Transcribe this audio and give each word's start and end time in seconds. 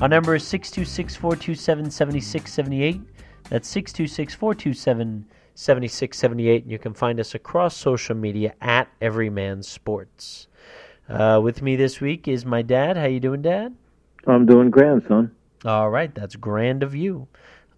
Our 0.00 0.06
number 0.06 0.36
is 0.36 0.46
626 0.46 1.16
427 1.16 1.90
7678. 1.90 3.00
That's 3.50 3.68
626 3.68 4.32
427 4.32 5.26
7678. 5.56 6.62
And 6.62 6.70
you 6.70 6.78
can 6.78 6.94
find 6.94 7.18
us 7.18 7.34
across 7.34 7.76
social 7.76 8.14
media 8.14 8.54
at 8.60 8.86
Everyman 9.00 9.64
Sports. 9.64 10.46
Uh, 11.08 11.40
with 11.42 11.62
me 11.62 11.74
this 11.74 12.00
week 12.00 12.28
is 12.28 12.46
my 12.46 12.62
dad. 12.62 12.96
How 12.96 13.06
you 13.06 13.18
doing, 13.18 13.42
Dad? 13.42 13.74
I'm 14.28 14.46
doing 14.46 14.70
grand, 14.70 15.02
son. 15.08 15.34
All 15.64 15.90
right, 15.90 16.14
that's 16.14 16.36
grand 16.36 16.84
of 16.84 16.94
you. 16.94 17.26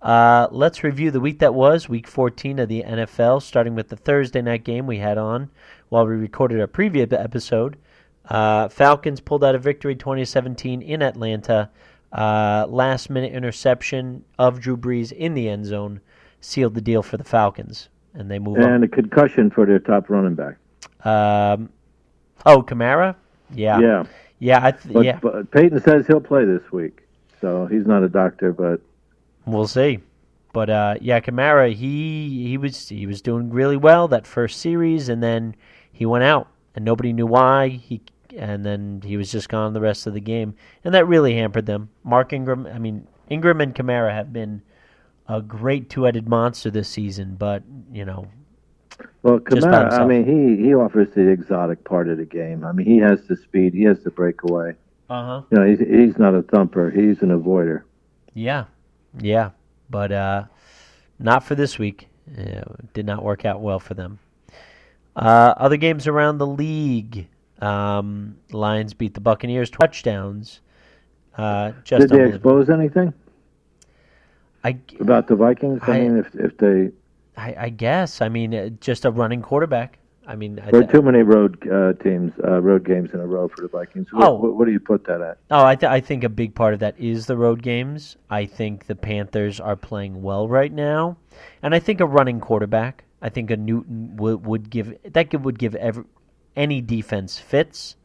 Uh, 0.02 0.47
let's 0.50 0.84
review 0.84 1.11
the 1.11 1.20
week 1.20 1.39
that 1.39 1.55
was, 1.55 1.89
week 1.89 2.06
14 2.06 2.59
of 2.59 2.69
the 2.69 2.83
NFL, 2.83 3.41
starting 3.41 3.75
with 3.75 3.89
the 3.89 3.97
Thursday 3.97 4.42
night 4.42 4.64
game 4.64 4.87
we 4.87 4.98
had 4.98 5.16
on 5.16 5.50
while 5.89 6.06
we 6.06 6.16
recorded 6.16 6.61
our 6.61 6.66
previous 6.66 7.12
episode. 7.12 7.78
Uh, 8.27 8.69
Falcons 8.69 9.20
pulled 9.20 9.42
out 9.42 9.55
a 9.55 9.58
victory 9.58 9.95
2017 9.95 10.83
in 10.83 11.00
Atlanta. 11.00 11.70
Uh, 12.12 12.66
last 12.69 13.08
minute 13.11 13.33
interception 13.33 14.25
of 14.39 14.61
Drew 14.61 14.77
Brees 14.77 15.12
in 15.12 15.34
the 15.34 15.48
end 15.48 15.64
zone 15.66 16.00
sealed 16.41 16.75
the 16.75 16.80
deal 16.80 17.02
for 17.02 17.17
the 17.17 17.25
Falcons, 17.25 17.89
and 18.14 18.30
they 18.30 18.39
move 18.39 18.56
And 18.56 18.67
on. 18.67 18.83
a 18.83 18.89
concussion 18.89 19.50
for 19.50 19.64
their 19.67 19.78
top 19.78 20.11
running 20.11 20.34
back. 20.34 20.56
Um, 21.06 21.70
oh, 22.47 22.62
Kamara? 22.62 23.14
Yeah. 23.55 23.78
Yeah. 23.78 24.05
Yeah, 24.39 24.61
I 24.67 24.70
th- 24.72 24.92
But, 24.94 25.05
yeah. 25.05 25.19
but 25.20 25.50
Payton 25.50 25.83
says 25.83 26.06
he'll 26.06 26.20
play 26.20 26.44
this 26.44 26.72
week. 26.72 27.02
So 27.41 27.67
he's 27.67 27.86
not 27.86 28.02
a 28.02 28.08
doctor, 28.08 28.52
but 28.52 28.80
We'll 29.47 29.67
see. 29.67 30.00
But 30.52 30.69
uh, 30.69 30.95
yeah, 31.00 31.20
Kamara, 31.20 31.72
he 31.72 32.48
he 32.48 32.58
was 32.58 32.89
he 32.89 33.06
was 33.06 33.22
doing 33.22 33.50
really 33.50 33.77
well 33.77 34.08
that 34.08 34.27
first 34.27 34.61
series, 34.61 35.08
and 35.08 35.22
then 35.22 35.55
he 35.92 36.05
went 36.06 36.24
out, 36.24 36.48
and 36.74 36.84
nobody 36.84 37.12
knew 37.12 37.27
why. 37.27 37.69
He 37.69 38.00
and 38.36 38.64
then 38.64 39.03
he 39.05 39.17
was 39.17 39.31
just 39.31 39.48
gone 39.48 39.73
the 39.73 39.81
rest 39.81 40.06
of 40.06 40.14
the 40.14 40.20
game, 40.20 40.55
and 40.84 40.95
that 40.95 41.06
really 41.06 41.34
hampered 41.34 41.67
them. 41.67 41.91
Mark 42.05 42.33
Ingram, 42.33 42.67
I 42.67 42.78
mean 42.78 43.06
Ingram 43.28 43.61
and 43.61 43.75
Kamara 43.75 44.12
have 44.12 44.33
been 44.33 44.62
a 45.28 45.41
great 45.41 45.89
two-headed 45.89 46.28
monster 46.28 46.70
this 46.70 46.89
season, 46.89 47.36
but 47.36 47.62
you 47.92 48.05
know, 48.05 48.27
well, 49.23 49.39
Kamara. 49.39 49.92
I 49.92 50.05
mean, 50.06 50.25
he 50.25 50.62
he 50.64 50.75
offers 50.75 51.08
the 51.14 51.28
exotic 51.28 51.84
part 51.84 52.08
of 52.08 52.19
the 52.19 52.25
game. 52.25 52.64
I 52.64 52.73
mean, 52.73 52.86
he 52.86 52.98
has 52.98 53.27
the 53.28 53.36
speed. 53.36 53.73
He 53.75 53.84
has 53.84 54.03
the 54.03 54.11
breakaway. 54.11 54.75
uh 55.08 55.25
huh, 55.27 55.42
You 55.51 55.58
know, 55.58 55.67
he's 55.67 55.78
he's 55.78 56.19
not 56.19 56.34
a 56.34 56.42
thumper. 56.42 56.91
He's 56.91 57.23
an 57.23 57.28
avoider. 57.31 57.83
yeah, 58.34 58.64
yeah, 59.19 59.51
but 59.89 60.12
uh, 60.12 60.45
not 61.19 61.45
for 61.45 61.55
this 61.55 61.78
week. 61.78 62.08
It 62.36 62.92
did 62.95 63.06
not 63.06 63.25
work 63.25 63.45
out 63.45 63.61
well 63.61 63.81
for 63.81 63.95
them. 63.95 64.19
Uh, 65.17 65.53
other 65.56 65.77
games 65.77 66.06
around 66.06 66.39
the 66.39 66.47
league. 66.47 67.27
Um, 67.61 68.36
Lions 68.53 68.94
beat 68.94 69.14
the 69.14 69.20
Buccaneers 69.20 69.70
touchdowns. 69.70 70.61
Uh, 71.36 71.73
just 71.85 72.08
Did 72.08 72.11
they 72.11 72.29
expose 72.29 72.68
anything 72.70 73.14
I, 74.64 74.77
about 74.98 75.27
the 75.29 75.36
Vikings? 75.36 75.80
I, 75.86 75.92
I- 75.92 76.01
mean, 76.01 76.17
if 76.18 76.35
if 76.35 76.57
they 76.58 76.90
I, 77.36 77.55
I 77.58 77.68
guess. 77.70 78.20
I 78.20 78.29
mean, 78.29 78.55
uh, 78.55 78.68
just 78.80 79.05
a 79.05 79.11
running 79.11 79.40
quarterback. 79.42 79.98
I 80.27 80.36
mean, 80.36 80.61
there 80.70 80.83
are 80.83 80.86
too 80.86 81.02
many 81.02 81.23
road 81.23 81.67
uh, 81.68 81.95
teams, 81.95 82.33
uh, 82.45 82.61
road 82.61 82.85
games 82.85 83.11
in 83.14 83.20
a 83.20 83.27
row 83.27 83.48
for 83.48 83.62
the 83.62 83.68
Vikings. 83.68 84.12
What, 84.12 84.29
Oh. 84.29 84.35
what, 84.35 84.55
what 84.55 84.64
do 84.67 84.70
you 84.70 84.79
put 84.79 85.05
that 85.06 85.20
at? 85.20 85.39
Oh, 85.51 85.64
I, 85.64 85.74
th- 85.74 85.90
I 85.90 85.98
think 86.01 86.23
a 86.23 86.29
big 86.29 86.55
part 86.55 86.73
of 86.73 86.79
that 86.80 86.95
is 87.01 87.27
the 87.27 87.36
road 87.36 87.62
games. 87.62 88.17
I 88.29 88.46
think 88.46 88.86
the 88.86 88.95
Panthers 88.95 89.58
are 89.58 89.74
playing 89.74 90.23
well 90.23 90.46
right 90.46 90.73
now, 90.73 91.17
and 91.62 91.74
I 91.74 91.80
think 91.80 92.01
a 92.01 92.06
running 92.06 92.39
quarterback. 92.39 93.05
I 93.23 93.29
think 93.29 93.51
a 93.51 93.56
Newton 93.56 94.17
would 94.18 94.46
would 94.46 94.70
give 94.70 94.96
that 95.12 95.35
would 95.40 95.58
give 95.58 95.74
every, 95.74 96.05
any 96.56 96.80
defense 96.80 97.38
fits, 97.38 97.96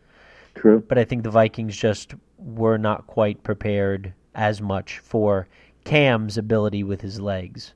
True. 0.56 0.84
but 0.88 0.98
I 0.98 1.04
think 1.04 1.24
the 1.24 1.32
Vikings 1.32 1.76
just 1.76 2.14
were 2.38 2.78
not 2.78 3.08
quite 3.08 3.44
prepared 3.44 4.14
as 4.34 4.62
much 4.62 5.00
for 5.00 5.48
Cam's 5.84 6.38
ability 6.38 6.84
with 6.84 7.02
his 7.02 7.20
legs, 7.20 7.74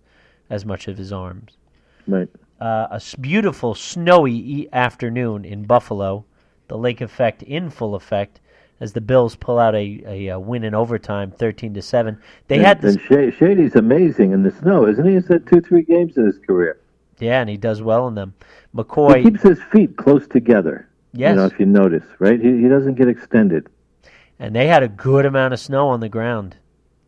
as 0.49 0.65
much 0.65 0.87
of 0.87 0.97
his 0.97 1.13
arms. 1.13 1.57
Right. 2.07 2.29
uh, 2.59 2.87
a 2.91 3.01
beautiful 3.19 3.75
snowy 3.75 4.33
e- 4.33 4.69
afternoon 4.73 5.45
in 5.45 5.63
Buffalo, 5.63 6.25
the 6.67 6.77
lake 6.77 7.01
effect 7.01 7.43
in 7.43 7.69
full 7.69 7.95
effect 7.95 8.39
as 8.79 8.93
the 8.93 9.01
Bills 9.01 9.35
pull 9.35 9.59
out 9.59 9.75
a, 9.75 10.01
a, 10.05 10.27
a 10.27 10.39
win 10.39 10.63
in 10.63 10.73
overtime, 10.73 11.31
thirteen 11.31 11.73
to 11.73 11.81
seven. 11.81 12.17
They 12.47 12.57
and, 12.57 12.65
had 12.65 12.81
this, 12.81 12.97
and 13.09 13.33
Shady's 13.33 13.75
amazing 13.75 14.31
in 14.31 14.43
the 14.43 14.51
snow, 14.51 14.87
isn't 14.87 15.05
he? 15.05 15.15
He's 15.15 15.27
had 15.27 15.45
two, 15.47 15.61
three 15.61 15.83
games 15.83 16.17
in 16.17 16.25
his 16.25 16.39
career. 16.39 16.79
Yeah, 17.19 17.41
and 17.41 17.49
he 17.49 17.57
does 17.57 17.81
well 17.81 18.07
in 18.07 18.15
them. 18.15 18.33
He 18.71 18.77
McCoy, 18.77 19.23
keeps 19.23 19.41
his 19.41 19.61
feet 19.71 19.97
close 19.97 20.27
together. 20.27 20.87
yes, 21.13 21.31
You 21.31 21.35
know, 21.37 21.45
if 21.45 21.59
you 21.59 21.65
notice, 21.65 22.03
right? 22.19 22.39
He, 22.39 22.61
he 22.61 22.67
doesn't 22.67 22.95
get 22.95 23.07
extended. 23.07 23.67
and 24.39 24.55
they 24.55 24.67
had 24.67 24.83
a 24.83 24.87
good 24.87 25.25
amount 25.25 25.53
of 25.53 25.59
snow 25.59 25.89
on 25.89 25.99
the 25.99 26.09
ground. 26.09 26.55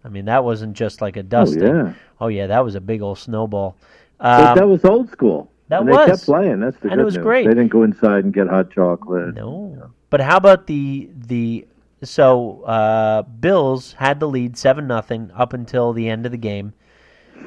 I 0.04 0.10
mean, 0.10 0.26
that 0.26 0.44
wasn't 0.44 0.74
just 0.76 1.02
like 1.02 1.16
a 1.18 1.24
dusting. 1.24 1.64
Oh, 1.64 1.84
yeah. 1.86 1.94
Oh, 2.20 2.28
yeah, 2.28 2.48
that 2.48 2.64
was 2.64 2.76
a 2.76 2.82
big 2.82 3.02
old 3.02 3.20
snowball. 3.20 3.78
Um, 4.20 4.56
that 4.56 4.68
was 4.68 4.84
old 4.86 5.10
school. 5.12 5.52
that 5.70 5.82
and 5.82 5.90
was. 5.90 6.06
They 6.06 6.12
kept 6.12 6.26
playing. 6.26 6.60
That's 6.60 6.78
the 6.80 6.90
And 6.92 7.00
it 7.00 7.04
was 7.04 7.16
news. 7.16 7.24
great. 7.24 7.48
They 7.48 7.54
didn't 7.54 7.70
go 7.72 7.84
inside 7.84 8.24
and 8.26 8.34
get 8.34 8.48
hot 8.48 8.72
chocolate. 8.72 9.36
No. 9.36 9.92
But 10.10 10.22
how 10.22 10.38
about 10.38 10.68
the 10.68 11.10
the 11.28 11.66
so 12.04 12.64
uh, 12.64 13.22
Bills 13.22 13.94
had 13.94 14.20
the 14.20 14.28
lead 14.28 14.58
seven 14.58 14.88
nothing 14.88 15.32
up 15.36 15.54
until 15.54 15.94
the 15.94 16.10
end 16.10 16.26
of 16.26 16.32
the 16.32 16.38
game. 16.38 16.74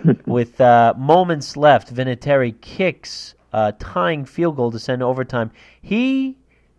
With 0.27 0.61
uh, 0.61 0.95
moments 0.97 1.57
left, 1.57 1.95
Vinatieri 1.95 2.61
kicks 2.61 3.35
uh, 3.53 3.73
tying 3.79 4.25
field 4.25 4.57
goal 4.57 4.71
to 4.73 4.79
send 4.79 5.03
overtime. 5.03 5.51
He 5.83 6.37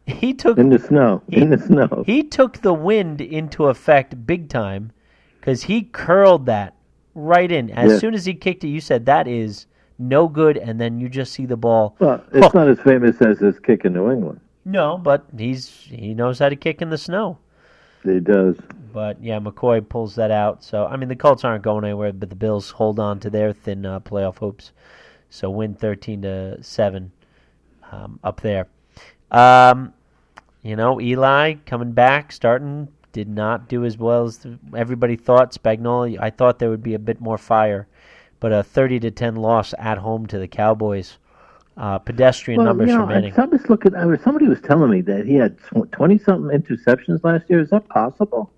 he 0.08 0.34
took 0.34 0.58
In 0.58 0.70
the 0.70 0.78
snow. 0.80 1.22
He- 1.30 1.42
in 1.42 1.50
the 1.50 1.58
snow. 1.58 2.04
he 2.06 2.22
took 2.24 2.62
the 2.62 2.74
wind 2.74 3.22
into 3.22 3.66
effect 3.68 4.26
big 4.28 4.50
time 4.50 4.92
because 5.40 5.64
he 5.64 5.84
curled 5.84 6.46
that 6.46 6.76
right 7.16 7.52
in. 7.52 7.70
As 7.72 7.94
Yeah. 7.94 7.98
soon 8.00 8.14
as 8.14 8.26
he 8.26 8.34
kicked 8.36 8.64
it, 8.64 8.68
you 8.68 8.82
said 8.82 9.06
that 9.08 9.28
is 9.28 9.66
no 9.98 10.28
good, 10.28 10.58
and 10.58 10.80
then 10.80 11.00
you 11.00 11.08
just 11.10 11.32
see 11.34 11.46
the 11.46 11.56
ball. 11.58 11.96
well, 12.00 12.22
it's 12.34 12.46
Oh. 12.48 12.52
not 12.54 12.68
as 12.68 12.80
famous 12.82 13.22
as 13.22 13.40
his 13.40 13.58
kick 13.60 13.86
in 13.86 13.94
New 13.94 14.12
England. 14.12 14.40
No, 14.66 14.98
but 14.98 15.26
he's 15.38 15.70
he 15.90 16.14
knows 16.14 16.40
how 16.40 16.50
to 16.50 16.56
kick 16.56 16.82
in 16.82 16.90
the 16.90 16.98
snow. 16.98 17.38
He 18.06 18.20
does. 18.20 18.58
But 18.94 19.22
yeah, 19.22 19.40
McCoy 19.40 19.88
pulls 19.88 20.16
that 20.16 20.32
out. 20.32 20.64
So 20.64 20.86
I 20.86 20.96
mean, 20.96 21.10
the 21.10 21.16
Colts 21.16 21.44
aren't 21.44 21.64
going 21.64 21.84
anywhere, 21.84 22.14
but 22.14 22.30
the 22.30 22.36
Bills 22.36 22.70
hold 22.72 23.00
on 23.00 23.20
to 23.20 23.30
their 23.30 23.52
thin 23.52 23.86
uh, 23.86 24.00
playoff 24.00 24.38
hopes. 24.38 24.72
So 25.30 25.50
win 25.50 25.74
thirteen 25.74 26.22
to 26.22 26.64
seven 26.64 27.12
um, 27.92 28.20
up 28.24 28.40
there. 28.40 28.68
Um, 29.32 29.94
you 30.64 30.76
know, 30.76 31.02
Eli 31.02 31.56
coming 31.66 31.92
back, 31.92 32.32
starting 32.32 32.88
did 33.12 33.28
not 33.28 33.68
do 33.68 33.86
as 33.86 33.98
well 33.98 34.26
as 34.26 34.46
everybody 34.76 35.16
thought. 35.16 35.54
Spagnuolo, 35.54 36.18
I 36.20 36.30
thought 36.30 36.60
there 36.60 36.70
would 36.70 36.84
be 36.84 36.94
a 36.94 37.00
bit 37.00 37.20
more 37.20 37.38
fire, 37.38 37.88
but 38.40 38.54
a 38.54 38.64
thirty 38.64 39.00
to 39.02 39.12
ten 39.12 39.36
loss 39.36 39.74
at 39.78 39.98
home 39.98 40.26
to 40.28 40.40
the 40.40 40.48
Cowboys. 40.48 41.18
Uh, 41.78 41.98
pedestrian 41.98 42.60
Well, 42.60 42.68
numbers 42.68 42.90
you 42.90 42.96
know, 42.98 43.02
for 43.06 43.12
Manning. 43.14 43.34
I 43.38 43.46
was 43.46 43.70
looking. 43.70 43.96
I 43.96 44.06
was, 44.06 44.22
somebody 44.22 44.48
was 44.48 44.62
telling 44.62 44.90
me 44.90 45.02
that 45.02 45.26
he 45.26 45.36
had 45.36 45.58
twenty 45.92 46.18
something 46.18 46.58
interceptions 46.58 47.22
last 47.24 47.50
year. 47.50 47.60
Is 47.60 47.70
that 47.72 47.88
possible? 47.90 48.50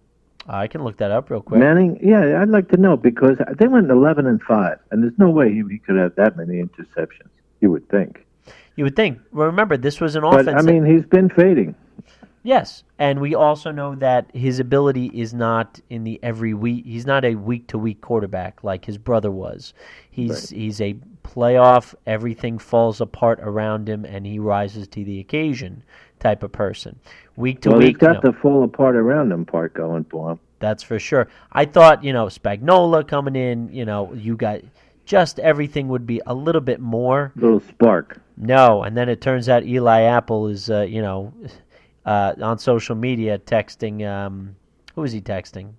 I 0.47 0.67
can 0.67 0.83
look 0.83 0.97
that 0.97 1.09
up 1.11 1.29
real 1.29 1.41
quick. 1.41 1.59
Manning, 1.59 1.99
yeah, 2.01 2.39
I'd 2.41 2.49
like 2.49 2.69
to 2.69 2.77
know 2.77 2.95
because 2.95 3.37
they 3.57 3.67
went 3.67 3.89
eleven 3.89 4.27
and 4.27 4.41
five, 4.43 4.77
and 4.91 5.01
there's 5.03 5.17
no 5.17 5.29
way 5.31 5.51
he, 5.51 5.63
he 5.69 5.79
could 5.79 5.97
have 5.97 6.15
that 6.15 6.37
many 6.37 6.61
interceptions. 6.63 7.29
You 7.59 7.71
would 7.71 7.89
think, 7.89 8.23
You 8.75 8.83
would 8.83 8.95
think. 8.95 9.19
Well, 9.33 9.47
remember, 9.47 9.77
this 9.77 9.99
was 9.99 10.15
an 10.15 10.23
offense. 10.23 10.45
but. 10.45 10.53
I 10.55 10.61
that- 10.61 10.71
mean, 10.71 10.85
he's 10.85 11.05
been 11.05 11.27
fading. 11.29 11.73
Yes, 12.47 12.85
and 12.97 13.19
we 13.19 13.35
also 13.35 13.71
know 13.71 13.95
that 13.95 14.33
his 14.33 14.59
ability 14.59 15.07
is 15.07 15.33
not 15.33 15.81
in 15.89 16.05
the 16.05 16.17
every 16.23 16.53
week. 16.53 16.85
He's 16.85 17.05
not 17.05 17.25
a 17.25 17.35
week 17.35 17.67
to 17.67 17.77
week 17.77 17.99
quarterback 17.99 18.63
like 18.63 18.85
his 18.85 18.97
brother 18.97 19.29
was. 19.29 19.73
He's 20.09 20.49
he's 20.49 20.79
a 20.79 20.95
playoff. 21.25 21.93
Everything 22.05 22.57
falls 22.57 23.01
apart 23.01 23.41
around 23.41 23.89
him, 23.89 24.05
and 24.05 24.25
he 24.25 24.39
rises 24.39 24.87
to 24.87 25.03
the 25.03 25.19
occasion 25.19 25.83
type 26.21 26.41
of 26.41 26.53
person. 26.53 26.97
Week 27.35 27.59
to 27.63 27.71
well, 27.71 27.79
he's 27.79 27.87
week, 27.87 27.97
got 27.97 28.23
no, 28.23 28.31
the 28.31 28.37
fall 28.37 28.63
apart 28.63 28.95
around 28.95 29.29
him 29.33 29.45
part 29.45 29.73
going 29.73 30.05
for 30.05 30.31
him. 30.31 30.39
that's 30.59 30.83
for 30.83 30.99
sure. 30.99 31.27
I 31.51 31.65
thought 31.65 32.01
you 32.01 32.13
know 32.13 32.27
Spagnuolo 32.27 33.05
coming 33.05 33.35
in. 33.35 33.73
You 33.73 33.83
know 33.83 34.13
you 34.13 34.37
got 34.37 34.61
just 35.03 35.37
everything 35.39 35.89
would 35.89 36.07
be 36.07 36.21
a 36.25 36.33
little 36.33 36.61
bit 36.61 36.79
more. 36.79 37.33
Little 37.35 37.59
spark. 37.59 38.21
No, 38.37 38.83
and 38.83 38.95
then 38.95 39.09
it 39.09 39.19
turns 39.19 39.49
out 39.49 39.65
Eli 39.65 40.03
Apple 40.03 40.47
is, 40.47 40.69
uh, 40.69 40.81
you 40.81 41.01
know, 41.01 41.33
uh, 42.07 42.33
on 42.41 42.57
social 42.57 42.95
media 42.95 43.37
texting. 43.37 44.03
Um, 44.07 44.55
who 44.95 45.03
is 45.03 45.11
he 45.11 45.21
texting? 45.21 45.73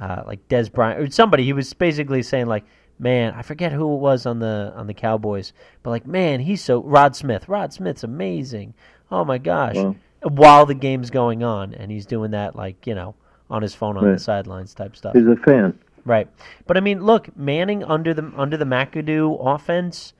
uh, 0.00 0.22
like 0.26 0.46
Dez 0.48 0.72
Bryant 0.72 1.00
or 1.00 1.10
somebody. 1.10 1.44
He 1.44 1.52
was 1.52 1.72
basically 1.72 2.22
saying 2.22 2.46
like, 2.46 2.64
"Man, 2.98 3.34
I 3.34 3.42
forget 3.42 3.72
who 3.72 3.94
it 3.94 3.98
was 3.98 4.26
on 4.26 4.38
the 4.38 4.72
on 4.76 4.86
the 4.86 4.94
Cowboys, 4.94 5.52
but 5.82 5.90
like, 5.90 6.06
man, 6.06 6.40
he's 6.40 6.62
so 6.62 6.82
Rod 6.82 7.16
Smith. 7.16 7.48
Rod 7.48 7.72
Smith's 7.72 8.04
amazing. 8.04 8.74
Oh 9.10 9.24
my 9.24 9.38
gosh!" 9.38 9.76
While 10.22 10.66
the 10.66 10.74
game's 10.74 11.10
going 11.10 11.44
on, 11.44 11.74
and 11.74 11.90
he's 11.90 12.06
doing 12.06 12.32
that 12.32 12.56
like 12.56 12.86
you 12.86 12.94
know 12.94 13.14
on 13.50 13.62
his 13.62 13.74
phone 13.74 13.96
on 13.96 14.12
the 14.12 14.18
sidelines 14.18 14.74
type 14.74 14.96
stuff. 14.96 15.14
He's 15.14 15.26
a 15.26 15.36
fan. 15.36 15.78
Right. 16.04 16.28
But 16.66 16.76
I 16.76 16.80
mean, 16.80 17.04
look, 17.04 17.36
Manning 17.36 17.84
under 17.84 18.14
the 18.14 18.32
under 18.36 18.56
the 18.56 18.64
McAdoo 18.64 19.38
offense, 19.40 20.12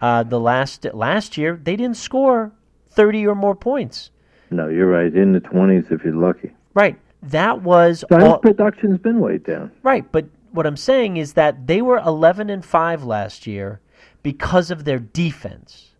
uh, 0.00 0.22
the 0.22 0.40
last 0.40 0.86
last 0.92 1.36
year 1.36 1.60
they 1.62 1.76
didn't 1.76 1.96
score 1.96 2.52
thirty 2.90 3.26
or 3.26 3.34
more 3.34 3.54
points. 3.54 4.10
No, 4.50 4.68
you're 4.68 4.90
right. 4.90 5.14
In 5.14 5.32
the 5.32 5.40
20s 5.40 5.90
if 5.92 6.04
you're 6.04 6.14
lucky. 6.14 6.50
Right. 6.74 6.98
That 7.22 7.62
was 7.62 8.04
So 8.10 8.18
all, 8.20 8.38
production's 8.38 8.98
been 8.98 9.20
way 9.20 9.38
down. 9.38 9.70
right. 9.82 10.10
But 10.10 10.26
what 10.52 10.66
I'm 10.66 10.76
saying 10.76 11.16
is 11.18 11.34
that 11.34 11.66
they 11.66 11.82
were 11.82 11.98
eleven 11.98 12.48
and 12.50 12.64
five 12.64 13.04
last 13.04 13.46
year 13.46 13.80
because 14.22 14.70
of 14.70 14.84
their 14.84 14.98
defense, 14.98 15.90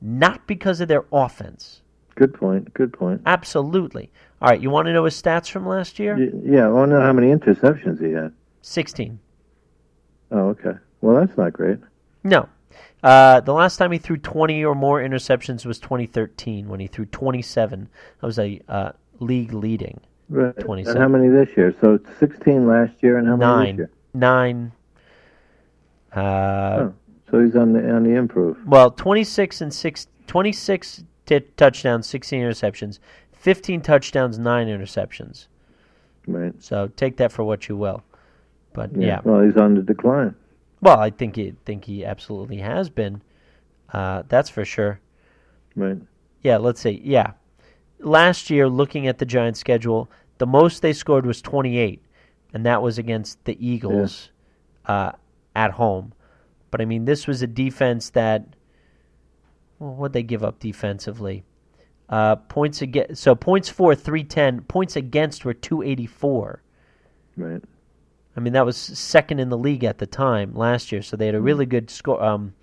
not 0.00 0.46
because 0.46 0.80
of 0.80 0.88
their 0.88 1.04
offense. 1.12 1.82
Good 2.16 2.34
point. 2.34 2.72
Good 2.74 2.92
point. 2.92 3.20
Absolutely. 3.26 4.10
All 4.42 4.48
right. 4.48 4.60
You 4.60 4.70
want 4.70 4.86
to 4.86 4.92
know 4.92 5.04
his 5.04 5.20
stats 5.20 5.50
from 5.50 5.66
last 5.66 5.98
year? 5.98 6.16
Yeah, 6.44 6.66
I 6.66 6.68
want 6.70 6.90
to 6.90 6.98
know 6.98 7.02
how 7.04 7.12
many 7.12 7.28
interceptions 7.28 8.00
he 8.04 8.12
had. 8.12 8.32
Sixteen. 8.62 9.20
Oh, 10.30 10.48
okay. 10.48 10.72
Well, 11.02 11.16
that's 11.16 11.36
not 11.36 11.52
great. 11.52 11.78
No. 12.24 12.48
Uh, 13.02 13.40
the 13.40 13.52
last 13.54 13.76
time 13.78 13.92
he 13.92 13.98
threw 13.98 14.16
20 14.16 14.64
or 14.64 14.74
more 14.74 15.00
interceptions 15.00 15.64
was 15.64 15.78
2013 15.78 16.68
when 16.68 16.80
he 16.80 16.86
threw 16.86 17.06
27. 17.06 17.88
That 18.20 18.26
was 18.26 18.38
a 18.38 18.60
uh, 18.68 18.92
league 19.20 19.52
leading. 19.52 20.00
Right. 20.28 20.56
27. 20.58 20.96
And 20.96 21.02
how 21.02 21.08
many 21.08 21.28
this 21.28 21.48
year? 21.56 21.74
So 21.80 21.98
16 22.18 22.66
last 22.66 22.92
year, 23.02 23.18
and 23.18 23.26
how 23.26 23.36
many 23.36 23.72
this 23.72 23.76
Nine. 23.76 23.76
year? 23.76 23.90
Nine. 24.14 24.72
Uh, 26.14 26.90
Oh, 26.90 26.94
so 27.30 27.44
he's 27.44 27.54
on 27.56 27.72
the 27.72 27.88
on 27.94 28.02
the 28.02 28.10
improve. 28.10 28.58
Well, 28.66 28.90
26 28.90 29.60
and 29.60 29.72
six, 29.72 30.08
26 30.26 31.04
t- 31.26 31.40
touchdowns, 31.56 32.06
16 32.08 32.42
interceptions, 32.42 32.98
15 33.32 33.80
touchdowns, 33.82 34.36
9 34.38 34.66
interceptions. 34.66 35.46
Right. 36.26 36.52
So 36.60 36.88
take 36.96 37.16
that 37.18 37.30
for 37.30 37.44
what 37.44 37.68
you 37.68 37.76
will. 37.76 38.02
But 38.72 38.94
yeah. 38.96 39.20
Well, 39.24 39.42
he's 39.42 39.56
on 39.56 39.74
the 39.74 39.82
decline. 39.82 40.34
Well, 40.80 40.98
I 40.98 41.10
think 41.10 41.36
he 41.36 41.54
think 41.64 41.84
he 41.84 42.04
absolutely 42.04 42.58
has 42.58 42.88
been. 42.88 43.22
Uh, 43.92 44.22
that's 44.28 44.48
for 44.48 44.64
sure. 44.64 45.00
Right. 45.76 45.98
Yeah, 46.42 46.56
let's 46.56 46.80
see. 46.80 47.00
Yeah. 47.04 47.32
Last 47.98 48.48
year, 48.48 48.68
looking 48.68 49.06
at 49.06 49.18
the 49.18 49.26
Giants' 49.26 49.60
schedule, 49.60 50.10
the 50.38 50.46
most 50.46 50.80
they 50.80 50.94
scored 50.94 51.26
was 51.26 51.42
28, 51.42 52.02
and 52.54 52.64
that 52.64 52.80
was 52.80 52.96
against 52.96 53.44
the 53.44 53.64
Eagles 53.64 54.30
uh, 54.86 55.12
at 55.54 55.72
home. 55.72 56.14
But 56.70 56.80
I 56.80 56.86
mean, 56.86 57.04
this 57.04 57.26
was 57.26 57.42
a 57.42 57.46
defense 57.46 58.10
that. 58.10 58.46
Well, 59.78 59.94
what'd 59.94 60.12
they 60.12 60.22
give 60.22 60.44
up 60.44 60.60
defensively? 60.60 61.44
Uh, 62.08 62.36
points 62.36 62.82
against. 62.82 63.22
So 63.22 63.34
points 63.34 63.68
for 63.68 63.94
310. 63.94 64.62
Points 64.62 64.96
against 64.96 65.44
were 65.44 65.54
284. 65.54 66.62
Right. 67.36 67.62
I 68.36 68.40
mean, 68.40 68.52
that 68.52 68.64
was 68.64 68.76
second 68.76 69.40
in 69.40 69.48
the 69.48 69.58
league 69.58 69.84
at 69.84 69.98
the 69.98 70.06
time 70.06 70.54
last 70.54 70.92
year. 70.92 71.02
So 71.02 71.16
they 71.16 71.26
had 71.26 71.34
a 71.34 71.40
really 71.40 71.66
good 71.66 71.90
score 71.90 72.22
um, 72.22 72.54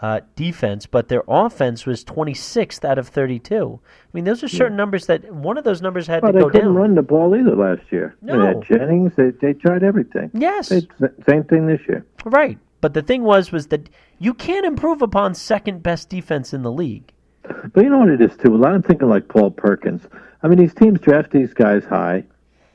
uh, 0.00 0.20
defense, 0.36 0.86
but 0.86 1.08
their 1.08 1.22
offense 1.28 1.86
was 1.86 2.04
26th 2.04 2.84
out 2.84 2.98
of 2.98 3.08
32. 3.08 3.80
I 3.82 4.08
mean, 4.12 4.24
those 4.24 4.42
are 4.42 4.48
certain 4.48 4.76
numbers 4.76 5.06
that 5.06 5.32
one 5.32 5.56
of 5.58 5.64
those 5.64 5.80
numbers 5.82 6.06
had 6.06 6.22
Well, 6.22 6.32
to 6.32 6.38
go 6.38 6.44
down. 6.44 6.52
they 6.52 6.58
couldn't 6.60 6.74
run 6.74 6.94
the 6.94 7.02
ball 7.02 7.34
either 7.34 7.56
last 7.56 7.82
year. 7.90 8.14
They 8.22 8.32
No. 8.34 8.46
had 8.46 8.62
Jennings. 8.62 9.12
They 9.16 9.30
they 9.30 9.52
tried 9.54 9.82
everything. 9.82 10.30
Yes, 10.34 10.68
They, 10.68 10.86
same 11.28 11.44
thing 11.44 11.66
this 11.66 11.80
year. 11.88 12.04
right. 12.24 12.58
But 12.82 12.94
the 12.94 13.02
thing 13.02 13.24
was, 13.24 13.52
was 13.52 13.66
that 13.68 13.90
you 14.18 14.32
can't 14.32 14.64
improve 14.64 15.02
upon 15.02 15.34
second 15.34 15.82
best 15.82 16.08
defense 16.08 16.54
in 16.54 16.62
the 16.62 16.72
league. 16.72 17.12
But 17.74 17.84
you 17.84 17.90
know 17.90 17.98
what 17.98 18.08
it 18.08 18.22
is 18.22 18.34
too. 18.38 18.54
A 18.54 18.56
lot 18.56 18.74
I'm 18.74 18.82
thinking 18.82 19.08
like 19.08 19.28
Paul 19.28 19.50
Perkins. 19.50 20.02
I 20.42 20.48
mean, 20.48 20.58
these 20.58 20.72
teams 20.72 20.98
draft 21.00 21.30
these 21.30 21.52
guys 21.52 21.84
high, 21.84 22.24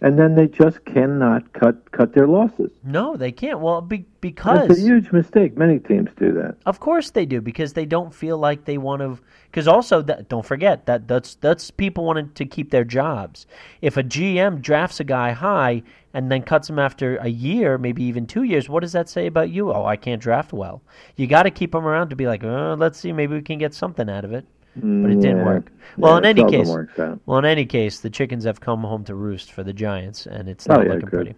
and 0.05 0.19
then 0.19 0.35
they 0.35 0.47
just 0.47 0.85
cannot 0.85 1.51
cut 1.53 1.91
cut 1.91 2.13
their 2.13 2.27
losses. 2.27 2.69
No, 2.83 3.17
they 3.17 3.31
can't. 3.31 3.59
Well, 3.59 3.81
be, 3.81 3.97
That's 3.97 4.07
because 4.21 4.77
a 4.77 4.79
huge 4.79 5.11
mistake. 5.11 5.57
Many 5.57 5.79
teams 5.79 6.11
do 6.15 6.31
that. 6.33 6.57
Of 6.67 6.79
course 6.79 7.09
they 7.09 7.25
do 7.25 7.41
because 7.41 7.73
they 7.73 7.87
don't 7.87 8.13
feel 8.13 8.37
like 8.37 8.65
they 8.65 8.77
want 8.77 9.01
to. 9.01 9.17
Because 9.49 9.67
also, 9.67 10.03
that, 10.03 10.29
don't 10.29 10.45
forget 10.45 10.85
that 10.85 11.07
that's 11.07 11.33
that's 11.35 11.71
people 11.71 12.05
wanting 12.05 12.29
to 12.35 12.45
keep 12.45 12.69
their 12.69 12.83
jobs. 12.83 13.47
If 13.81 13.97
a 13.97 14.03
GM 14.03 14.61
drafts 14.61 14.99
a 14.99 15.03
guy 15.03 15.31
high 15.31 15.81
and 16.13 16.31
then 16.31 16.43
cuts 16.43 16.69
him 16.69 16.77
after 16.77 17.17
a 17.17 17.27
year, 17.27 17.79
maybe 17.79 18.03
even 18.03 18.27
two 18.27 18.43
years, 18.43 18.69
what 18.69 18.81
does 18.81 18.91
that 18.91 19.09
say 19.09 19.25
about 19.25 19.49
you? 19.49 19.73
Oh, 19.73 19.85
I 19.85 19.95
can't 19.95 20.21
draft 20.21 20.53
well. 20.53 20.83
You 21.15 21.25
got 21.25 21.43
to 21.43 21.51
keep 21.51 21.73
him 21.73 21.87
around 21.87 22.09
to 22.09 22.15
be 22.15 22.27
like, 22.27 22.43
oh, 22.43 22.75
let's 22.77 22.99
see, 22.99 23.11
maybe 23.11 23.33
we 23.33 23.41
can 23.41 23.57
get 23.57 23.73
something 23.73 24.07
out 24.07 24.23
of 24.23 24.33
it. 24.33 24.45
But 24.75 25.11
it 25.11 25.21
didn't 25.21 25.37
Yeah. 25.37 25.45
work. 25.45 25.71
Well, 25.97 26.13
Yeah, 26.13 26.17
in 26.19 26.25
any 26.25 26.43
case, 26.51 26.67
works 26.67 26.93
well, 27.25 27.39
in 27.39 27.45
any 27.45 27.65
case, 27.65 27.99
the 28.01 28.09
chickens 28.09 28.43
have 28.43 28.59
come 28.59 28.81
home 28.83 29.03
to 29.05 29.15
roost 29.15 29.51
for 29.51 29.63
the 29.63 29.73
Giants, 29.73 30.25
and 30.27 30.49
it's 30.49 30.67
Oh, 30.69 30.75
not 30.75 30.85
yeah, 30.85 30.93
looking 30.93 31.09
pretty. 31.09 31.35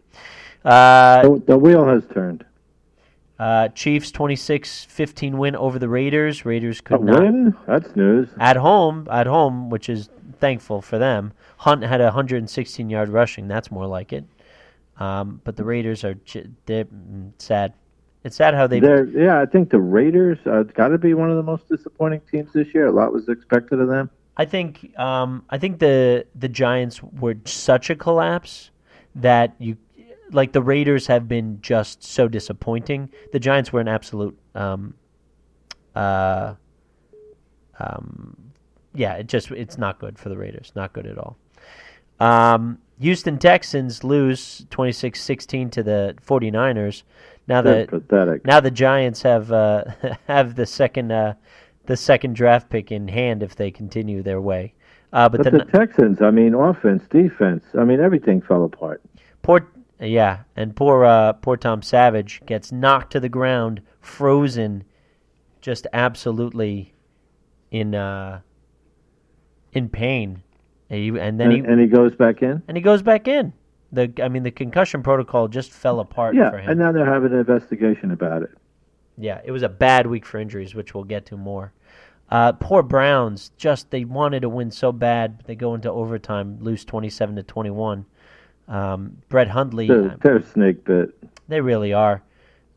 Uh, 0.66 1.22
The, 1.22 1.44
the 1.48 1.58
wheel 1.58 1.86
has 1.86 2.04
turned. 2.08 2.44
uh, 3.40 3.68
Chiefs 3.70 4.12
26-15 4.12 5.36
win 5.38 5.56
over 5.56 5.78
the 5.78 5.88
Raiders. 5.88 6.46
Raiders 6.46 6.80
A 6.80 6.84
could 6.84 7.02
not 7.04 7.22
win? 7.22 7.56
That's 7.68 7.96
news. 7.96 8.30
at 8.40 8.58
home, 8.58 9.08
at 9.12 9.28
home, 9.28 9.70
which 9.70 9.90
is 9.90 10.10
thankful 10.40 10.82
for 10.82 10.98
them. 10.98 11.34
Hunt 11.58 11.84
had 11.84 12.02
116 12.02 12.90
yard 12.90 13.10
rushing. 13.10 13.48
That's 13.48 13.70
more 13.72 13.86
like 13.86 14.12
it. 14.14 14.26
Um, 15.00 15.42
but 15.44 15.56
the 15.56 15.64
Raiders 15.64 16.04
are 16.04 16.16
they're 16.66 16.86
mm, 16.86 17.32
sad. 17.38 17.74
It's 18.28 18.36
sad 18.36 18.54
how 18.54 18.68
they. 18.68 18.82
They're, 18.82 19.06
yeah, 19.06 19.40
I 19.40 19.46
think 19.46 19.70
the 19.70 19.80
Raiders 19.80 20.38
uh, 20.46 20.64
got 20.64 20.90
to 20.90 20.98
be 20.98 21.14
one 21.14 21.30
of 21.32 21.38
the 21.38 21.44
most 21.44 21.70
disappointing 21.70 22.22
teams 22.30 22.52
this 22.52 22.68
year. 22.74 22.88
A 22.88 22.92
lot 22.92 23.14
was 23.14 23.30
expected 23.30 23.80
of 23.80 23.88
them. 23.88 24.10
I 24.36 24.44
think. 24.44 24.92
Um, 25.00 25.46
I 25.50 25.58
think 25.58 25.80
the 25.80 26.26
the 26.36 26.50
Giants 26.50 27.02
were 27.02 27.36
such 27.46 27.90
a 27.90 27.96
collapse 27.96 28.72
that 29.16 29.56
you, 29.60 29.78
like 30.32 30.52
the 30.52 30.62
Raiders 30.62 31.08
have 31.08 31.30
been 31.30 31.60
just 31.62 32.04
so 32.04 32.28
disappointing. 32.28 33.10
The 33.32 33.40
Giants 33.40 33.72
were 33.72 33.80
an 33.80 33.88
absolute. 33.88 34.38
Um, 34.54 34.94
uh, 35.96 36.56
um, 37.80 38.36
yeah, 38.94 39.14
it 39.14 39.28
just 39.28 39.52
it's 39.52 39.78
not 39.78 40.00
good 40.00 40.20
for 40.20 40.28
the 40.28 40.38
Raiders. 40.38 40.74
Not 40.76 40.92
good 40.92 41.08
at 41.08 41.18
all. 41.18 41.38
Um, 42.20 42.80
Houston 43.00 43.38
Texans 43.38 44.04
lose 44.04 44.66
26-16 44.72 45.72
to 45.72 45.84
the 45.84 46.16
49ers. 46.26 47.04
Now 47.48 47.62
They're 47.62 47.86
the 47.86 48.00
pathetic. 48.00 48.46
now 48.46 48.60
the 48.60 48.72
Giants 48.72 49.22
have 49.22 49.52
uh, 49.52 49.86
have 50.28 50.56
the 50.56 50.66
second 50.66 51.12
uh, 51.12 51.34
the 51.86 51.96
second 51.98 52.36
draft 52.36 52.70
pick 52.70 52.92
in 52.92 53.08
hand 53.08 53.42
if 53.44 53.56
they 53.56 53.72
continue 53.72 54.22
their 54.22 54.42
way. 54.42 54.74
Uh, 55.14 55.30
but 55.30 55.44
but 55.44 55.52
the, 55.52 55.60
the 55.60 55.66
Texans, 55.66 56.22
I 56.22 56.32
mean, 56.32 56.54
offense, 56.54 57.04
defense, 57.10 57.64
I 57.80 57.86
mean, 57.86 58.02
everything 58.02 58.42
fell 58.42 58.66
apart. 58.66 59.02
poor 59.42 59.66
yeah, 60.00 60.40
and 60.56 60.76
poor 60.76 61.06
uh, 61.06 61.34
poor 61.34 61.56
Tom 61.58 61.82
Savage 61.82 62.42
gets 62.46 62.72
knocked 62.72 63.14
to 63.14 63.20
the 63.22 63.30
ground, 63.30 63.82
frozen, 64.02 64.84
just 65.62 65.88
absolutely 65.94 66.94
in 67.72 67.96
uh, 67.96 68.42
in 69.72 69.88
pain. 69.90 70.44
And, 70.90 71.00
he, 71.00 71.08
and 71.20 71.40
then 71.40 71.52
And, 71.52 71.66
he 71.66 71.72
and 71.72 71.80
he 71.80 71.88
goes 71.88 72.16
back 72.16 72.42
in. 72.42 72.62
and 72.68 72.76
he 72.78 72.84
goes 72.84 73.02
back 73.02 73.28
in. 73.28 73.54
The 73.92 74.12
I 74.22 74.28
mean 74.28 74.44
the 74.44 74.52
concussion 74.52 75.02
protocol 75.04 75.48
just 75.48 75.72
fell 75.72 76.00
apart 76.00 76.36
Yeah, 76.36 76.50
for 76.52 76.58
him. 76.58 76.70
and 76.72 76.80
now 76.80 76.92
they're 76.92 77.06
having 77.06 77.32
an 77.32 77.40
investigation 77.40 78.12
about 78.12 78.44
it. 78.44 78.50
Yeah, 79.18 79.42
it 79.46 79.52
was 79.52 79.64
a 79.64 79.70
bad 79.70 80.08
week 80.08 80.26
for 80.26 80.38
injuries, 80.40 80.76
which 80.76 80.94
we'll 80.94 81.04
get 81.06 81.26
to 81.28 81.38
more. 81.38 81.74
Uh, 82.30 82.52
poor 82.52 82.84
Browns, 82.84 83.52
just 83.58 83.90
they 83.90 84.04
wanted 84.04 84.42
to 84.42 84.50
win 84.50 84.70
so 84.70 84.92
bad, 84.92 85.42
they 85.46 85.56
go 85.56 85.74
into 85.76 85.90
overtime, 85.90 86.58
lose 86.60 86.84
twenty-seven 86.84 87.36
to 87.38 87.44
twenty-one. 87.44 88.06
Um, 88.68 89.18
Brett 89.30 89.48
Hundley, 89.48 89.88
They're, 89.88 90.12
uh, 90.12 90.16
they're 90.22 90.36
a 90.38 90.44
snake 90.44 90.84
bit. 90.84 91.12
they 91.48 91.62
really 91.62 91.94
are. 91.94 92.22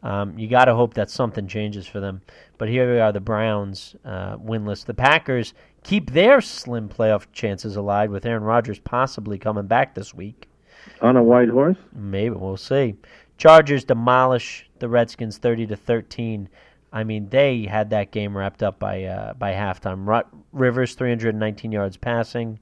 Um, 0.05 0.38
you 0.38 0.47
got 0.49 0.67
to 0.67 0.75
hope 0.75 0.95
that 0.95 1.11
something 1.11 1.47
changes 1.49 1.87
for 1.87 1.99
them. 2.00 2.23
But 2.59 2.69
here 2.69 2.90
we 2.95 3.00
are, 3.00 3.12
the 3.12 3.21
Browns 3.21 3.97
uh, 4.05 4.37
winless. 4.38 4.85
The 4.85 4.95
Packers 4.95 5.52
keep 5.83 6.12
their 6.12 6.40
slim 6.40 6.88
playoff 6.88 7.26
chances 7.33 7.75
alive 7.76 8.11
with 8.11 8.25
Aaron 8.25 8.45
Rodgers 8.45 8.79
possibly 8.79 9.37
coming 9.37 9.67
back 9.67 9.95
this 9.95 10.14
week. 10.14 10.47
On 11.01 11.17
a 11.17 11.23
white 11.23 11.49
horse? 11.49 11.77
Maybe 11.95 12.35
we'll 12.35 12.57
see. 12.57 12.95
Chargers 13.39 13.85
demolish 13.85 14.69
the 14.79 14.89
Redskins 14.89 15.39
thirty 15.39 15.67
to 15.67 15.77
thirteen. 15.77 16.49
I 16.93 17.05
mean, 17.05 17.29
they 17.29 17.67
had 17.67 17.91
that 17.91 18.11
game 18.11 18.37
wrapped 18.37 18.63
up 18.63 18.79
by 18.79 19.05
uh, 19.05 19.35
by 19.35 19.53
halftime. 19.53 20.25
Rivers 20.53 20.95
three 20.95 21.09
hundred 21.09 21.31
and 21.31 21.41
nineteen 21.41 21.73
yards 21.73 21.97
passing. 21.97 22.59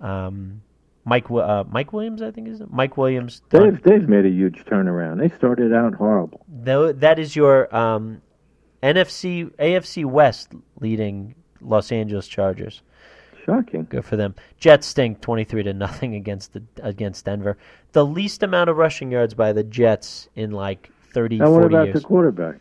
Um, 0.00 0.62
Mike 1.04 1.30
uh, 1.30 1.64
Mike 1.68 1.92
Williams, 1.92 2.22
I 2.22 2.30
think 2.30 2.48
is 2.48 2.60
it? 2.60 2.70
Mike 2.70 2.96
Williams. 2.96 3.42
They've, 3.50 3.82
they've 3.82 4.08
made 4.08 4.24
a 4.24 4.30
huge 4.30 4.64
turnaround. 4.64 5.18
They 5.18 5.34
started 5.36 5.72
out 5.72 5.94
horrible. 5.94 6.44
Tho- 6.48 6.92
that 6.92 7.18
is 7.18 7.34
your 7.34 7.74
um, 7.74 8.22
NFC 8.82 9.50
AFC 9.56 10.04
West 10.04 10.52
leading 10.80 11.34
Los 11.60 11.90
Angeles 11.90 12.28
Chargers. 12.28 12.82
Shocking. 13.44 13.86
Good 13.90 14.04
for 14.04 14.16
them. 14.16 14.34
Jets 14.58 14.86
stink 14.86 15.20
23 15.20 15.64
to 15.64 15.72
nothing 15.72 16.14
against 16.14 16.52
the 16.52 16.62
against 16.82 17.24
Denver. 17.24 17.56
The 17.92 18.04
least 18.04 18.42
amount 18.42 18.70
of 18.70 18.76
rushing 18.76 19.10
yards 19.10 19.34
by 19.34 19.52
the 19.52 19.62
Jets 19.62 20.28
in 20.34 20.50
like 20.52 20.90
30, 21.12 21.38
Now, 21.38 21.50
what 21.50 21.64
about 21.64 21.86
years. 21.86 21.94
the 21.94 22.06
quarterback? 22.06 22.56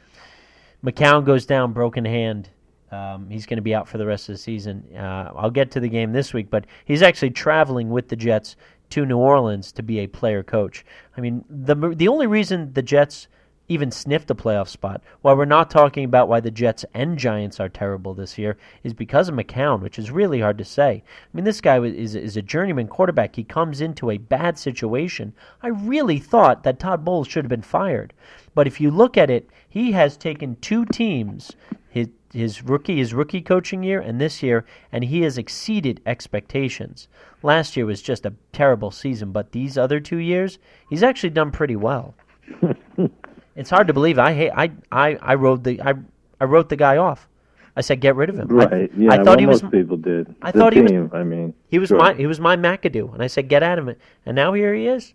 McCown 0.83 1.25
goes 1.25 1.45
down, 1.45 1.73
broken 1.73 2.03
hand. 2.05 2.50
Um, 2.91 3.29
he's 3.29 3.45
going 3.45 3.57
to 3.57 3.61
be 3.63 3.73
out 3.73 3.88
for 3.88 3.97
the 3.97 4.05
rest 4.05 4.27
of 4.27 4.33
the 4.33 4.39
season. 4.39 4.83
Uh, 4.93 5.31
I'll 5.35 5.51
get 5.51 5.71
to 5.71 5.79
the 5.79 5.88
game 5.88 6.11
this 6.11 6.33
week, 6.33 6.50
but 6.50 6.65
he's 6.83 7.01
actually 7.01 7.29
traveling 7.29 7.89
with 7.89 8.09
the 8.09 8.17
Jets 8.17 8.57
to 8.89 9.05
New 9.05 9.17
Orleans 9.17 9.71
to 9.73 9.83
be 9.83 10.00
a 10.00 10.07
player 10.07 10.43
coach. 10.43 10.83
I 11.15 11.21
mean, 11.21 11.45
the 11.50 11.75
the 11.95 12.09
only 12.09 12.27
reason 12.27 12.73
the 12.73 12.81
Jets 12.81 13.27
even 13.71 13.89
sniffed 13.89 14.29
a 14.29 14.35
playoff 14.35 14.67
spot, 14.67 15.01
while 15.21 15.37
we're 15.37 15.45
not 15.45 15.71
talking 15.71 16.03
about 16.03 16.27
why 16.27 16.41
the 16.41 16.51
Jets 16.51 16.83
and 16.93 17.17
Giants 17.17 17.57
are 17.59 17.69
terrible 17.69 18.13
this 18.13 18.37
year, 18.37 18.57
is 18.83 18.93
because 18.93 19.29
of 19.29 19.35
McCown, 19.35 19.81
which 19.81 19.97
is 19.97 20.11
really 20.11 20.41
hard 20.41 20.57
to 20.57 20.65
say. 20.65 21.01
I 21.05 21.29
mean, 21.31 21.45
this 21.45 21.61
guy 21.61 21.79
is 21.79 22.13
is 22.15 22.35
a 22.35 22.41
journeyman 22.41 22.89
quarterback. 22.89 23.35
He 23.35 23.45
comes 23.45 23.79
into 23.79 24.11
a 24.11 24.17
bad 24.17 24.57
situation. 24.57 25.33
I 25.63 25.69
really 25.69 26.19
thought 26.19 26.63
that 26.63 26.79
Todd 26.79 27.05
Bowles 27.05 27.29
should 27.29 27.45
have 27.45 27.49
been 27.49 27.61
fired, 27.61 28.13
but 28.53 28.67
if 28.67 28.81
you 28.81 28.91
look 28.91 29.17
at 29.17 29.29
it, 29.29 29.49
he 29.69 29.93
has 29.93 30.17
taken 30.17 30.57
two 30.57 30.83
teams 30.85 31.55
his 31.87 32.09
his 32.33 32.63
rookie 32.63 32.97
his 32.97 33.13
rookie 33.13 33.41
coaching 33.41 33.83
year 33.83 33.99
and 33.99 34.19
this 34.19 34.41
year 34.41 34.65
and 34.91 35.03
he 35.03 35.21
has 35.21 35.37
exceeded 35.37 36.01
expectations. 36.05 37.07
Last 37.43 37.75
year 37.75 37.85
was 37.85 38.01
just 38.01 38.25
a 38.25 38.33
terrible 38.53 38.91
season, 38.91 39.31
but 39.31 39.51
these 39.51 39.77
other 39.77 39.99
2 39.99 40.17
years 40.17 40.57
he's 40.89 41.03
actually 41.03 41.31
done 41.31 41.51
pretty 41.51 41.75
well. 41.75 42.15
it's 43.55 43.70
hard 43.70 43.88
to 43.88 43.93
believe. 43.93 44.17
I 44.20 44.34
hate 44.34 44.51
I 44.55 44.72
I 44.91 45.17
I 45.22 45.36
wrote 45.36 45.63
the 45.63 45.81
I 45.81 45.93
I 46.39 46.46
wrote 46.46 46.70
the 46.70 46.75
guy 46.75 46.98
off. 46.98 47.27
I 47.75 47.81
said 47.81 48.01
get 48.01 48.15
rid 48.15 48.29
of 48.29 48.38
him. 48.38 48.48
I- 48.51 48.53
Right. 48.65 48.91
yeah. 48.98 49.12
I 49.13 49.17
thought 49.17 49.25
well, 49.27 49.38
he 49.39 49.46
was 49.46 49.63
most 49.63 49.72
people 49.72 49.98
did. 49.98 50.36
I 50.41 50.51
the 50.51 50.60
thought 50.60 50.74
he 50.74 50.81
was- 50.81 51.10
I 51.13 51.24
mean, 51.24 51.53
he 51.70 51.79
was 51.79 51.89
sure. 51.89 51.98
my 51.98 52.13
he 52.13 52.27
was 52.27 52.39
my 52.39 52.55
McAdoo, 52.58 53.13
and 53.13 53.24
I 53.24 53.27
said 53.27 53.48
get 53.48 53.63
out 53.63 53.79
of 53.79 53.88
it. 53.88 54.00
And 54.25 54.36
now 54.36 54.53
here 54.53 54.74
he 54.74 54.88
is, 54.88 55.13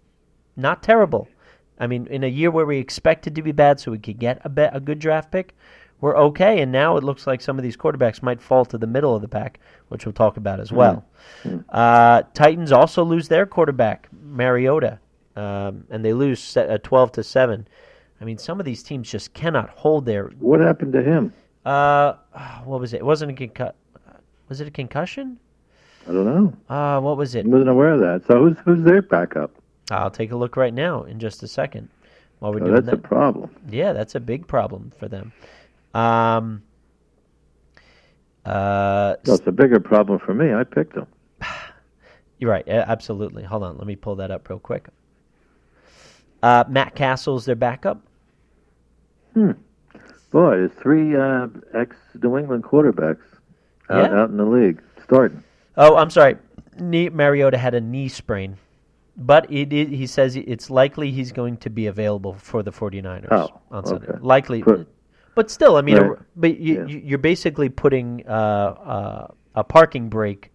not 0.57 0.83
terrible. 0.83 1.29
I 1.79 1.87
mean, 1.87 2.07
in 2.07 2.25
a 2.25 2.29
year 2.29 2.51
where 2.51 2.65
we 2.65 2.79
expected 2.79 3.35
to 3.35 3.43
be 3.43 3.53
bad, 3.53 3.79
so 3.79 3.91
we 3.91 3.99
could 3.99 4.19
get 4.19 4.41
a 4.45 4.49
bet, 4.49 4.75
a 4.75 4.81
good 4.81 4.99
draft 4.99 5.31
pick, 5.31 5.55
we're 6.01 6.17
okay. 6.17 6.63
And 6.63 6.73
now 6.73 6.97
it 6.97 7.05
looks 7.05 7.27
like 7.27 7.43
some 7.43 7.59
of 7.59 7.63
these 7.63 7.77
quarterbacks 7.77 8.23
might 8.23 8.41
fall 8.41 8.65
to 8.65 8.79
the 8.79 8.87
middle 8.87 9.15
of 9.15 9.21
the 9.21 9.29
pack, 9.29 9.61
which 9.89 10.07
we'll 10.07 10.15
talk 10.15 10.39
about 10.39 10.59
as 10.59 10.73
well. 10.73 11.05
Uh, 11.69 12.23
Titans 12.33 12.73
also 12.73 13.05
lose 13.05 13.29
their 13.29 13.45
quarterback 13.45 14.09
Mariota, 14.23 14.99
um, 15.37 15.85
and 15.91 16.03
they 16.03 16.15
lose 16.15 16.41
se- 16.41 16.69
uh, 16.69 16.79
twelve 16.83 17.13
to 17.13 17.23
seven. 17.23 17.69
I 18.21 18.25
mean, 18.25 18.39
some 18.39 18.59
of 18.61 18.67
these 18.67 18.83
teams 18.83 19.11
just 19.11 19.35
cannot 19.35 19.71
hold 19.71 20.07
their. 20.07 20.29
What 20.39 20.61
happened 20.61 20.93
to 20.95 21.03
him? 21.03 21.33
Uh, 21.65 22.15
what 22.65 22.81
was 22.81 22.95
it? 22.95 22.99
It 22.99 23.05
wasn't 23.05 23.33
a 23.33 23.35
concu- 23.35 23.73
Was 24.49 24.61
it 24.61 24.69
a 24.69 24.71
concussion? 24.71 25.39
I 26.09 26.13
don't 26.13 26.25
know. 26.25 26.75
Uh, 26.75 27.01
what 27.01 27.17
was 27.17 27.35
it? 27.35 27.45
I 27.45 27.49
wasn't 27.49 27.69
aware 27.71 27.91
of 27.91 28.01
that. 28.01 28.23
So 28.27 28.39
who's 28.39 28.57
who's 28.65 28.85
their 28.85 29.03
backup? 29.03 29.51
I'll 29.91 30.11
take 30.11 30.31
a 30.33 30.37
look 30.37 30.57
right 30.57 30.73
now 30.75 31.03
in 31.03 31.19
just 31.19 31.43
a 31.43 31.49
second. 31.49 31.89
While 32.39 32.53
we're 32.53 32.61
Oh, 32.63 32.65
doing 32.67 32.75
that's 32.75 32.87
that, 32.87 32.95
a 32.95 32.99
problem. 32.99 33.51
yeah, 33.71 33.93
that's 33.93 34.15
a 34.15 34.21
big 34.21 34.47
problem 34.47 34.93
for 34.99 35.09
them. 35.09 35.33
Um, 35.95 36.63
uh, 38.45 39.17
No, 39.27 39.35
it's 39.35 39.47
a 39.47 39.53
bigger 39.53 39.81
problem 39.81 40.19
for 40.19 40.35
me. 40.35 40.53
I 40.53 40.63
picked 40.65 40.97
him. 40.97 41.07
you're 42.39 42.51
right, 42.51 42.67
absolutely. 42.69 43.43
Hold 43.43 43.63
on, 43.65 43.79
let 43.79 43.87
me 43.87 43.97
pull 43.97 44.17
that 44.17 44.31
up 44.31 44.49
real 44.49 44.59
quick. 44.59 44.89
Uh, 46.43 46.65
Matt 46.69 46.95
Cassel's 46.95 47.45
their 47.47 47.57
backup. 47.57 48.03
Boy, 49.37 50.57
there's 50.57 50.73
three 50.73 51.15
uh, 51.17 51.49
ex 51.75 51.97
New 52.23 52.37
England 52.39 52.65
quarterbacks 52.65 53.23
out, 53.91 54.11
Yeah. 54.11 54.21
out 54.23 54.31
in 54.31 54.37
the 54.37 54.45
league 54.45 54.83
starting. 55.03 55.43
Oh, 55.77 55.97
I'm 55.97 56.11
sorry. 56.11 56.37
Knee, 56.79 57.09
Mariota 57.11 57.57
had 57.59 57.75
a 57.75 57.81
knee 57.81 58.09
sprain, 58.09 58.57
but 59.17 59.51
it, 59.51 59.73
it, 59.73 59.89
he 59.89 60.07
says 60.07 60.37
it's 60.37 60.69
likely 60.71 61.11
he's 61.11 61.33
going 61.33 61.57
to 61.59 61.71
be 61.71 61.87
available 61.87 62.35
for 62.35 62.63
the 62.63 62.73
49ers 62.73 63.29
Oh, 63.31 63.49
on 63.71 63.87
Sunday. 63.87 64.09
okay. 64.09 64.19
Likely, 64.21 64.65
but 65.35 65.51
still, 65.51 65.77
I 65.77 65.83
mean, 65.83 65.99
a- 65.99 66.17
but 66.35 66.59
you, 66.59 66.75
Yeah. 66.75 66.87
you- 66.87 67.03
you're 67.05 67.19
basically 67.19 67.69
putting 67.69 68.27
uh, 68.27 68.31
uh, 68.33 69.27
a 69.55 69.65
parking 69.65 70.09
brake 70.09 70.51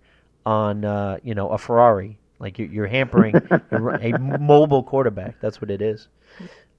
on 0.46 0.84
uh, 0.86 1.18
you 1.24 1.34
know 1.36 1.50
a 1.50 1.58
Ferrari. 1.58 2.18
Like 2.40 2.58
you're, 2.60 2.68
you're 2.68 2.88
hampering 2.88 3.36
a 3.72 4.18
mobile 4.40 4.82
quarterback. 4.84 5.40
That's 5.40 5.62
what 5.62 5.70
it 5.72 5.82
is. 5.82 6.08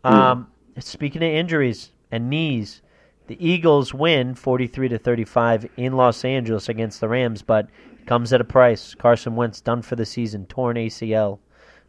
Um, 0.04 0.48
speaking 0.78 1.22
of 1.22 1.28
injuries 1.28 1.92
and 2.10 2.28
knees, 2.30 2.82
the 3.26 3.36
Eagles 3.44 3.94
win 3.94 4.34
43 4.34 4.88
to 4.88 4.98
35 4.98 5.68
in 5.76 5.94
Los 5.94 6.24
Angeles 6.24 6.68
against 6.68 7.00
the 7.00 7.08
Rams, 7.08 7.42
but 7.42 7.68
comes 8.06 8.32
at 8.32 8.40
a 8.40 8.44
price. 8.44 8.94
Carson 8.94 9.36
Wentz 9.36 9.60
done 9.60 9.82
for 9.82 9.96
the 9.96 10.04
season, 10.04 10.46
torn 10.46 10.76
ACL 10.76 11.38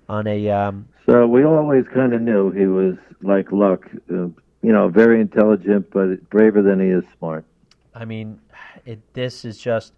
on 0.07 0.27
a 0.27 0.49
um, 0.49 0.87
So 1.05 1.25
we 1.25 1.43
always 1.43 1.85
kind 1.93 2.13
of 2.13 2.21
knew 2.21 2.51
he 2.51 2.65
was 2.65 2.95
like 3.21 3.51
Luck, 3.51 3.89
uh, 4.11 4.13
you 4.13 4.71
know, 4.71 4.89
very 4.89 5.21
intelligent, 5.21 5.89
but 5.91 6.29
braver 6.29 6.61
than 6.61 6.79
he 6.79 6.87
is 6.87 7.03
smart. 7.17 7.45
I 7.95 8.05
mean, 8.05 8.39
it, 8.85 9.01
this 9.13 9.45
is 9.45 9.57
just 9.57 9.93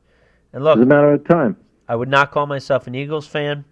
and 0.54 0.64
look, 0.64 0.78
It's 0.78 0.84
a 0.84 0.88
matter 0.88 1.12
of 1.12 1.28
time. 1.28 1.58
I 1.88 1.96
would 1.96 2.08
not 2.08 2.32
call 2.32 2.48
myself 2.48 2.88
an 2.88 2.96
Eagles 2.96 3.28
fan. 3.28 3.66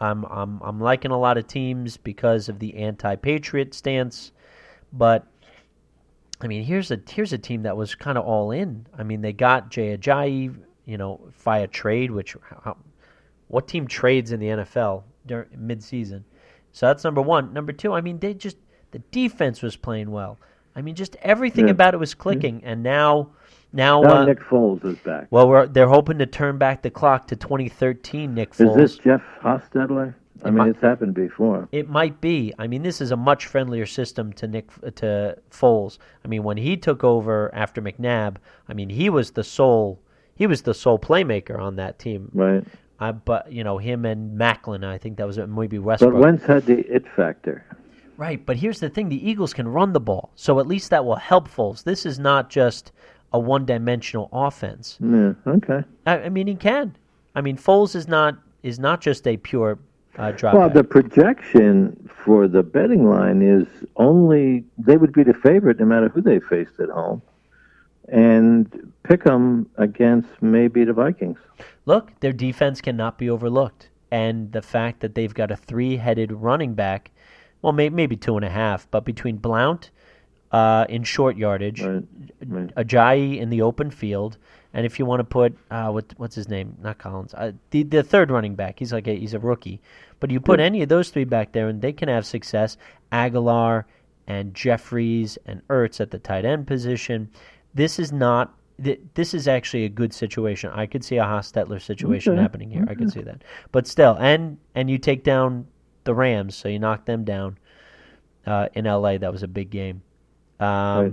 I'm 0.00 0.24
I'm 0.26 0.60
I'm 0.62 0.80
liking 0.80 1.10
a 1.10 1.18
lot 1.18 1.38
of 1.38 1.46
teams 1.46 1.96
because 1.96 2.48
of 2.48 2.58
the 2.58 2.76
anti-patriot 2.76 3.74
stance, 3.74 4.32
but 4.92 5.26
I 6.40 6.46
mean, 6.46 6.62
here's 6.62 6.90
a 6.90 7.00
here's 7.08 7.32
a 7.32 7.38
team 7.38 7.62
that 7.62 7.76
was 7.76 7.94
kind 7.94 8.16
of 8.16 8.24
all 8.24 8.50
in. 8.52 8.86
I 8.96 9.02
mean, 9.02 9.20
they 9.20 9.32
got 9.32 9.70
Jay 9.70 9.96
Ajayi, 9.96 10.54
you 10.86 10.96
know, 10.98 11.20
via 11.42 11.66
trade. 11.66 12.10
Which, 12.10 12.36
how, 12.62 12.76
what 13.48 13.66
team 13.66 13.86
trades 13.88 14.32
in 14.32 14.40
the 14.40 14.46
NFL 14.46 15.02
during 15.26 15.48
mid-season? 15.56 16.24
So 16.72 16.86
that's 16.86 17.02
number 17.02 17.22
one. 17.22 17.52
Number 17.52 17.72
two, 17.72 17.92
I 17.92 18.00
mean, 18.00 18.18
they 18.20 18.34
just 18.34 18.56
the 18.92 19.00
defense 19.10 19.62
was 19.62 19.76
playing 19.76 20.10
well. 20.10 20.38
I 20.76 20.82
mean, 20.82 20.94
just 20.94 21.16
everything 21.22 21.66
Yeah. 21.66 21.72
about 21.72 21.94
it 21.94 21.96
was 21.96 22.12
mm-hmm. 22.12 22.22
clicking. 22.22 22.64
And 22.64 22.82
now, 22.82 23.30
now, 23.72 24.00
Now 24.02 24.22
uh, 24.22 24.24
Nick 24.24 24.40
Foles 24.40 24.84
is 24.84 24.96
back. 24.98 25.26
well, 25.30 25.48
we're 25.48 25.66
they're 25.66 25.88
hoping 25.88 26.18
to 26.18 26.26
turn 26.26 26.58
back 26.58 26.82
the 26.82 26.90
clock 26.90 27.26
to 27.28 27.36
2013. 27.36 28.34
Nick 28.34 28.52
Foles. 28.52 28.70
is 28.70 28.76
this 28.76 28.98
Jeff 28.98 29.22
Hostetler? 29.42 30.14
I 30.44 30.48
It 30.48 30.50
mean, 30.52 30.54
might- 30.58 30.68
it's 30.70 30.80
happened 30.80 31.14
before. 31.14 31.68
It 31.72 31.88
might 31.88 32.20
be. 32.20 32.54
I 32.58 32.66
mean, 32.68 32.82
this 32.82 33.00
is 33.00 33.10
a 33.10 33.16
much 33.16 33.46
friendlier 33.46 33.86
system 33.86 34.32
to 34.34 34.46
Nick 34.46 34.70
to 34.96 35.36
Foles. 35.50 35.98
I 36.24 36.28
mean, 36.28 36.44
when 36.44 36.56
he 36.56 36.76
took 36.76 37.02
over 37.02 37.52
after 37.54 37.82
McNabb, 37.82 38.36
I 38.68 38.74
mean, 38.74 38.88
he 38.90 39.10
was 39.10 39.32
the 39.32 39.44
sole 39.44 40.00
he 40.34 40.46
was 40.46 40.62
the 40.62 40.74
sole 40.74 40.98
playmaker 41.00 41.58
on 41.58 41.76
that 41.76 41.98
team. 41.98 42.30
Right. 42.32 42.64
Uh, 43.00 43.12
but 43.12 43.52
you 43.52 43.64
know, 43.64 43.78
him 43.78 44.04
and 44.04 44.38
Maclin, 44.38 44.84
I 44.84 44.98
think 44.98 45.16
that 45.18 45.26
was 45.26 45.36
maybe 45.38 45.50
maybe 45.50 45.78
But 45.78 45.84
Westbrook. 45.84 46.14
Wentz 46.22 46.44
had 46.44 46.66
the 46.66 46.78
it 46.80 47.06
factor. 47.08 47.64
Right, 48.16 48.44
but 48.44 48.56
here's 48.56 48.80
the 48.80 48.88
thing: 48.88 49.08
the 49.08 49.28
Eagles 49.30 49.52
can 49.52 49.68
run 49.68 49.92
the 49.92 50.00
ball, 50.00 50.30
so 50.34 50.58
at 50.58 50.66
least 50.66 50.90
that 50.90 51.04
will 51.04 51.16
help 51.16 51.48
Foles. 51.48 51.84
This 51.84 52.04
is 52.06 52.18
not 52.18 52.50
just 52.50 52.90
a 53.32 53.38
one-dimensional 53.38 54.28
offense. 54.32 54.98
Yeah, 55.00 55.32
okay. 55.46 55.84
I, 56.06 56.18
I 56.22 56.28
mean, 56.28 56.46
he 56.46 56.54
can. 56.54 56.96
I 57.34 57.40
mean, 57.40 57.56
Foles 57.56 57.94
is 57.94 58.08
not 58.08 58.36
is 58.62 58.78
not 58.78 59.00
just 59.00 59.26
a 59.26 59.36
pure 59.36 59.78
uh, 60.16 60.32
drop 60.32 60.54
Well, 60.54 60.68
back. 60.68 60.74
the 60.76 60.84
projection 60.84 62.08
for 62.24 62.48
the 62.48 62.62
betting 62.62 63.08
line 63.08 63.40
is 63.42 63.66
only 63.96 64.64
they 64.76 64.96
would 64.96 65.12
be 65.12 65.22
the 65.22 65.34
favorite 65.34 65.78
no 65.78 65.86
matter 65.86 66.08
who 66.08 66.20
they 66.20 66.40
faced 66.40 66.80
at 66.80 66.88
home, 66.88 67.22
and 68.08 68.92
pick 69.04 69.24
them 69.24 69.68
against 69.76 70.28
maybe 70.40 70.84
the 70.84 70.92
Vikings. 70.92 71.38
Look, 71.86 72.18
their 72.20 72.32
defense 72.32 72.80
cannot 72.80 73.18
be 73.18 73.30
overlooked, 73.30 73.88
and 74.10 74.50
the 74.52 74.62
fact 74.62 75.00
that 75.00 75.14
they've 75.14 75.32
got 75.34 75.50
a 75.50 75.56
three-headed 75.56 76.32
running 76.32 76.74
back, 76.74 77.10
well, 77.62 77.72
may, 77.72 77.88
maybe 77.88 78.16
two 78.16 78.36
and 78.36 78.44
a 78.44 78.50
half, 78.50 78.90
but 78.90 79.04
between 79.04 79.36
Blount 79.36 79.90
uh, 80.52 80.86
in 80.88 81.04
short 81.04 81.36
yardage, 81.36 81.82
Right, 81.82 82.04
right. 82.46 82.74
Ajayi 82.76 83.38
in 83.38 83.50
the 83.50 83.62
open 83.62 83.90
field, 83.90 84.38
and 84.72 84.86
if 84.86 84.98
you 84.98 85.04
want 85.06 85.20
to 85.20 85.24
put 85.24 85.56
uh, 85.70 85.90
what 85.90 86.12
what's 86.16 86.34
his 86.34 86.48
name? 86.48 86.76
Not 86.82 86.98
Collins. 86.98 87.34
Uh, 87.34 87.52
the 87.70 87.82
the 87.82 88.02
third 88.02 88.30
running 88.30 88.54
back. 88.54 88.78
He's 88.78 88.92
like 88.92 89.06
a, 89.08 89.14
he's 89.14 89.34
a 89.34 89.38
rookie, 89.38 89.80
but 90.20 90.30
you 90.30 90.40
put 90.40 90.60
any 90.60 90.82
of 90.82 90.88
those 90.88 91.10
three 91.10 91.24
back 91.24 91.52
there, 91.52 91.68
and 91.68 91.82
they 91.82 91.92
can 91.92 92.08
have 92.08 92.24
success. 92.26 92.76
Agholor 93.12 93.84
and 94.26 94.54
Jeffries 94.54 95.38
and 95.46 95.66
Ertz 95.68 96.00
at 96.00 96.10
the 96.10 96.18
tight 96.18 96.44
end 96.44 96.66
position. 96.66 97.30
This 97.74 97.98
is 97.98 98.12
not. 98.12 98.54
th- 98.82 99.00
This 99.14 99.34
is 99.34 99.48
actually 99.48 99.84
a 99.84 99.88
good 99.90 100.12
situation. 100.14 100.70
I 100.74 100.86
could 100.86 101.04
see 101.04 101.16
a 101.18 101.24
Hostetler 101.24 101.80
situation 101.80 102.32
Okay, 102.34 102.42
happening 102.42 102.70
here. 102.70 102.86
I 102.88 102.94
could 102.94 103.10
see 103.12 103.22
that, 103.22 103.42
but 103.72 103.86
still, 103.86 104.16
and 104.18 104.58
and 104.74 104.88
you 104.90 104.96
take 104.98 105.24
down 105.24 105.66
the 106.04 106.14
Rams, 106.14 106.54
so 106.56 106.68
you 106.68 106.78
knock 106.78 107.04
them 107.04 107.24
down 107.24 107.58
uh, 108.46 108.68
in 108.74 108.86
L.A. 108.86 109.18
That 109.18 109.32
was 109.32 109.42
a 109.42 109.48
big 109.48 109.68
game. 109.70 110.02
Um, 110.60 111.02
Right. 111.02 111.12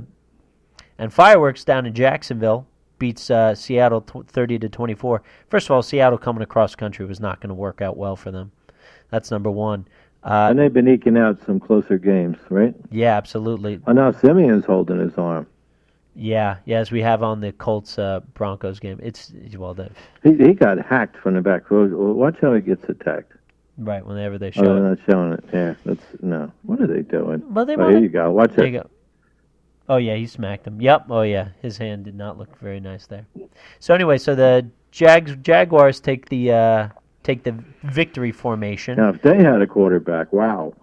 And 0.98 1.12
fireworks 1.14 1.66
down 1.66 1.86
in 1.86 1.94
Jacksonville 1.94 2.66
beats 3.00 3.30
uh, 3.30 3.54
Seattle 3.54 4.00
tw- 4.02 4.25
thirty 4.28 4.58
to 4.60 4.70
twenty 4.70 4.94
four. 4.94 5.24
First 5.50 5.68
of 5.68 5.72
all, 5.72 5.82
Seattle 5.82 6.18
coming 6.18 6.42
across 6.42 6.74
country 6.74 7.06
was 7.06 7.20
not 7.20 7.42
going 7.42 7.50
to 7.50 7.54
work 7.54 7.82
out 7.82 7.98
well 7.98 8.16
for 8.16 8.32
them. 8.32 8.52
That's 9.10 9.30
number 9.30 9.52
one. 9.52 9.88
Uh, 10.24 10.48
and 10.50 10.58
they've 10.58 10.72
been 10.74 10.88
eking 10.88 11.18
out 11.18 11.38
some 11.46 11.60
closer 11.60 11.98
games, 11.98 12.38
right? 12.50 12.74
yeah, 12.92 13.16
absolutely. 13.18 13.80
Oh, 13.86 13.92
now 13.92 14.12
Simeon's 14.14 14.64
holding 14.66 15.00
his 15.00 15.14
arm. 15.18 15.46
Yeah, 16.16 16.58
yeah, 16.64 16.78
as 16.80 16.92
we 16.92 17.02
have 17.02 17.22
on 17.22 17.42
the 17.42 17.52
Colts 17.52 18.00
uh, 18.00 18.22
Broncos 18.34 18.80
game. 18.80 18.98
It's 19.04 19.34
well, 19.58 19.74
the, 19.74 19.92
He 20.24 20.34
he 20.36 20.54
got 20.54 20.78
hacked 20.84 21.18
from 21.18 21.34
the 21.34 21.42
back. 21.42 21.64
Watch 21.70 22.38
how 22.42 22.54
he 22.54 22.62
gets 22.62 22.88
attacked. 22.88 23.34
right 23.78 24.04
whenever 24.06 24.38
they 24.38 24.52
show 24.52 24.62
Oh, 24.62 24.75
they're 24.75 24.78
it. 24.94 25.00
not 25.00 25.00
showing 25.12 25.34
it. 25.34 25.44
Yeah, 25.54 25.74
that's 25.86 26.06
no. 26.22 26.50
What 26.64 26.80
are 26.80 26.88
they 26.88 27.02
doing? 27.02 27.44
Well, 27.54 27.66
they 27.66 27.75
oh, 27.75 27.80
wanna- 27.80 27.92
here 27.92 28.02
you 28.02 28.08
go. 28.10 28.32
Watch 28.32 28.54
There 28.54 28.66
it. 28.66 28.90
Oh 29.88 29.98
yeah, 29.98 30.15
he 30.15 30.25
smacked 30.25 30.65
him. 30.65 30.82
Yep. 30.82 31.06
Oh 31.10 31.22
yeah, 31.22 31.50
his 31.62 31.77
hand 31.77 32.06
did 32.06 32.15
not 32.15 32.38
look 32.38 32.58
very 32.60 32.80
nice 32.80 33.06
there. 33.08 33.25
So 33.80 33.94
anyway, 33.94 34.18
so 34.18 34.34
the 34.36 34.68
Jags 34.92 35.36
Jaguars 35.42 36.00
take 36.00 36.30
the 36.30 36.51
uh, 36.51 36.88
take 37.24 37.44
the 37.44 37.56
victory 37.84 38.32
formation. 38.32 38.98
Now, 38.98 39.10
if 39.10 39.22
they 39.22 39.38
had 39.44 39.62
a 39.62 39.68
quarterback, 39.68 40.32
wow. 40.34 40.74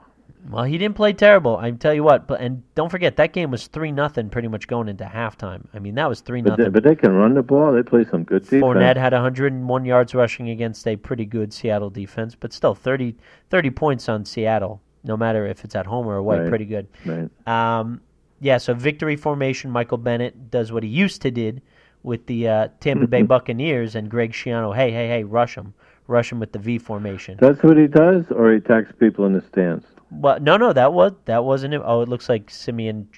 Well, 0.51 0.65
he 0.65 0.77
didn't 0.77 0.97
play 0.97 1.13
terrible. 1.13 1.57
I 1.57 1.71
tell 1.71 1.95
you 1.95 2.03
what. 2.03 2.27
But 2.27 2.41
and 2.41 2.65
don't 2.75 2.91
forget 2.91 3.15
that 3.17 3.33
game 3.33 3.51
was 3.53 3.69
three 3.69 3.93
nothing 3.93 4.29
pretty 4.29 4.49
much 4.49 4.67
going 4.67 4.89
into 4.89 5.05
halftime. 5.05 5.67
I 5.73 5.79
mean 5.79 5.95
that 5.95 6.09
was 6.09 6.21
three 6.21 6.43
But 6.43 6.59
nothing. 6.59 6.73
but 6.73 6.83
they 6.83 6.97
can 6.97 7.13
run 7.13 7.35
the 7.35 7.43
ball. 7.45 7.73
They 7.73 7.83
play 7.85 8.05
some 8.05 8.25
good 8.25 8.43
defense. 8.43 8.63
Fournette 8.63 8.97
had 8.97 9.13
101 9.13 9.85
yards 9.85 10.15
rushing 10.17 10.51
against 10.51 10.87
a 10.89 10.97
pretty 10.97 11.25
good 11.27 11.53
Seattle 11.53 11.91
defense, 11.91 12.35
but 12.35 12.53
still 12.53 12.75
30, 12.75 13.15
30 13.51 13.71
points 13.71 14.09
on 14.09 14.25
Seattle, 14.25 14.81
no 15.05 15.17
matter 15.17 15.47
if 15.47 15.65
it's 15.65 15.77
at 15.77 15.87
home 15.87 16.09
or 16.09 16.17
away, 16.17 16.41
Right. 16.41 16.49
pretty 16.49 16.65
good. 16.65 16.89
Right. 17.07 17.31
Um, 17.47 18.01
yeah, 18.43 18.59
so 18.59 18.75
victory 18.75 19.15
formation. 19.15 19.71
Michael 19.71 19.99
Bennett 19.99 20.51
does 20.51 20.73
what 20.73 20.83
he 20.83 20.89
used 20.89 21.23
to 21.23 21.31
did 21.31 21.63
with 22.03 22.27
the 22.27 22.49
uh, 22.49 22.69
Tampa 22.81 23.07
Bay 23.07 23.23
Buccaneers 23.23 23.95
and 23.95 24.11
Greg 24.11 24.33
Schiano. 24.33 24.75
Hey, 24.75 24.91
hey, 24.91 25.07
hey, 25.07 25.23
rush 25.23 25.55
him, 25.55 25.73
rush 26.09 26.33
him 26.33 26.41
with 26.41 26.51
the 26.51 26.59
V 26.59 26.79
formation. 26.79 27.39
That's 27.41 27.63
what 27.63 27.77
he 27.77 27.87
does, 27.87 28.25
or 28.33 28.51
he 28.51 28.57
attacks 28.57 28.91
people 28.99 29.27
in 29.27 29.33
the 29.33 29.43
stands. 29.43 29.87
Well, 30.11 30.41
no, 30.41 30.57
no, 30.57 30.73
that 30.73 30.93
was 30.93 31.13
that 31.27 31.45
wasn't 31.45 31.75
it. 31.75 31.83
Oh, 31.85 32.03
it 32.03 32.09
looks 32.09 32.29
like 32.29 32.51
Simeon, 32.51 33.09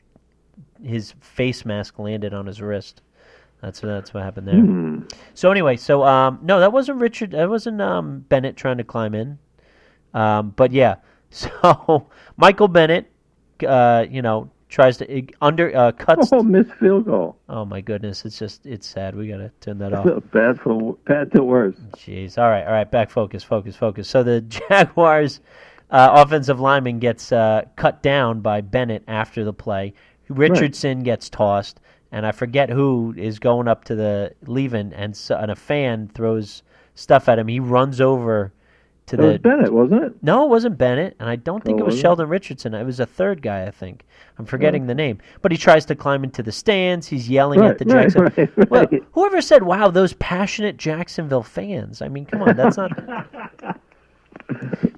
his 0.83 1.15
face 1.21 1.65
mask 1.65 1.99
landed 1.99 2.35
on 2.35 2.47
his 2.47 2.61
wrist. 2.61 3.01
That's 3.63 3.81
that's 3.81 4.13
what 4.13 4.23
happened 4.23 4.47
there. 4.47 4.61
Hmm. 4.61 5.01
So 5.33 5.51
anyway, 5.51 5.77
so 5.79 6.05
um, 6.05 6.39
no, 6.43 6.61
that 6.61 6.71
wasn't 6.71 7.01
Richard. 7.01 7.31
That 7.31 7.49
wasn't 7.49 7.81
um, 7.81 8.21
Bennett 8.29 8.57
trying 8.59 8.77
to 8.77 8.85
climb 8.85 9.15
in. 9.15 9.39
Um, 10.13 10.51
but 10.51 10.71
yeah, 10.71 10.97
so 11.31 12.09
Michael 12.37 12.69
Bennett, 12.69 13.11
uh, 13.67 14.05
you 14.09 14.21
know, 14.21 14.51
tries 14.75 14.97
to 14.97 15.27
under 15.41 15.75
uh, 15.77 15.93
cuts. 15.93 16.31
Oh, 16.33 16.43
missed 16.43 16.73
field 16.73 17.05
goal. 17.05 17.37
Oh 17.49 17.65
my 17.65 17.81
goodness, 17.81 18.25
it's 18.25 18.39
just 18.39 18.67
it's 18.67 18.87
sad. 18.87 19.15
We 19.15 19.29
gotta 19.29 19.53
turn 19.61 19.79
that 19.79 19.93
off. 19.93 20.05
bad 20.33 20.61
for 20.61 20.95
bad 21.07 21.31
to 21.33 21.45
worse. 21.45 21.77
Jeez. 21.97 22.37
All 22.37 22.51
right, 22.51 22.67
all 22.67 22.73
right. 22.73 22.91
Back 22.91 23.11
focus, 23.11 23.45
focus, 23.45 23.77
focus. 23.77 24.09
So 24.09 24.25
the 24.25 24.41
Jaguars 24.69 25.41
uh, 25.91 26.11
offensive 26.13 26.59
lineman 26.59 26.99
gets 26.99 27.31
uh, 27.31 27.63
cut 27.77 28.03
down 28.03 28.41
by 28.41 28.61
Bennett 28.61 29.05
after 29.07 29.45
the 29.45 29.53
play. 29.53 29.95
Richardson 30.29 31.05
gets 31.05 31.31
tossed, 31.31 31.79
and 32.11 32.27
I 32.27 32.33
forget 32.33 32.69
who 32.69 33.15
is 33.17 33.39
going 33.39 33.69
up 33.69 33.85
to 33.85 33.95
the 33.95 34.35
leaving, 34.47 34.93
and, 34.93 35.17
so, 35.17 35.37
and 35.37 35.51
a 35.51 35.57
fan 35.57 36.11
throws 36.15 36.63
stuff 36.95 37.29
at 37.29 37.39
him. 37.39 37.47
He 37.47 37.61
runs 37.61 38.01
over 38.01 38.53
to 39.07 39.17
It 39.17 39.21
was. 39.21 39.39
Bennett, 39.39 39.73
wasn't 39.73 40.05
it? 40.05 40.23
No, 40.23 40.45
it 40.45 40.49
wasn't 40.49 40.79
Bennett, 40.79 41.17
and 41.21 41.29
I 41.29 41.37
don't 41.37 41.63
think 41.63 41.77
Oh, 41.77 41.83
it 41.83 41.87
was 41.87 41.93
was 41.95 42.01
it? 42.01 42.03
Sheldon 42.03 42.29
Richardson. 42.29 42.75
It 42.75 42.85
was 42.85 43.01
a 43.01 43.07
third 43.07 43.43
guy, 43.43 43.67
I 43.67 43.71
think. 43.71 44.05
I'm 44.39 44.47
forgetting 44.47 44.85
oh. 44.85 44.87
the 44.87 44.95
name. 44.95 45.19
But 45.43 45.53
he 45.53 45.59
tries 45.59 45.85
to 45.87 45.95
climb 45.95 46.25
into 46.25 46.43
the 46.43 46.53
stands. 46.53 47.07
He's 47.07 47.29
yelling 47.29 47.61
at 47.63 47.79
the 47.79 47.85
right, 47.85 48.05
Jackson. 48.05 48.23
right, 48.23 48.57
right. 48.57 48.71
Well, 48.71 49.01
whoever 49.13 49.41
said, 49.41 49.63
"Wow, 49.63 49.91
those 49.91 50.15
passionate 50.15 50.77
Jacksonville 50.77 51.43
fans"? 51.43 52.03
I 52.03 52.09
mean, 52.09 52.27
come 52.27 52.43
on, 52.43 52.57
that's 52.57 52.77
not. 52.77 52.93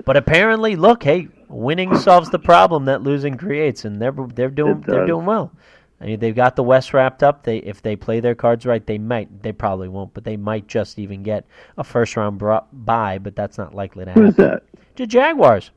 but 0.05 0.17
apparently, 0.17 0.77
look, 0.77 1.03
hey, 1.03 1.29
winning 1.49 1.97
solves 1.97 2.31
the 2.31 2.39
problem 2.39 2.87
that 2.87 3.03
losing 3.03 3.37
creates, 3.37 3.85
and 3.85 4.01
they're 4.01 4.15
they're 4.35 4.51
doing 4.51 4.83
they're 4.87 5.07
doing 5.07 5.27
well. 5.27 5.53
I 6.01 6.07
mean, 6.07 6.21
they've 6.21 6.35
got 6.35 6.57
the 6.57 6.63
West 6.63 6.93
wrapped 6.93 7.23
up. 7.23 7.45
They 7.45 7.59
if 7.59 7.81
they 7.81 7.97
play 7.97 8.21
their 8.21 8.35
cards 8.35 8.67
right, 8.67 8.87
they 8.87 8.99
might. 8.99 9.43
They 9.43 9.53
probably 9.53 9.89
won't, 9.89 10.13
but 10.13 10.25
they 10.25 10.37
might 10.37 10.67
just 10.67 10.99
even 10.99 11.23
get 11.23 11.47
a 11.79 11.85
first 11.85 12.17
round 12.17 12.39
bye. 12.39 13.19
But 13.19 13.35
that's 13.35 13.57
not 13.57 13.75
likely 13.75 14.05
to 14.05 14.11
happen. 14.11 14.27
Who's 14.27 14.37
that? 14.37 14.63
The 14.97 15.07
Jaguars. 15.07 15.71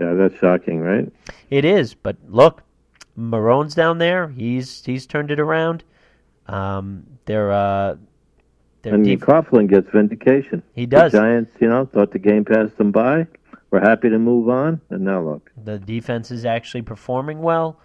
Yeah, 0.00 0.14
that's 0.14 0.34
shocking, 0.36 0.80
right? 0.80 1.12
It 1.50 1.64
is, 1.64 1.94
but 1.94 2.16
look, 2.28 2.62
Marrone's 3.16 3.74
down 3.74 3.98
there. 3.98 4.28
He's 4.28 4.84
he's 4.84 5.06
turned 5.06 5.30
it 5.30 5.40
around. 5.40 5.84
Um, 6.46 7.04
they're 7.24 7.52
uh, 7.52 7.96
they're 8.82 8.94
And 8.94 9.04
def- 9.04 9.20
Coughlin 9.20 9.68
gets 9.68 9.88
vindication. 9.90 10.62
He 10.74 10.86
does. 10.86 11.12
The 11.12 11.18
Giants, 11.18 11.52
you 11.60 11.68
know, 11.68 11.84
thought 11.86 12.12
the 12.12 12.18
game 12.18 12.44
passed 12.44 12.76
them 12.78 12.90
by. 12.90 13.26
We're 13.70 13.80
happy 13.80 14.10
to 14.10 14.18
move 14.18 14.48
on, 14.48 14.80
and 14.90 15.04
now 15.04 15.22
look. 15.22 15.50
the 15.62 15.78
defense 15.78 16.30
is 16.30 16.44
actually 16.44 16.82
performing 16.82 17.40
well. 17.40 17.78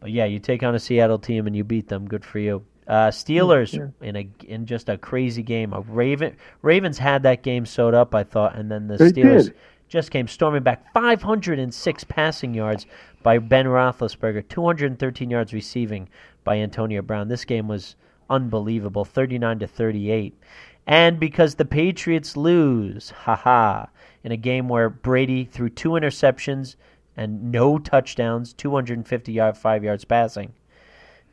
But 0.00 0.10
yeah, 0.10 0.24
you 0.26 0.38
take 0.38 0.62
on 0.62 0.74
a 0.74 0.78
Seattle 0.78 1.18
team 1.18 1.46
and 1.46 1.56
you 1.56 1.64
beat 1.64 1.88
them. 1.88 2.06
Good 2.06 2.24
for 2.24 2.38
you. 2.38 2.64
Uh, 2.86 3.08
Steelers 3.10 3.92
in 4.00 4.16
a 4.16 4.28
in 4.46 4.64
just 4.64 4.88
a 4.88 4.96
crazy 4.96 5.42
game. 5.42 5.72
A 5.74 5.80
Raven 5.80 6.36
Ravens 6.62 6.96
had 6.98 7.22
that 7.24 7.42
game 7.42 7.66
sewed 7.66 7.94
up, 7.94 8.14
I 8.14 8.24
thought, 8.24 8.56
and 8.56 8.70
then 8.70 8.86
the 8.86 8.96
They 8.96 9.12
Steelers 9.12 9.44
did. 9.46 9.54
just 9.88 10.10
came 10.10 10.26
storming 10.26 10.62
back. 10.62 10.90
506 10.94 12.04
passing 12.04 12.54
yards 12.54 12.86
by 13.22 13.38
Ben 13.38 13.66
Roethlisberger, 13.66 14.48
213 14.48 15.28
yards 15.30 15.52
receiving 15.52 16.08
by 16.44 16.56
Antonio 16.58 17.02
Brown. 17.02 17.28
This 17.28 17.44
game 17.44 17.68
was 17.68 17.96
unbelievable, 18.30 19.04
39 19.04 19.58
to 19.58 19.66
38. 19.66 20.34
And 20.86 21.20
because 21.20 21.56
the 21.56 21.66
Patriots 21.66 22.36
lose, 22.36 23.10
haha, 23.10 23.86
in 24.24 24.32
a 24.32 24.36
game 24.38 24.68
where 24.68 24.88
Brady 24.88 25.44
threw 25.44 25.68
two 25.68 25.90
interceptions 25.90 26.76
and 27.18 27.50
no 27.50 27.78
touchdowns, 27.78 28.52
250 28.54 29.32
yard, 29.32 29.56
five 29.56 29.84
yards 29.84 30.04
passing. 30.04 30.52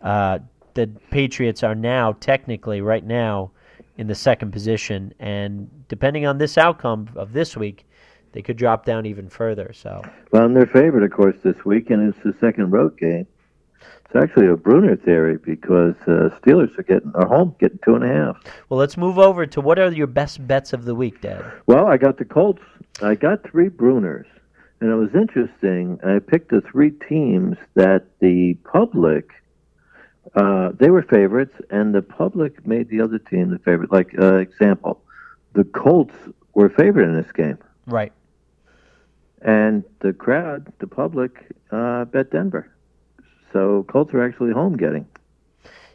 Uh, 0.01 0.39
the 0.73 0.87
Patriots 1.09 1.63
are 1.63 1.75
now 1.75 2.13
technically 2.19 2.81
right 2.81 3.05
now 3.05 3.51
in 3.97 4.07
the 4.07 4.15
second 4.15 4.51
position, 4.51 5.13
and 5.19 5.69
depending 5.87 6.25
on 6.25 6.37
this 6.37 6.57
outcome 6.57 7.09
of 7.15 7.31
this 7.31 7.55
week, 7.55 7.85
they 8.33 8.41
could 8.41 8.57
drop 8.57 8.83
down 8.85 9.05
even 9.05 9.29
further. 9.29 9.71
So 9.73 10.01
Well, 10.31 10.43
and 10.43 10.55
their 10.55 10.65
favorite, 10.65 11.03
of 11.03 11.11
course, 11.11 11.37
this 11.43 11.63
week, 11.63 11.89
and 11.89 12.09
it's 12.13 12.21
the 12.23 12.35
second 12.41 12.71
road 12.71 12.97
game. 12.97 13.25
It's 14.05 14.15
actually 14.15 14.47
a 14.47 14.57
Bruner 14.57 14.97
theory 14.97 15.37
because 15.37 15.95
uh, 16.07 16.29
Steelers 16.39 16.77
are 16.77 16.83
getting 16.83 17.11
are 17.15 17.27
home 17.27 17.55
getting 17.59 17.79
two 17.85 17.95
and 17.95 18.03
a 18.03 18.07
half. 18.07 18.37
Well, 18.69 18.79
let's 18.79 18.97
move 18.97 19.17
over 19.17 19.45
to 19.45 19.61
what 19.61 19.79
are 19.79 19.91
your 19.91 20.07
best 20.07 20.45
bets 20.45 20.73
of 20.73 20.83
the 20.83 20.95
week, 20.95 21.21
Dad? 21.21 21.43
Well, 21.67 21.87
I 21.87 21.97
got 21.97 22.17
the 22.17 22.25
Colts. 22.25 22.61
I 23.01 23.15
got 23.15 23.43
three 23.49 23.69
Bruners, 23.69 24.25
and 24.81 24.89
it 24.91 24.95
was 24.95 25.13
interesting. 25.15 25.99
I 26.03 26.19
picked 26.19 26.51
the 26.51 26.61
three 26.61 26.91
teams 26.91 27.57
that 27.75 28.05
the 28.19 28.55
public 28.63 29.29
uh, 30.35 30.71
they 30.77 30.89
were 30.89 31.03
favorites, 31.03 31.55
and 31.69 31.93
the 31.93 32.01
public 32.01 32.65
made 32.65 32.89
the 32.89 32.99
other 33.01 33.19
team 33.19 33.51
the 33.51 33.59
favorite. 33.59 33.91
Like 33.91 34.13
uh, 34.19 34.35
example, 34.35 35.01
the 35.53 35.63
Colts 35.63 36.15
were 36.53 36.69
favored 36.69 37.03
in 37.07 37.15
this 37.15 37.31
game, 37.31 37.57
Right. 37.85 38.11
and 39.41 39.83
the 39.99 40.13
crowd, 40.13 40.71
the 40.79 40.87
public, 40.87 41.45
uh, 41.71 42.05
bet 42.05 42.31
Denver. 42.31 42.69
So 43.53 43.85
Colts 43.87 44.13
are 44.13 44.23
actually 44.23 44.51
home 44.51 44.75
getting 44.75 45.05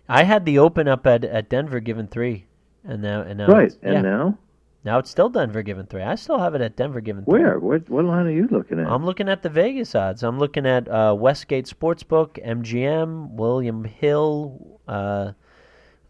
I 0.09 0.25
had 0.25 0.45
the 0.45 0.59
open 0.59 0.89
up 0.89 1.07
at, 1.07 1.25
at 1.25 1.49
Denver 1.49 1.79
given 1.81 2.07
three, 2.09 2.47
and 2.85 3.03
now 3.03 3.23
and 3.23 3.39
now 3.39 3.47
right. 3.47 3.73
And 3.83 3.95
yeah, 3.95 4.01
now 4.01 4.39
now 4.85 4.99
it's 4.99 5.11
still 5.11 5.29
Denver 5.29 5.63
given 5.63 5.87
three. 5.87 6.03
I 6.03 6.15
still 6.15 6.39
have 6.39 6.55
it 6.55 6.61
at 6.61 6.77
Denver 6.77 7.01
given 7.01 7.25
three. 7.25 7.41
where? 7.41 7.59
What, 7.59 7.89
what 7.91 8.05
line 8.05 8.27
are 8.27 8.31
you 8.31 8.49
looking 8.51 8.81
at? 8.81 8.87
I'm 8.87 9.05
looking 9.05 9.29
at 9.29 9.43
the 9.43 9.49
Vegas 9.51 9.95
odds. 9.95 10.23
I'm 10.23 10.39
looking 10.39 10.67
at 10.67 10.89
uh, 10.89 11.15
Westgate 11.19 11.67
Sportsbook, 11.67 12.43
MGM, 12.45 13.31
William 13.33 13.85
Hill, 13.85 14.81
uh, 14.89 15.33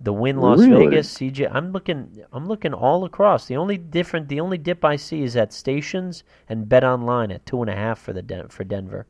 the 0.01 0.13
Wynn 0.13 0.39
Las 0.39 0.61
Really? 0.61 0.87
Vegas, 0.87 1.13
CJ. 1.15 1.51
I'm 1.53 1.73
looking. 1.73 2.23
I'm 2.33 2.47
looking 2.47 2.73
all 2.73 3.05
across. 3.05 3.47
The 3.47 3.57
only 3.57 3.77
different, 3.77 4.29
the 4.29 4.41
only 4.41 4.57
dip 4.57 4.85
I 4.85 4.97
see 4.97 5.23
is 5.23 5.37
at 5.37 5.53
stations 5.53 6.25
and 6.49 6.69
Bet 6.69 6.85
Online 6.85 7.31
at 7.33 7.45
two 7.45 7.61
and 7.61 7.69
a 7.71 7.75
half 7.77 7.99
for 8.01 8.13
the 8.13 8.23
Den- 8.23 8.49
for 8.49 8.65
Denver. 8.65 9.07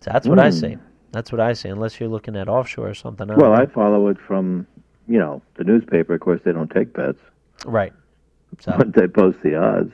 So 0.00 0.10
that's 0.12 0.28
what 0.28 0.38
I 0.38 0.48
Hmm. 0.50 0.56
say. 0.56 0.78
That's 1.12 1.30
what 1.32 1.40
I 1.40 1.52
say. 1.54 1.70
Unless 1.70 1.98
you're 2.00 2.08
looking 2.10 2.36
at 2.36 2.48
offshore 2.48 2.88
or 2.90 2.94
something. 2.94 3.30
I 3.30 3.36
well, 3.36 3.52
know. 3.54 3.56
I 3.62 3.66
follow 3.66 4.08
it 4.08 4.18
from 4.26 4.66
you 5.08 5.18
know 5.18 5.40
the 5.54 5.64
newspaper. 5.64 6.14
Of 6.14 6.20
course, 6.20 6.40
they 6.44 6.52
don't 6.52 6.70
take 6.70 6.92
bets. 6.92 7.18
right. 7.64 7.92
So, 8.60 8.74
but 8.76 8.92
they 8.94 9.06
post 9.08 9.38
the 9.42 9.56
odds. 9.56 9.92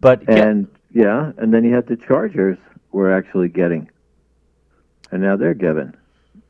but 0.00 0.28
And 0.28 0.66
yeah, 0.92 1.32
and 1.38 1.52
then 1.54 1.64
you 1.64 1.74
had 1.74 1.86
the 1.86 1.96
Chargers 1.96 2.58
were 2.92 3.12
actually 3.12 3.48
getting, 3.48 3.88
and 5.10 5.22
now 5.22 5.36
they're 5.36 5.54
giving. 5.54 5.94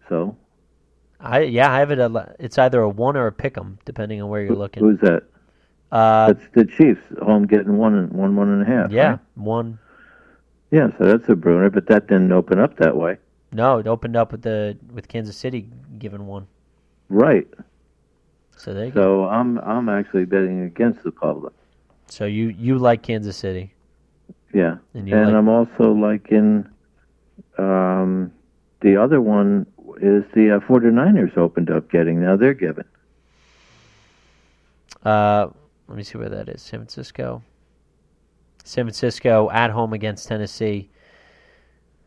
So 0.08 0.36
I 1.20 1.40
yeah 1.42 1.72
I 1.72 1.78
have 1.80 1.90
it. 1.90 1.98
A, 1.98 2.34
it's 2.38 2.58
either 2.58 2.80
a 2.80 2.88
one 2.88 3.16
or 3.16 3.26
a 3.26 3.32
pick 3.32 3.56
'em, 3.58 3.78
depending 3.84 4.22
on 4.22 4.28
where 4.28 4.42
you're 4.42 4.56
looking. 4.56 4.82
who's 4.82 5.00
that? 5.00 5.24
Uh, 5.92 6.32
That's 6.32 6.46
the 6.54 6.64
Chiefs 6.64 7.00
home 7.20 7.46
getting 7.46 7.76
one 7.76 7.94
and 7.94 8.12
one 8.12 8.36
one 8.36 8.48
and 8.48 8.62
a 8.62 8.64
half. 8.64 8.92
yeah, 8.92 9.10
right? 9.10 9.18
one. 9.34 9.78
yeah. 10.70 10.88
So 10.98 11.04
that's 11.04 11.28
a 11.28 11.34
Bruner, 11.34 11.68
but 11.70 11.86
that 11.88 12.06
didn't 12.06 12.32
open 12.32 12.58
up 12.60 12.76
that 12.76 12.96
way. 12.96 13.18
No, 13.52 13.78
it 13.78 13.88
opened 13.88 14.14
up 14.16 14.30
with 14.30 14.42
the 14.42 14.76
with 14.92 15.08
Kansas 15.08 15.36
City 15.36 15.68
giving 15.98 16.26
one. 16.26 16.46
Right. 17.08 17.48
So 18.60 18.74
there 18.74 18.84
you 18.86 18.90
go. 18.90 19.00
So 19.00 19.28
I'm 19.28 19.58
I'm 19.60 19.88
actually 19.88 20.26
betting 20.26 20.62
against 20.64 21.02
the 21.02 21.10
public. 21.10 21.54
So 22.08 22.26
you 22.26 22.48
you 22.48 22.76
like 22.76 23.02
Kansas 23.02 23.36
City, 23.36 23.72
Yeah. 24.52 24.76
and 24.92 25.08
you 25.08 25.16
and 25.16 25.28
like 25.28 25.34
I'm 25.34 25.48
also 25.48 25.92
liking 25.92 26.68
um, 27.56 28.30
the 28.82 28.96
other 28.96 29.22
one 29.22 29.66
is 30.02 30.24
the 30.34 30.56
uh, 30.56 30.60
49ers 30.60 31.38
opened 31.38 31.70
up 31.70 31.90
getting. 31.90 32.20
Now 32.20 32.36
they're 32.36 32.52
given. 32.52 32.84
Uh, 35.04 35.48
let 35.88 35.96
me 35.96 36.02
see 36.02 36.18
where 36.18 36.28
that 36.28 36.50
is. 36.50 36.60
San 36.60 36.80
Francisco. 36.80 37.42
San 38.62 38.84
Francisco 38.84 39.48
at 39.50 39.70
home 39.70 39.94
against 39.94 40.28
Tennessee. 40.28 40.90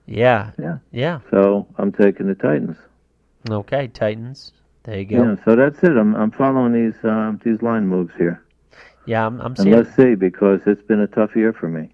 Yeah. 0.05 0.51
Yeah. 0.59 0.77
Yeah. 0.91 1.19
So 1.31 1.65
I'm 1.79 1.91
taking 1.91 2.27
the 2.27 2.35
Titans. 2.35 2.77
Okay, 3.49 3.87
Titans. 3.87 4.53
There 4.83 4.99
you 4.99 5.05
go. 5.05 5.23
Yeah. 5.23 5.35
So 5.45 5.55
that's 5.55 5.79
it. 5.83 5.97
I'm 5.97 6.15
I'm 6.15 6.31
following 6.31 6.73
these 6.73 7.03
um, 7.03 7.39
these 7.43 7.61
line 7.61 7.87
moves 7.87 8.13
here. 8.17 8.43
Yeah, 9.05 9.25
I'm, 9.25 9.39
I'm 9.41 9.53
And 9.57 9.71
let's 9.71 9.93
see 9.95 10.15
because 10.15 10.61
it's 10.65 10.81
been 10.83 11.01
a 11.01 11.07
tough 11.07 11.35
year 11.35 11.53
for 11.53 11.67
me. 11.67 11.93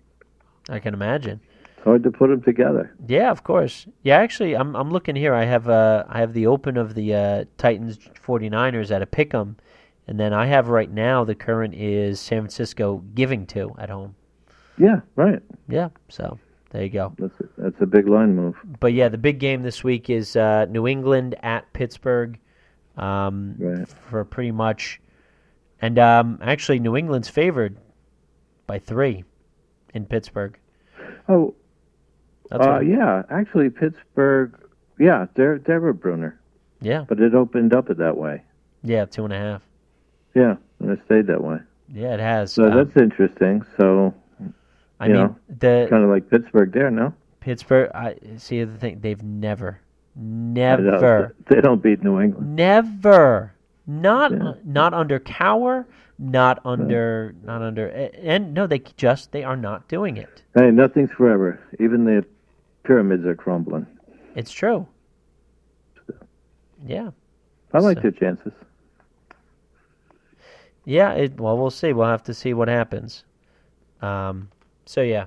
I 0.69 0.79
can 0.79 0.93
imagine. 0.93 1.39
It's 1.63 1.83
hard 1.83 2.03
to 2.03 2.11
put 2.11 2.29
them 2.29 2.41
together. 2.41 2.93
Yeah, 3.07 3.31
of 3.31 3.43
course. 3.43 3.87
Yeah, 4.03 4.17
actually, 4.17 4.55
I'm 4.55 4.75
I'm 4.75 4.91
looking 4.91 5.15
here. 5.15 5.33
I 5.33 5.45
have 5.45 5.69
uh 5.69 6.03
I 6.07 6.19
have 6.19 6.33
the 6.33 6.47
open 6.47 6.77
of 6.77 6.93
the 6.93 7.13
uh, 7.13 7.45
Titans 7.57 7.97
49ers 7.97 8.91
at 8.91 9.01
a 9.01 9.05
pick'em, 9.05 9.55
and 10.07 10.19
then 10.19 10.33
I 10.33 10.45
have 10.47 10.69
right 10.69 10.91
now 10.91 11.23
the 11.23 11.35
current 11.35 11.73
is 11.75 12.19
San 12.19 12.41
Francisco 12.41 13.03
giving 13.15 13.45
to 13.47 13.73
at 13.79 13.89
home. 13.89 14.15
Yeah. 14.77 15.01
Right. 15.15 15.41
Yeah, 15.67 15.89
so 16.09 16.39
there 16.71 16.83
you 16.83 16.89
go. 16.89 17.13
That's 17.17 17.39
a, 17.39 17.61
that's 17.61 17.81
a 17.81 17.85
big 17.85 18.07
line 18.07 18.35
move. 18.35 18.55
But 18.79 18.93
yeah, 18.93 19.09
the 19.09 19.17
big 19.17 19.39
game 19.39 19.63
this 19.63 19.83
week 19.83 20.09
is 20.09 20.35
uh, 20.35 20.65
New 20.65 20.87
England 20.87 21.35
at 21.43 21.71
Pittsburgh, 21.73 22.39
um, 22.99 23.55
Right. 23.57 23.87
for 23.87 24.23
pretty 24.25 24.51
much, 24.51 24.99
and 25.81 25.97
um, 25.99 26.39
actually 26.41 26.79
New 26.79 26.95
England's 26.95 27.29
favored 27.29 27.77
by 28.67 28.79
three 28.79 29.23
in 29.93 30.05
Pittsburgh. 30.05 30.57
Oh, 31.27 31.53
That's 32.49 32.65
uh, 32.65 32.79
yeah. 32.79 33.23
Actually, 33.29 33.69
Pittsburgh. 33.69 34.53
Yeah, 34.99 35.27
they're 35.35 35.59
they're 35.59 35.87
a 35.87 35.93
Bruner, 35.93 36.39
yeah, 36.81 37.05
but 37.07 37.19
it 37.21 37.33
opened 37.33 37.73
up 37.73 37.89
it 37.89 37.97
that 37.97 38.17
way. 38.17 38.43
yeah, 38.83 39.05
two 39.05 39.23
and 39.23 39.33
a 39.33 39.37
half. 39.37 39.61
Yeah, 40.35 40.55
and 40.79 40.91
it 40.91 40.99
stayed 41.05 41.27
that 41.27 41.41
way. 41.43 41.57
Yeah, 41.91 42.13
it 42.13 42.19
has. 42.19 42.51
So 42.53 42.65
Um, 42.69 42.75
that's 42.75 42.95
interesting. 42.97 43.63
So 43.77 44.13
I 44.99 45.07
you 45.07 45.13
mean, 45.13 45.21
know, 45.23 45.35
the 45.59 45.87
kind 45.89 46.03
of 46.03 46.09
like 46.09 46.29
Pittsburgh 46.29 46.71
there, 46.73 46.91
no? 46.91 47.13
Pittsburgh. 47.39 47.89
I 47.95 48.15
see 48.37 48.63
the 48.65 48.75
thing. 48.77 48.99
They've 48.99 49.23
never, 49.23 49.79
never, 50.15 51.35
They 51.49 51.61
don't 51.61 51.81
beat 51.81 52.03
New 52.03 52.19
England. 52.19 52.55
never, 52.55 53.53
not 53.87 54.31
Yeah. 54.31 54.53
not 54.65 54.93
under 54.93 55.19
Cowher, 55.19 55.85
not 56.17 56.59
under, 56.65 57.33
not 57.43 57.61
under, 57.61 57.87
and 57.87 58.53
no, 58.53 58.67
they 58.67 58.79
just 58.97 59.31
they 59.31 59.43
are 59.43 59.55
not 59.57 59.87
doing 59.87 60.17
it. 60.17 60.43
Hey, 60.55 60.71
nothing's 60.71 61.11
forever. 61.11 61.59
Even 61.79 62.03
the 62.05 62.25
pyramids 62.83 63.25
are 63.25 63.35
crumbling. 63.35 63.85
It's 64.35 64.51
true. 64.51 64.85
Yeah, 66.85 67.11
I 67.73 67.79
like 67.79 67.97
So- 67.97 68.01
their 68.03 68.11
chances. 68.11 68.53
yeah. 70.85 71.11
It, 71.13 71.39
well, 71.39 71.57
we'll 71.57 71.69
see. 71.71 71.93
We'll 71.93 72.07
have 72.07 72.23
to 72.23 72.33
see 72.33 72.53
what 72.53 72.67
happens. 72.67 73.23
Um. 74.01 74.49
So 74.85 75.01
yeah. 75.01 75.25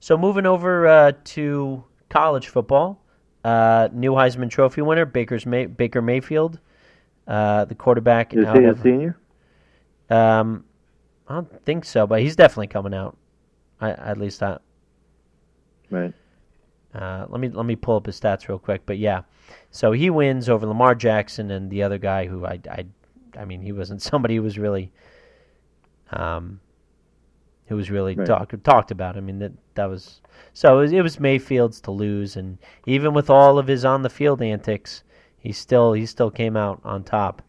So 0.00 0.16
moving 0.16 0.46
over 0.46 0.86
uh, 0.86 1.12
to 1.24 1.84
college 2.08 2.48
football, 2.48 3.00
uh, 3.46 3.88
new 3.92 4.10
Heisman 4.12 4.50
Trophy 4.50 4.82
winner 4.82 5.04
Baker's 5.04 5.46
May- 5.46 5.66
Baker 5.66 6.02
Mayfield, 6.02 6.58
uh, 7.28 7.64
the 7.64 7.76
quarterback. 7.76 8.34
Is 8.34 8.44
he 8.52 8.64
a 8.64 8.76
senior? 8.76 9.16
Um, 10.10 10.64
I 11.28 11.34
don't 11.34 11.64
think 11.64 11.84
so, 11.84 12.08
but 12.08 12.20
he's 12.22 12.34
definitely 12.34 12.66
coming 12.66 12.92
out. 12.92 13.16
I 13.80 13.90
at 13.90 14.18
least 14.18 14.42
I. 14.42 14.58
Right. 15.90 16.12
Uh, 16.92 17.26
let 17.28 17.40
me 17.40 17.48
let 17.48 17.66
me 17.66 17.76
pull 17.76 17.96
up 17.96 18.06
his 18.06 18.18
stats 18.18 18.48
real 18.48 18.58
quick. 18.58 18.82
But 18.84 18.98
yeah, 18.98 19.22
so 19.70 19.92
he 19.92 20.10
wins 20.10 20.48
over 20.48 20.66
Lamar 20.66 20.96
Jackson 20.96 21.52
and 21.52 21.70
the 21.70 21.84
other 21.84 21.98
guy 21.98 22.26
who 22.26 22.44
I 22.44 22.58
I, 22.68 22.84
I 23.38 23.44
mean 23.44 23.62
he 23.62 23.70
wasn't 23.70 24.02
somebody 24.10 24.34
who 24.36 24.42
was 24.42 24.58
really, 24.58 24.90
um, 26.10 26.58
who 27.66 27.76
was 27.76 27.90
really 27.90 28.14
Right. 28.14 28.26
talked 28.26 28.64
talked 28.64 28.90
about. 28.90 29.16
I 29.16 29.20
mean 29.20 29.38
that 29.40 29.52
that 29.74 29.86
was 29.86 30.20
so 30.52 30.78
it 30.78 30.82
was, 30.82 30.92
it 30.92 31.02
was 31.02 31.20
Mayfield's 31.20 31.80
to 31.82 31.90
lose, 31.90 32.36
and 32.36 32.58
even 32.86 33.12
with 33.12 33.28
all 33.30 33.58
of 33.58 33.66
his 33.66 33.84
on 33.84 34.02
the 34.02 34.10
field 34.10 34.40
antics, 34.42 35.02
he 35.38 35.52
still 35.52 35.92
he 35.92 36.06
still 36.06 36.30
came 36.30 36.56
out 36.56 36.80
on 36.84 37.04
top. 37.04 37.42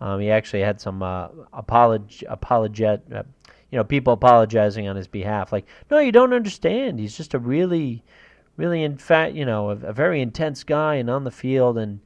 Um, 0.00 0.20
he 0.20 0.30
actually 0.30 0.60
had 0.60 0.80
some 0.80 1.02
uh, 1.02 1.28
apolog 1.54 2.22
apologet, 2.28 3.00
uh, 3.14 3.22
you 3.70 3.78
know, 3.78 3.84
people 3.84 4.12
apologizing 4.12 4.88
on 4.88 4.96
his 4.96 5.08
behalf. 5.08 5.52
Like, 5.52 5.66
no, 5.90 5.98
you 5.98 6.12
don't 6.12 6.32
understand. 6.32 6.98
He's 6.98 7.16
just 7.16 7.34
a 7.34 7.38
really, 7.38 8.02
really, 8.56 8.82
in 8.82 8.98
fact, 8.98 9.34
you 9.34 9.44
know, 9.46 9.70
a, 9.70 9.76
a 9.76 9.92
very 9.92 10.20
intense 10.20 10.64
guy 10.64 10.96
and 10.96 11.08
on 11.08 11.24
the 11.24 11.30
field. 11.30 11.78
And 11.78 12.00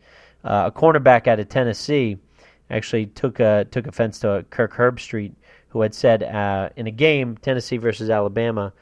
uh, 0.44 0.70
a 0.73 0.79
cornerback 0.79 1.27
out 1.27 1.40
of 1.40 1.49
Tennessee 1.49 2.18
actually 2.70 3.07
took 3.07 3.40
uh, 3.40 3.64
took 3.64 3.87
offense 3.87 4.20
to 4.20 4.44
Kirk 4.51 4.75
Herbstreit, 4.75 5.33
who 5.71 5.81
had 5.81 5.95
said 5.95 6.23
uh, 6.23 6.69
in 6.77 6.87
a 6.87 6.91
game 6.91 7.37
Tennessee 7.37 7.77
versus 7.79 8.11
Alabama, 8.11 8.73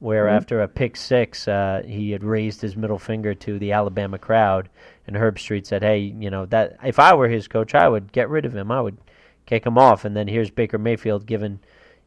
where 0.00 0.28
after 0.28 0.60
a 0.62 0.68
pick 0.68 0.96
six, 0.96 1.48
uh, 1.48 1.82
he 1.86 2.10
had 2.10 2.22
raised 2.22 2.60
his 2.60 2.76
middle 2.76 2.98
finger 2.98 3.34
to 3.34 3.58
the 3.58 3.72
Alabama 3.72 4.18
crowd, 4.18 4.68
and 5.06 5.16
Herbstreit 5.16 5.66
said, 5.66 5.82
"Hey, 5.82 5.98
you 5.98 6.30
know 6.30 6.46
that 6.46 6.76
if 6.84 6.98
I 6.98 7.14
were 7.14 7.28
his 7.28 7.48
coach, 7.48 7.74
I 7.74 7.88
would 7.88 8.12
get 8.12 8.28
rid 8.28 8.44
of 8.44 8.54
him. 8.54 8.70
I 8.70 8.80
would 8.80 8.98
kick 9.46 9.64
him 9.66 9.76
off." 9.78 10.04
And 10.04 10.16
then 10.16 10.28
here's 10.28 10.50
Baker 10.50 10.78
Mayfield 10.78 11.26
giving, 11.26 11.58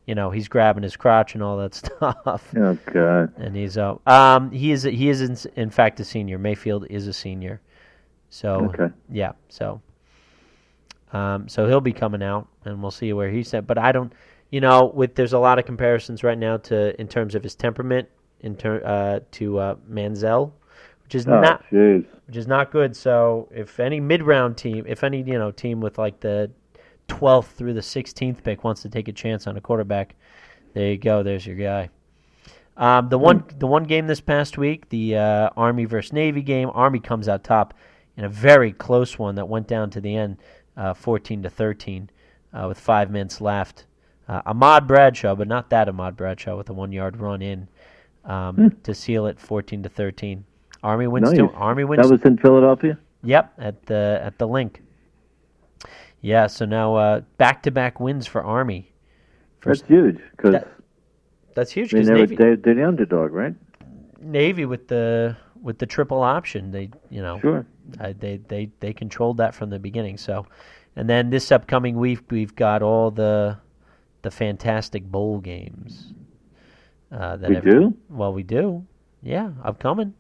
you 0.06 0.16
know, 0.16 0.32
he's 0.32 0.48
grabbing 0.48 0.84
his 0.84 0.96
crotch 0.96 1.34
and 1.34 1.44
all 1.44 1.58
that 1.58 1.74
stuff. 1.82 2.54
Oh 2.56 2.78
God. 2.86 3.34
And 3.38 3.56
he's 3.56 3.78
uh, 3.78 3.96
um 4.08 4.52
he 4.52 4.72
is 4.72 4.84
he 4.84 5.10
is 5.10 5.22
in, 5.22 5.38
in 5.62 5.70
fact 5.70 6.00
a 6.00 6.06
senior. 6.06 6.38
Mayfield 6.38 6.86
is 6.90 7.08
a 7.08 7.14
senior, 7.14 7.60
so 8.30 8.72
Okay. 8.74 8.94
yeah, 9.10 9.34
so 9.50 9.82
um 11.14 11.50
so 11.50 11.68
he'll 11.68 11.82
be 11.82 11.94
coming 11.94 12.24
out, 12.24 12.48
and 12.64 12.82
we'll 12.82 12.92
see 12.92 13.12
where 13.12 13.30
he's 13.30 13.54
at. 13.54 13.68
But 13.68 13.78
I 13.78 13.92
don't, 13.92 14.14
you 14.52 14.62
know, 14.62 14.92
with 14.94 15.16
there's 15.16 15.34
a 15.34 15.40
lot 15.40 15.58
of 15.60 15.66
comparisons 15.66 16.24
right 16.24 16.38
now 16.38 16.58
to 16.58 17.00
in 17.02 17.08
terms 17.08 17.34
of 17.36 17.42
his 17.44 17.56
temperament, 17.56 18.08
in 18.42 18.56
ter- 18.56 18.84
uh 18.86 19.20
to 19.32 19.58
uh, 19.60 19.76
Manziel, 19.90 20.52
which 21.04 21.16
is 21.16 21.28
Oh, 21.28 21.40
not 21.42 21.64
jeez. 21.72 22.06
which 22.28 22.38
is 22.38 22.48
not 22.48 22.72
good. 22.72 22.96
So 22.96 23.48
if 23.52 23.80
any 23.80 24.00
mid 24.00 24.22
round 24.24 24.58
team, 24.58 24.86
if 24.88 25.04
any 25.04 25.20
you 25.24 25.40
know 25.40 25.52
team 25.52 25.80
with 25.82 25.98
like 25.98 26.20
the 26.20 26.52
12th 27.08 27.48
through 27.48 27.74
the 27.74 27.82
16th 27.82 28.42
pick 28.44 28.64
wants 28.64 28.82
to 28.84 28.90
take 28.90 29.08
a 29.08 29.12
chance 29.12 29.48
on 29.48 29.58
a 29.58 29.62
quarterback, 29.62 30.16
there 30.74 30.90
you 30.92 30.98
go. 30.98 31.24
There's 31.24 31.46
your 31.46 31.56
guy. 31.58 31.90
Um, 32.78 33.10
the 33.10 33.18
one 33.18 33.44
the 33.60 33.68
one 33.68 33.84
game 33.84 34.08
this 34.08 34.22
past 34.22 34.58
week, 34.58 34.90
the 34.90 35.16
uh, 35.18 35.50
Army 35.58 35.86
versus 35.86 36.14
Navy 36.14 36.42
game. 36.42 36.70
Army 36.74 37.00
comes 37.00 37.28
out 37.28 37.44
top 37.44 37.74
in 38.18 38.24
a 38.26 38.30
very 38.30 38.72
close 38.72 39.18
one 39.20 39.36
that 39.36 39.48
went 39.48 39.68
down 39.68 39.90
to 39.92 40.02
the 40.02 40.16
end, 40.16 40.38
uh, 40.78 40.94
14 40.94 41.44
to 41.44 41.50
13, 41.50 42.10
uh, 42.54 42.66
with 42.68 42.80
five 42.80 43.10
minutes 43.12 43.40
left. 43.42 43.86
Uh, 44.32 44.42
Ahmad 44.46 44.88
Bradshaw, 44.88 45.36
but 45.36 45.50
not 45.50 45.70
that 45.72 45.90
Ahmad 45.90 46.16
Bradshaw, 46.16 46.56
with 46.56 46.70
a 46.70 46.74
one 46.74 46.94
yard 46.94 47.18
run 47.18 47.42
in 47.42 47.68
um, 48.24 48.78
to 48.84 48.96
seal 48.96 49.26
it, 49.26 49.38
14 49.38 49.84
to 49.84 49.90
13. 49.90 50.46
Army 50.84 51.08
wins. 51.08 51.30
Nice. 51.32 51.38
Two, 51.38 51.50
Army 51.54 51.84
wins 51.84 52.02
That 52.02 52.10
was 52.10 52.24
in 52.24 52.38
Philadelphia. 52.38 52.98
Yep, 53.24 53.54
at 53.58 53.86
the 53.88 54.22
at 54.24 54.38
the 54.40 54.48
Linc. 54.48 54.82
Yeah, 56.22 56.48
so 56.48 56.64
now 56.66 56.96
uh, 56.96 57.22
back-to-back 57.38 58.00
wins 58.00 58.26
for 58.26 58.42
Army. 58.42 58.94
First, 59.60 59.82
That's 59.82 59.90
huge 59.90 60.20
because 60.32 60.54
That- 60.54 60.68
that's 61.54 61.72
huge 61.72 61.92
because 61.92 62.08
they 62.08 62.14
were 62.14 62.20
Navy, 62.20 62.36
they, 62.38 62.56
they're 62.56 62.76
the 62.76 62.88
underdog, 62.88 63.34
right? 63.34 63.54
Navy 64.22 64.64
with 64.66 64.88
the 64.88 65.36
with 65.62 65.78
the 65.78 65.86
triple 65.86 66.24
option, 66.24 66.72
they 66.72 66.90
you 67.10 67.22
know 67.22 67.38
Sure. 67.42 67.66
uh, 68.00 68.14
they 68.18 68.38
they 68.48 68.72
they 68.80 68.94
controlled 68.94 69.38
that 69.38 69.54
from 69.54 69.70
the 69.70 69.78
beginning. 69.78 70.18
So, 70.18 70.46
and 70.96 71.10
then 71.10 71.30
this 71.30 71.52
upcoming 71.52 71.98
week 71.98 72.32
we've 72.32 72.56
got 72.56 72.82
all 72.82 73.12
the 73.12 73.58
the 74.22 74.32
fantastic 74.32 75.04
bowl 75.04 75.40
games. 75.40 76.14
Uh, 77.12 77.36
that 77.38 77.50
We 77.50 77.58
every- 77.58 77.72
do. 77.72 77.94
Well, 78.10 78.34
we 78.34 78.44
do. 78.44 78.86
Yeah, 79.22 79.52
upcoming. 79.64 80.14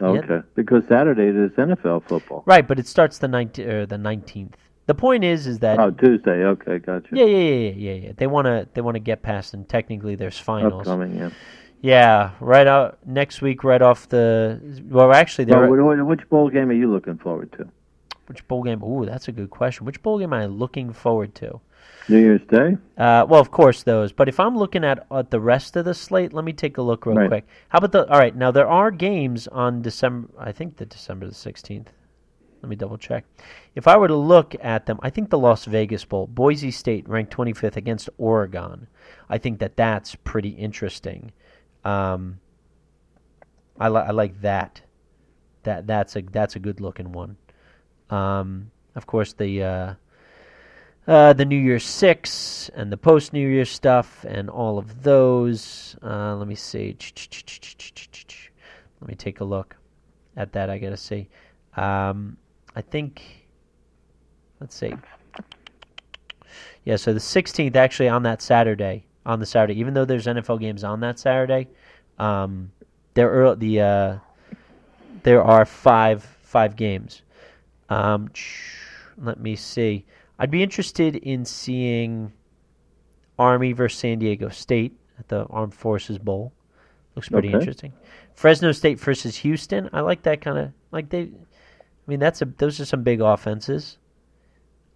Okay. 0.00 0.40
Because 0.54 0.84
Saturday 0.86 1.26
is 1.28 1.50
NFL 1.52 2.04
football. 2.04 2.42
Right, 2.46 2.66
but 2.66 2.78
it 2.78 2.86
starts 2.86 3.18
the 3.18 3.28
ninth 3.28 3.58
or 3.58 3.84
the 3.84 3.98
nineteenth. 3.98 4.56
The 4.86 4.94
point 4.94 5.24
is, 5.24 5.46
is 5.46 5.58
that 5.58 5.78
Oh, 5.78 5.90
Tuesday. 5.90 6.44
Okay, 6.44 6.78
gotcha. 6.78 7.08
Yeah, 7.12 7.24
yeah, 7.24 7.36
yeah, 7.36 7.70
yeah, 7.72 7.92
yeah. 8.06 8.12
They 8.16 8.26
want 8.26 8.46
to 8.46 8.68
they 8.74 8.80
want 8.80 8.94
to 8.94 9.00
get 9.00 9.22
past, 9.22 9.54
and 9.54 9.68
technically 9.68 10.14
there's 10.14 10.38
finals. 10.38 10.80
Upcoming, 10.86 11.16
yeah. 11.16 11.30
Yeah, 11.80 12.30
right 12.40 12.66
out 12.66 12.98
next 13.06 13.42
week, 13.42 13.64
right 13.64 13.82
off 13.82 14.08
the. 14.08 14.60
Well, 14.88 15.12
actually, 15.12 15.44
there. 15.46 15.68
Well, 15.68 15.96
wh- 15.96 16.06
which 16.08 16.28
bowl 16.28 16.48
game 16.48 16.70
are 16.70 16.74
you 16.74 16.90
looking 16.90 17.18
forward 17.18 17.52
to? 17.52 17.68
which 18.26 18.46
bowl 18.46 18.62
game? 18.62 18.82
Ooh, 18.84 19.06
that's 19.06 19.26
a 19.28 19.32
good 19.32 19.48
question. 19.50 19.86
Which 19.86 20.02
bowl 20.02 20.18
game 20.18 20.32
am 20.34 20.40
I 20.40 20.46
looking 20.46 20.92
forward 20.92 21.34
to? 21.36 21.60
New 22.08 22.18
Year's 22.18 22.40
Day. 22.48 22.76
Uh, 22.96 23.26
well, 23.28 23.40
of 23.40 23.50
course 23.50 23.82
those. 23.82 24.12
But 24.12 24.28
if 24.28 24.40
I'm 24.40 24.56
looking 24.56 24.84
at, 24.84 25.06
at 25.10 25.30
the 25.30 25.40
rest 25.40 25.76
of 25.76 25.84
the 25.84 25.94
slate, 25.94 26.32
let 26.32 26.44
me 26.44 26.52
take 26.52 26.78
a 26.78 26.82
look 26.82 27.06
real 27.06 27.16
Right. 27.16 27.28
quick. 27.28 27.46
How 27.68 27.78
about 27.78 27.92
the? 27.92 28.08
All 28.10 28.18
right, 28.18 28.34
now 28.34 28.50
there 28.50 28.68
are 28.68 28.90
games 28.90 29.46
on 29.48 29.82
December. 29.82 30.28
I 30.38 30.52
think 30.52 30.76
the 30.76 30.86
December 30.86 31.26
the 31.26 31.34
sixteenth. 31.34 31.92
Let 32.62 32.68
me 32.70 32.76
double 32.76 32.98
check. 32.98 33.24
If 33.76 33.86
I 33.86 33.96
were 33.96 34.08
to 34.08 34.16
look 34.16 34.56
at 34.60 34.86
them, 34.86 34.98
I 35.00 35.10
think 35.10 35.30
the 35.30 35.38
Las 35.38 35.64
Vegas 35.64 36.04
Bowl, 36.04 36.26
Boise 36.26 36.72
State 36.72 37.08
ranked 37.08 37.32
25th 37.36 37.76
against 37.76 38.10
Oregon. 38.18 38.88
I 39.28 39.38
think 39.38 39.60
that 39.60 39.76
that's 39.76 40.16
pretty 40.16 40.48
interesting. 40.48 41.30
Um, 41.84 42.40
I, 43.78 43.88
li- 43.88 44.00
I 44.00 44.10
like 44.10 44.40
that. 44.40 44.80
that 45.62 45.86
that's 45.86 46.16
a 46.16 46.22
that's 46.22 46.56
a 46.56 46.58
good 46.58 46.80
looking 46.80 47.12
one. 47.12 47.36
Um, 48.10 48.72
of 48.96 49.06
course, 49.06 49.34
the 49.34 49.62
uh, 49.62 49.94
uh, 51.08 51.32
the 51.32 51.44
New 51.44 51.56
Year's 51.56 51.84
Six 51.84 52.70
and 52.74 52.92
the 52.92 52.96
post 52.96 53.32
New 53.32 53.48
Year's 53.48 53.70
stuff 53.70 54.26
and 54.28 54.50
all 54.50 54.78
of 54.78 55.02
those. 55.02 55.96
Uh, 56.02 56.36
let 56.36 56.46
me 56.46 56.54
see. 56.54 56.94
Let 59.00 59.08
me 59.08 59.14
take 59.14 59.40
a 59.40 59.44
look 59.44 59.74
at 60.36 60.52
that. 60.52 60.68
I 60.68 60.78
gotta 60.78 60.98
see. 60.98 61.28
Um, 61.76 62.36
I 62.76 62.82
think. 62.82 63.46
Let's 64.60 64.76
see. 64.76 64.92
Yeah, 66.84 66.96
so 66.96 67.12
the 67.12 67.20
16th 67.20 67.76
actually 67.76 68.08
on 68.08 68.22
that 68.24 68.42
Saturday, 68.42 69.04
on 69.24 69.40
the 69.40 69.46
Saturday, 69.46 69.78
even 69.78 69.94
though 69.94 70.04
there's 70.04 70.26
NFL 70.26 70.60
games 70.60 70.84
on 70.84 71.00
that 71.00 71.18
Saturday, 71.18 71.68
um, 72.18 72.70
there 73.14 73.44
are 73.44 73.54
the 73.54 73.80
uh, 73.80 74.16
there 75.22 75.42
are 75.42 75.64
five 75.64 76.22
five 76.42 76.76
games. 76.76 77.22
Um, 77.88 78.30
let 79.16 79.40
me 79.40 79.56
see. 79.56 80.04
I'd 80.38 80.50
be 80.50 80.62
interested 80.62 81.16
in 81.16 81.44
seeing 81.44 82.32
Army 83.38 83.72
versus 83.72 83.98
San 83.98 84.18
Diego 84.18 84.48
State 84.48 84.96
at 85.18 85.28
the 85.28 85.44
Armed 85.46 85.74
Forces 85.74 86.18
Bowl. 86.18 86.52
Looks 87.16 87.28
pretty 87.28 87.48
Okay. 87.48 87.58
interesting. 87.58 87.92
Fresno 88.34 88.70
State 88.72 89.00
versus 89.00 89.36
Houston. 89.38 89.90
I 89.92 90.00
like 90.00 90.22
that 90.22 90.40
kind 90.40 90.58
of 90.58 90.72
like 90.92 91.08
they. 91.08 91.22
I 91.22 91.30
mean, 92.06 92.20
that's 92.20 92.40
a 92.40 92.44
those 92.44 92.80
are 92.80 92.84
some 92.84 93.02
big 93.02 93.20
offenses. 93.20 93.98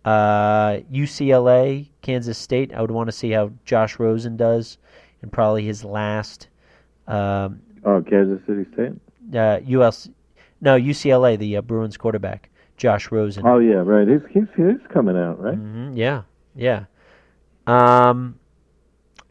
Uh, 0.05 0.79
UCLA, 0.93 1.89
Kansas 2.01 2.37
State. 2.39 2.73
I 2.75 2.81
would 2.81 2.91
want 2.91 3.09
to 3.09 3.13
see 3.13 3.31
how 3.31 3.51
Josh 3.65 3.99
Rosen 3.99 4.37
does 4.37 4.79
in 5.23 5.31
probably 5.31 5.65
his 5.65 5.85
last. 5.85 6.49
Um, 7.07 7.61
Oh, 7.85 8.01
Kansas 8.01 8.41
City 8.47 8.65
State. 8.73 8.93
uh, 9.37 9.59
US, 9.65 10.09
no 10.61 10.77
UCLA, 10.77 11.37
the 11.37 11.57
uh, 11.57 11.63
Bruins 11.63 11.97
quarterback, 11.97 12.49
Josh 12.83 13.13
Rosen. 13.13 13.47
Oh 13.47 13.61
yeah, 13.61 13.77
right. 13.77 14.09
He's 14.09 14.23
he's, 14.29 14.49
he's 14.57 14.85
coming 14.93 15.17
out, 15.17 15.41
right? 15.41 15.55
hmm 15.55 15.93
yeah, 15.95 16.23
yeah. 16.57 16.87
Um, 17.65 18.41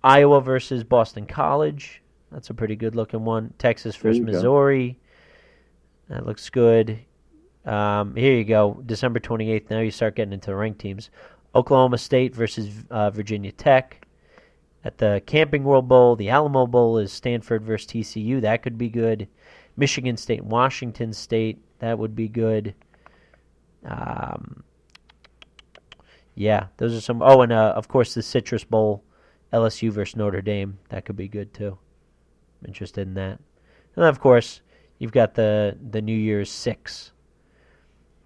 Iowa 0.02 0.40
versus 0.40 0.86
Boston 0.86 1.26
College. 1.26 2.02
That's 2.32 2.50
a 2.50 2.54
pretty 2.54 2.78
good 2.78 2.96
looking 2.96 3.26
one. 3.26 3.54
Texas 3.58 3.98
versus 3.98 4.20
you 4.20 4.26
go. 4.26 4.32
Missouri. 4.32 4.98
That 6.08 6.26
looks 6.26 6.50
good. 6.50 7.00
Um, 7.66 8.16
here 8.16 8.36
you 8.36 8.46
go. 8.46 8.82
December 8.86 9.20
28th. 9.20 9.70
Now 9.70 9.82
you 9.82 9.92
start 9.92 10.16
getting 10.16 10.32
into 10.32 10.52
the 10.52 10.56
ranked 10.56 10.80
teams. 10.80 11.10
Oklahoma 11.54 11.98
State 11.98 12.34
versus 12.34 12.70
uh, 12.90 13.10
Virginia 13.10 13.52
Tech. 13.52 14.08
At 14.86 14.98
the 14.98 15.22
Camping 15.26 15.66
World 15.66 15.90
Bowl, 15.90 16.16
the 16.16 16.30
Alamo 16.30 16.68
Bowl 16.68 17.00
is 17.00 17.12
Stanford 17.12 17.64
versus 17.66 17.92
TCU. 17.92 18.40
That 18.40 18.64
could 18.64 18.78
be 18.78 18.88
good. 18.88 19.28
Michigan 19.76 20.16
State, 20.16 20.40
and 20.40 20.50
Washington 20.50 21.12
State. 21.12 21.60
That 21.80 22.00
would 22.00 22.16
be 22.16 22.30
good. 22.30 22.76
Um, 23.86 24.63
yeah, 26.36 26.67
those 26.78 26.96
are 26.96 27.02
some. 27.02 27.22
Oh, 27.22 27.41
and 27.41 27.52
uh, 27.52 27.74
of 27.76 27.88
course 27.88 28.13
the 28.13 28.22
Citrus 28.22 28.63
Bowl, 28.63 29.04
LSU 29.54 29.91
versus 29.91 30.15
Notre 30.15 30.41
Dame. 30.41 30.80
That 30.89 31.06
could 31.06 31.15
be 31.17 31.28
good 31.28 31.54
too. 31.54 31.78
I'm 32.62 32.67
interested 32.67 33.08
in 33.08 33.13
that. 33.15 33.39
And 33.96 34.06
of 34.06 34.20
course, 34.20 34.62
you've 35.00 35.12
got 35.12 35.34
the 35.36 35.78
the 35.91 36.02
New 36.02 36.17
Year's 36.17 36.50
Six. 36.52 37.12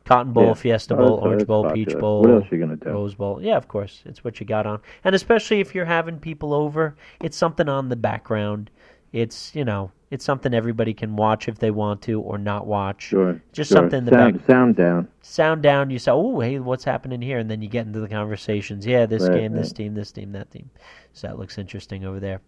Cotton 0.05 0.33
Bowl, 0.33 0.45
Yeah. 0.49 0.53
Fiesta 0.53 0.93
Oh, 0.93 0.97
Bowl, 0.97 1.07
that's- 1.15 1.25
Orange 1.27 1.47
Bowl, 1.47 1.63
popular. 1.63 1.85
Peach 1.87 1.97
Bowl. 1.99 2.21
What 2.21 2.29
else 2.29 2.45
you 2.51 2.59
gonna 2.59 2.75
do? 2.75 2.89
Rose 2.91 3.15
Bowl. 3.15 3.41
Yeah, 3.41 3.57
of 3.57 3.67
course. 3.67 4.03
It's 4.05 4.23
what 4.23 4.39
you 4.39 4.45
got 4.45 4.67
on. 4.67 4.79
And 5.03 5.15
especially 5.15 5.61
if 5.61 5.73
you're 5.73 5.85
having 5.85 6.19
people 6.19 6.53
over, 6.53 6.95
it's 7.23 7.35
something 7.35 7.67
on 7.67 7.89
the 7.89 7.95
background. 7.95 8.69
It's, 9.15 9.55
you 9.55 9.63
know, 9.63 9.91
it's 10.11 10.25
something 10.25 10.53
everybody 10.53 10.93
can 10.93 11.15
watch 11.15 11.47
if 11.47 11.57
they 11.57 11.71
want 11.71 12.01
to 12.01 12.19
or 12.19 12.37
not 12.37 12.67
watch. 12.67 13.03
Sure. 13.03 13.41
Just 13.53 13.69
sure. 13.69 13.77
something 13.77 13.99
in 13.99 14.05
the 14.05 14.11
sound, 14.11 14.37
back. 14.37 14.45
Sound 14.45 14.75
down. 14.75 15.07
Sound 15.21 15.63
down, 15.63 15.89
you 15.89 15.99
say, 15.99 16.11
oh, 16.11 16.41
hey, 16.41 16.59
what's 16.59 16.83
happening 16.83 17.21
here? 17.21 17.39
And 17.39 17.49
then 17.49 17.61
you 17.61 17.69
get 17.69 17.87
into 17.87 18.01
the 18.01 18.09
conversations. 18.09 18.85
Yeah, 18.85 19.05
this 19.05 19.23
Right, 19.23 19.39
game, 19.39 19.53
this 19.53 19.71
team, 19.71 19.93
this 19.93 20.11
team, 20.11 20.33
that 20.33 20.51
team. 20.51 20.69
So 21.13 21.27
that 21.27 21.39
looks 21.39 21.57
interesting 21.57 22.03
over 22.03 22.19
there. 22.19 22.41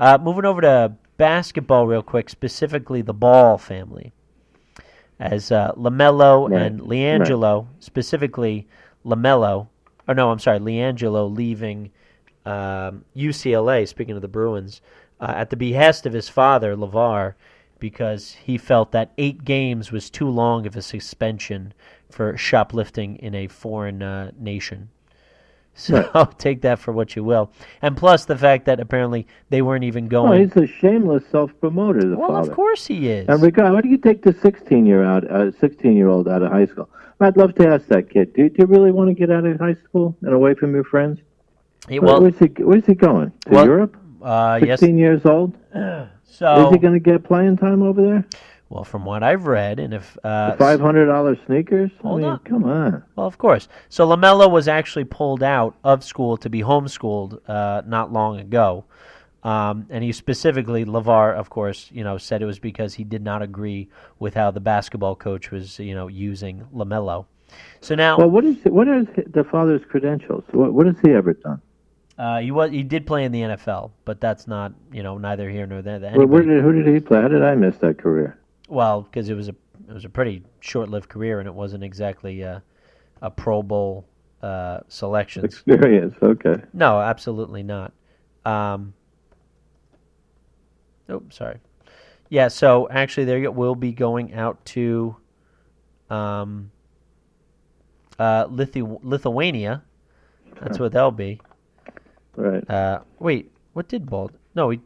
Uh, 0.00 0.16
moving 0.16 0.46
over 0.46 0.62
to 0.62 0.94
basketball 1.18 1.86
real 1.86 2.02
quick, 2.02 2.30
specifically 2.30 3.02
the 3.02 3.12
Ball 3.12 3.58
family. 3.58 4.14
As 5.20 5.52
uh, 5.52 5.72
LaMelo 5.72 6.50
Right, 6.50 6.62
and 6.62 6.80
LiAngelo, 6.80 7.66
specifically 7.80 8.66
LaMelo, 9.04 9.68
or 10.08 10.14
no, 10.14 10.30
I'm 10.30 10.38
sorry, 10.38 10.58
LiAngelo 10.58 11.36
leaving 11.36 11.90
um, 12.46 13.04
UCLA, 13.16 13.86
speaking 13.86 14.16
of 14.16 14.22
the 14.22 14.28
Bruins, 14.28 14.80
uh, 15.20 15.32
at 15.36 15.50
the 15.50 15.56
behest 15.56 16.06
of 16.06 16.12
his 16.12 16.28
father, 16.28 16.76
LaVar, 16.76 17.34
because 17.78 18.32
he 18.44 18.56
felt 18.58 18.92
that 18.92 19.12
eight 19.18 19.44
games 19.44 19.92
was 19.92 20.10
too 20.10 20.28
long 20.28 20.66
of 20.66 20.76
a 20.76 20.82
suspension 20.82 21.72
for 22.10 22.36
shoplifting 22.36 23.16
in 23.16 23.34
a 23.34 23.46
foreign 23.48 24.02
uh, 24.02 24.30
nation. 24.38 24.88
So 25.74 26.28
take 26.38 26.60
that 26.62 26.78
for 26.78 26.92
what 26.92 27.16
you 27.16 27.24
will. 27.24 27.50
And 27.82 27.96
plus 27.96 28.24
the 28.24 28.36
fact 28.38 28.64
that 28.66 28.78
apparently 28.78 29.26
they 29.50 29.60
weren't 29.60 29.82
even 29.84 30.04
Oh, 30.06 30.08
going. 30.08 30.42
he's 30.48 30.56
a 30.56 30.66
shameless 30.66 31.24
self-promoter. 31.26 32.08
The 32.08 32.16
well, 32.16 32.28
father. 32.28 32.50
of 32.50 32.56
course 32.56 32.86
he 32.86 33.08
is. 33.08 33.28
And 33.28 33.42
regard, 33.42 33.72
why 33.72 33.80
do 33.80 33.88
you 33.88 33.98
take 33.98 34.22
the 34.22 34.32
16 34.32 34.86
year 34.86 35.02
out, 35.04 35.28
uh, 35.30 35.50
16 35.50 35.96
year 35.96 36.08
old 36.08 36.28
out 36.28 36.42
of 36.42 36.52
high 36.52 36.66
school? 36.66 36.88
I'd 37.20 37.36
love 37.36 37.54
to 37.56 37.66
ask 37.68 37.86
that 37.86 38.08
kid. 38.10 38.32
Do 38.34 38.42
you, 38.44 38.50
do 38.50 38.56
you 38.60 38.66
really 38.66 38.90
want 38.92 39.08
to 39.08 39.14
get 39.14 39.30
out 39.30 39.44
of 39.46 39.58
high 39.58 39.74
school 39.74 40.16
and 40.22 40.32
away 40.32 40.54
from 40.54 40.74
your 40.74 40.84
friends? 40.84 41.20
He- 41.88 41.98
well, 41.98 42.20
where's 42.22 42.38
he? 42.38 42.46
Where's 42.58 42.86
he 42.86 42.94
going? 42.94 43.30
To 43.46 43.50
Well, 43.50 43.64
Europe? 43.66 43.96
Uh, 44.24 44.58
16 44.60 44.96
yes. 44.96 44.98
years 44.98 45.26
old. 45.26 45.56
So 46.26 46.66
Is 46.66 46.72
he 46.72 46.78
going 46.78 46.94
to 46.94 46.98
get 46.98 47.22
playing 47.22 47.58
time 47.58 47.80
over 47.80 48.02
there? 48.02 48.26
Well, 48.68 48.82
from 48.82 49.04
what 49.04 49.22
I've 49.22 49.46
read, 49.46 49.78
and 49.78 49.94
if 49.94 50.18
uh, 50.24 50.56
Five 50.56 50.80
hundred 50.80 51.06
dollar 51.06 51.38
sneakers? 51.46 51.92
Hold 52.02 52.20
I 52.20 52.22
mean, 52.22 52.30
on. 52.32 52.38
come 52.40 52.64
on. 52.64 53.04
Well, 53.14 53.26
of 53.26 53.38
course. 53.38 53.68
So 53.88 54.04
LaMelo 54.04 54.50
was 54.50 54.66
actually 54.66 55.04
pulled 55.04 55.44
out 55.44 55.76
of 55.84 56.02
school 56.02 56.36
to 56.38 56.50
be 56.50 56.62
homeschooled 56.62 57.38
uh, 57.48 57.82
not 57.86 58.12
long 58.12 58.40
ago, 58.40 58.84
um, 59.44 59.86
and 59.90 60.02
he 60.02 60.10
specifically 60.10 60.84
LaVar, 60.84 61.36
of 61.36 61.50
course, 61.50 61.88
you 61.92 62.02
know, 62.02 62.18
said 62.18 62.42
it 62.42 62.46
was 62.46 62.58
because 62.58 62.94
he 62.94 63.04
did 63.04 63.22
not 63.22 63.42
agree 63.42 63.88
with 64.18 64.34
how 64.34 64.50
the 64.50 64.60
basketball 64.60 65.14
coach 65.14 65.52
was, 65.52 65.78
you 65.78 65.94
know, 65.94 66.08
using 66.08 66.66
LaMelo. 66.74 67.26
So 67.80 67.94
now 67.94 68.16
Well, 68.16 68.30
what 68.30 68.44
is 68.44 68.56
what 68.64 68.88
is 68.88 69.06
the 69.32 69.44
father's 69.44 69.82
credentials? 69.88 70.42
What, 70.50 70.72
what 70.72 70.86
has 70.86 70.96
he 71.04 71.12
ever 71.12 71.34
done? 71.34 71.60
Uh, 72.18 72.38
he 72.38 72.50
was 72.50 72.70
he 72.70 72.82
did 72.82 73.06
play 73.06 73.24
in 73.24 73.32
the 73.32 73.40
NFL, 73.40 73.90
but 74.04 74.20
that's 74.20 74.46
not 74.46 74.72
you 74.92 75.02
know 75.02 75.18
neither 75.18 75.50
here 75.50 75.66
nor 75.66 75.82
there. 75.82 75.98
Where, 75.98 76.26
where 76.26 76.42
did, 76.42 76.62
who 76.62 76.72
did 76.72 76.92
he 76.92 77.00
play? 77.00 77.20
How 77.20 77.28
did 77.28 77.42
I 77.42 77.54
miss 77.54 77.76
that 77.78 77.98
career? 77.98 78.38
Well, 78.68 79.02
because 79.02 79.28
it 79.28 79.34
was 79.34 79.48
a 79.48 79.54
it 79.88 79.92
was 79.92 80.04
a 80.04 80.08
pretty 80.08 80.42
short-lived 80.60 81.08
career, 81.08 81.40
and 81.40 81.48
it 81.48 81.54
wasn't 81.54 81.84
exactly 81.84 82.44
uh, 82.44 82.60
a 83.20 83.30
Pro 83.30 83.62
Bowl 83.62 84.06
uh, 84.42 84.80
selections. 84.88 85.44
Experience. 85.44 86.14
Okay. 86.22 86.56
No, 86.72 87.00
absolutely 87.00 87.62
not. 87.62 87.92
Um, 88.44 88.94
oh, 91.08 91.22
sorry. 91.30 91.58
Yeah, 92.28 92.48
so 92.48 92.88
actually, 92.90 93.24
there 93.24 93.38
you. 93.38 93.50
We'll 93.50 93.74
be 93.74 93.92
going 93.92 94.34
out 94.34 94.64
to 94.66 95.16
um, 96.10 96.70
uh, 98.18 98.46
Lithu- 98.46 99.00
Lithuania. 99.02 99.82
That's 100.60 100.78
what 100.78 100.92
that'll 100.92 101.10
be. 101.10 101.40
Right. 102.36 102.68
Uh, 102.68 103.00
wait, 103.18 103.52
what 103.72 103.88
did 103.88 104.06
Bald? 104.06 104.32
No, 104.54 104.70
he. 104.70 104.80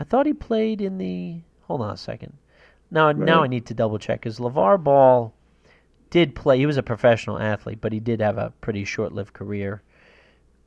I 0.00 0.04
thought 0.04 0.26
he 0.26 0.32
played 0.32 0.80
in 0.80 0.98
the. 0.98 1.40
Hold 1.62 1.82
on 1.82 1.94
a 1.94 1.96
second. 1.96 2.32
Now, 2.90 3.12
now 3.12 3.42
I 3.42 3.46
need 3.46 3.66
to 3.66 3.74
double 3.74 3.98
check 3.98 4.20
because 4.20 4.38
LaVar 4.38 4.82
Ball 4.82 5.34
did 6.10 6.34
play. 6.34 6.58
He 6.58 6.66
was 6.66 6.78
a 6.78 6.82
professional 6.82 7.38
athlete, 7.38 7.80
but 7.80 7.92
he 7.92 8.00
did 8.00 8.20
have 8.20 8.38
a 8.38 8.52
pretty 8.60 8.84
short-lived 8.84 9.34
career. 9.34 9.82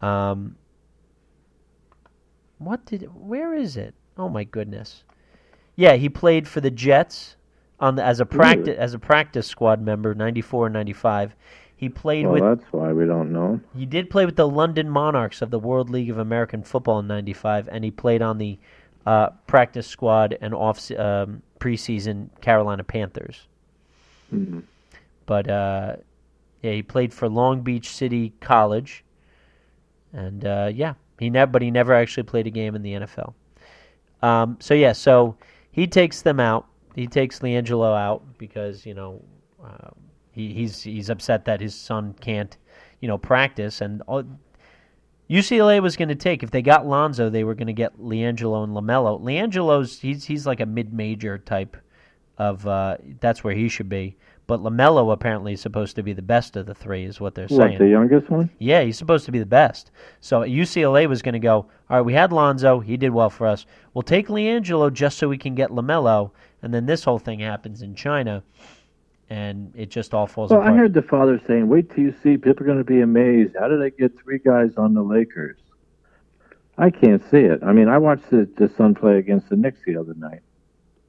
Um, 0.01 0.55
what 2.59 2.85
did? 2.85 3.09
Where 3.13 3.53
is 3.55 3.77
it? 3.77 3.95
Oh 4.17 4.29
my 4.29 4.43
goodness! 4.43 5.03
Yeah, 5.75 5.93
he 5.93 6.09
played 6.09 6.47
for 6.47 6.61
the 6.61 6.69
Jets 6.69 7.35
on 7.79 7.95
the, 7.95 8.03
as 8.03 8.19
a 8.19 8.25
practice 8.25 8.77
as 8.77 8.93
a 8.93 8.99
practice 8.99 9.47
squad 9.47 9.81
member, 9.81 10.13
ninety 10.13 10.41
four 10.41 10.67
and 10.67 10.73
ninety 10.73 10.93
five. 10.93 11.35
He 11.81 11.89
played 11.89 12.25
Well, 12.27 12.33
with 12.35 12.43
that's 12.59 12.71
why 12.71 12.93
we 12.93 13.05
don't 13.07 13.33
know 13.33 13.53
him. 13.53 13.63
he 13.75 13.85
did 13.87 14.09
play 14.11 14.25
with 14.27 14.35
the 14.35 14.47
London 14.47 14.87
Monarchs 14.87 15.41
of 15.41 15.49
the 15.49 15.57
World 15.57 15.89
League 15.89 16.11
of 16.11 16.19
American 16.19 16.61
Football 16.61 16.99
in 16.99 17.07
'95, 17.07 17.67
and 17.71 17.83
he 17.83 17.89
played 17.89 18.21
on 18.21 18.37
the 18.37 18.59
uh, 19.07 19.29
practice 19.47 19.87
squad 19.87 20.37
and 20.41 20.53
off 20.53 20.91
um, 20.91 21.41
preseason 21.59 22.29
Carolina 22.39 22.83
Panthers. 22.83 23.47
Mhm. 24.31 24.61
But 25.25 25.49
uh, 25.49 25.95
yeah, 26.61 26.71
he 26.73 26.83
played 26.83 27.11
for 27.13 27.27
Long 27.27 27.61
Beach 27.61 27.89
City 27.89 28.33
College, 28.41 29.03
and 30.13 30.45
uh, 30.45 30.69
yeah, 30.71 30.93
he 31.19 31.31
never. 31.31 31.51
But 31.51 31.63
he 31.63 31.71
never 31.71 31.93
actually 31.93 32.23
played 32.23 32.45
a 32.45 32.51
game 32.51 32.75
in 32.75 32.83
the 32.83 32.93
NFL. 32.93 33.33
Um, 34.21 34.57
so 34.59 34.75
yeah, 34.75 34.91
so 34.93 35.35
he 35.71 35.87
takes 35.87 36.21
them 36.21 36.39
out. 36.39 36.67
He 36.93 37.07
takes 37.07 37.39
LiAngelo 37.39 37.97
out 37.99 38.21
because 38.37 38.85
you 38.85 38.93
know 38.93 39.19
uh, 39.65 39.89
he, 40.31 40.53
he's 40.53 40.81
he's 40.81 41.09
upset 41.09 41.45
that 41.45 41.61
his 41.61 41.75
son 41.75 42.15
can't 42.19 42.57
you 42.99 43.07
know 43.07 43.17
practice 43.17 43.81
and. 43.81 44.01
All, 44.07 44.23
UCLA 45.29 45.81
was 45.81 45.95
going 45.95 46.09
to 46.09 46.15
take 46.15 46.43
if 46.43 46.51
they 46.51 46.61
got 46.61 46.85
Lonzo, 46.85 47.29
they 47.29 47.45
were 47.45 47.55
going 47.55 47.67
to 47.67 47.73
get 47.73 47.97
LiAngelo 47.97 48.65
and 48.65 48.73
LaMelo. 48.73 49.21
LiAngelo's 49.21 49.97
he's 49.97 50.25
he's 50.25 50.45
like 50.45 50.59
a 50.59 50.65
mid-major 50.65 51.37
type 51.37 51.77
of 52.37 52.67
uh, 52.67 52.97
that's 53.21 53.41
where 53.41 53.53
he 53.53 53.69
should 53.69 53.87
be. 53.87 54.17
But 54.47 54.59
LaMelo 54.61 55.13
apparently 55.13 55.53
is 55.53 55.61
supposed 55.61 55.95
to 55.95 56.03
be 56.03 56.11
the 56.11 56.21
best 56.21 56.57
of 56.57 56.65
the 56.65 56.75
three, 56.75 57.05
is 57.05 57.21
what 57.21 57.35
they're 57.35 57.47
What, 57.47 57.67
saying. 57.67 57.77
the 57.77 57.87
youngest 57.87 58.29
one? 58.29 58.49
Yeah, 58.59 58.81
he's 58.81 58.97
supposed 58.97 59.25
to 59.25 59.31
be 59.31 59.39
the 59.39 59.45
best. 59.45 59.91
So 60.19 60.41
UCLA 60.41 61.07
was 61.07 61.21
going 61.21 61.33
to 61.33 61.39
go, 61.39 61.55
all 61.89 61.97
right, 61.97 62.01
we 62.01 62.11
had 62.13 62.33
Lonzo. 62.33 62.81
He 62.81 62.97
did 62.97 63.11
well 63.11 63.29
for 63.29 63.47
us. 63.47 63.65
We'll 63.93 64.01
take 64.01 64.27
LiAngelo 64.27 64.91
just 64.91 65.17
so 65.17 65.29
we 65.29 65.37
can 65.37 65.55
get 65.55 65.69
LaMelo. 65.69 66.31
And 66.63 66.73
then 66.73 66.85
this 66.85 67.05
whole 67.05 67.19
thing 67.19 67.39
happens 67.39 67.81
in 67.81 67.95
China, 67.95 68.43
and 69.31 69.71
it 69.77 69.89
just 69.89 70.13
all 70.13 70.27
falls 70.27 70.51
Well, 70.51 70.59
apart. 70.59 70.73
I 70.73 70.77
heard 70.77 70.93
the 70.93 71.01
father 71.01 71.41
saying, 71.47 71.69
"Wait 71.69 71.89
till 71.89 72.03
you 72.03 72.13
see. 72.21 72.35
People 72.37 72.63
are 72.63 72.65
going 72.65 72.77
to 72.77 72.83
be 72.83 72.99
amazed. 72.99 73.55
How 73.57 73.69
did 73.69 73.81
I 73.81 73.87
get 73.89 74.19
three 74.21 74.39
guys 74.39 74.71
on 74.75 74.93
the 74.93 75.01
Lakers?" 75.01 75.57
I 76.77 76.89
can't 76.89 77.21
see 77.31 77.37
it. 77.39 77.61
I 77.63 77.71
mean, 77.73 77.87
I 77.87 77.97
watched 77.97 78.29
the, 78.29 78.49
the 78.57 78.67
son 78.77 78.93
play 78.93 79.17
against 79.17 79.49
the 79.49 79.55
Knicks 79.55 79.79
the 79.85 79.95
other 79.97 80.13
night, 80.15 80.41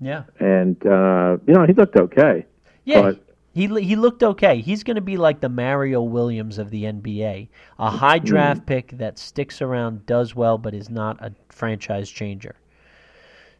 yeah. 0.00 0.22
and 0.38 0.76
uh, 0.86 1.38
you 1.46 1.52
know 1.54 1.64
he 1.66 1.72
looked 1.72 1.96
okay. 1.96 2.46
Yeah. 2.84 3.02
But- 3.02 3.24
he, 3.54 3.66
he 3.66 3.96
looked 3.96 4.22
okay. 4.22 4.62
He's 4.62 4.82
going 4.82 4.94
to 4.94 5.02
be 5.02 5.18
like 5.18 5.40
the 5.40 5.50
Mario 5.50 6.00
Williams 6.00 6.56
of 6.56 6.70
the 6.70 6.84
NBA, 6.84 7.48
a 7.78 7.90
high 7.90 8.18
Hmm. 8.18 8.24
draft 8.24 8.64
pick 8.64 8.92
that 8.96 9.18
sticks 9.18 9.60
around, 9.60 10.06
does 10.06 10.34
well, 10.34 10.56
but 10.56 10.72
is 10.72 10.88
not 10.88 11.22
a 11.22 11.34
franchise 11.50 12.08
changer. 12.08 12.54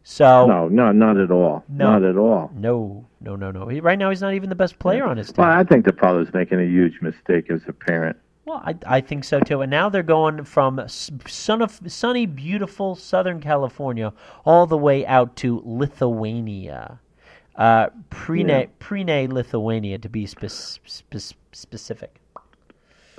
So 0.03 0.45
No, 0.47 0.67
no, 0.67 0.91
not 0.91 1.17
at 1.17 1.31
all. 1.31 1.63
No. 1.69 1.91
Not 1.93 2.03
at 2.03 2.17
all. 2.17 2.51
no, 2.53 3.05
no, 3.21 3.35
no, 3.37 3.51
no. 3.51 3.67
He, 3.67 3.79
right 3.79 3.97
now, 3.97 4.09
he's 4.09 4.21
not 4.21 4.33
even 4.33 4.49
the 4.49 4.55
best 4.55 4.77
player 4.79 5.05
on 5.05 5.15
his 5.17 5.27
team. 5.27 5.35
Well, 5.37 5.49
I 5.51 5.63
think 5.63 5.85
the 5.85 5.93
father's 5.93 6.33
making 6.33 6.59
a 6.59 6.65
huge 6.65 7.01
mistake 7.01 7.49
as 7.49 7.61
a 7.67 7.73
parent. 7.73 8.17
Well, 8.45 8.61
I, 8.65 8.75
I 8.85 8.99
think 8.99 9.23
so 9.23 9.39
too. 9.39 9.61
And 9.61 9.71
now 9.71 9.87
they're 9.87 10.03
going 10.03 10.43
from 10.43 10.81
sun 10.89 11.61
of, 11.61 11.79
sunny, 11.87 12.25
beautiful 12.25 12.95
Southern 12.95 13.39
California 13.39 14.11
all 14.45 14.65
the 14.67 14.77
way 14.77 15.05
out 15.05 15.37
to 15.37 15.61
Lithuania, 15.65 16.99
uh, 17.55 17.87
Prine, 18.09 18.49
Yeah. 18.49 18.65
Prine, 18.81 19.31
Lithuania, 19.31 19.97
to 19.99 20.09
be 20.09 20.25
spe- 20.25 20.47
spe- 20.49 21.35
specific. 21.53 22.19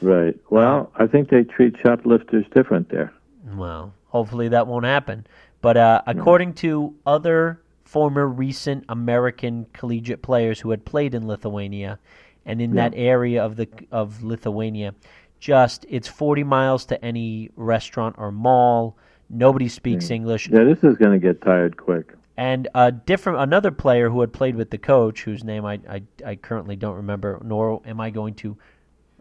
Right. 0.02 0.36
Well, 0.50 0.92
I 0.96 1.06
think 1.06 1.30
they 1.30 1.44
treat 1.44 1.76
shoplifters 1.82 2.44
different 2.54 2.90
there. 2.90 3.10
Well, 3.56 3.94
hopefully 4.08 4.48
that 4.48 4.66
won't 4.66 4.84
happen. 4.84 5.26
But 5.64 5.78
uh, 5.78 6.02
according 6.06 6.52
to 6.56 6.94
other 7.06 7.62
former 7.84 8.28
recent 8.28 8.84
American 8.90 9.64
collegiate 9.72 10.20
players 10.20 10.60
who 10.60 10.68
had 10.68 10.84
played 10.84 11.14
in 11.14 11.26
Lithuania 11.26 11.98
and 12.44 12.60
in 12.60 12.74
that 12.74 12.92
area 12.94 13.42
of 13.42 13.56
the 13.56 13.66
of 13.90 14.22
Lithuania, 14.22 14.94
just 15.40 15.86
it's 15.88 16.06
40 16.06 16.44
miles 16.44 16.84
to 16.86 17.02
any 17.02 17.48
restaurant 17.56 18.16
or 18.18 18.30
mall. 18.30 18.98
Nobody 19.30 19.68
speaks 19.68 20.10
English. 20.10 20.50
Yeah, 20.50 20.64
this 20.64 20.84
is 20.84 20.98
going 20.98 21.18
to 21.18 21.18
get 21.18 21.40
tired 21.40 21.78
quick. 21.78 22.12
And 22.36 22.68
a 22.74 22.92
different 22.92 23.38
another 23.38 23.70
player 23.70 24.10
who 24.10 24.20
had 24.20 24.34
played 24.34 24.56
with 24.56 24.68
the 24.68 24.76
coach, 24.76 25.22
whose 25.22 25.44
name 25.44 25.64
I, 25.64 25.80
I, 25.88 26.02
I 26.26 26.36
currently 26.36 26.76
don't 26.76 26.96
remember, 26.96 27.40
nor 27.42 27.80
am 27.86 28.02
I 28.02 28.10
going 28.10 28.34
to 28.34 28.58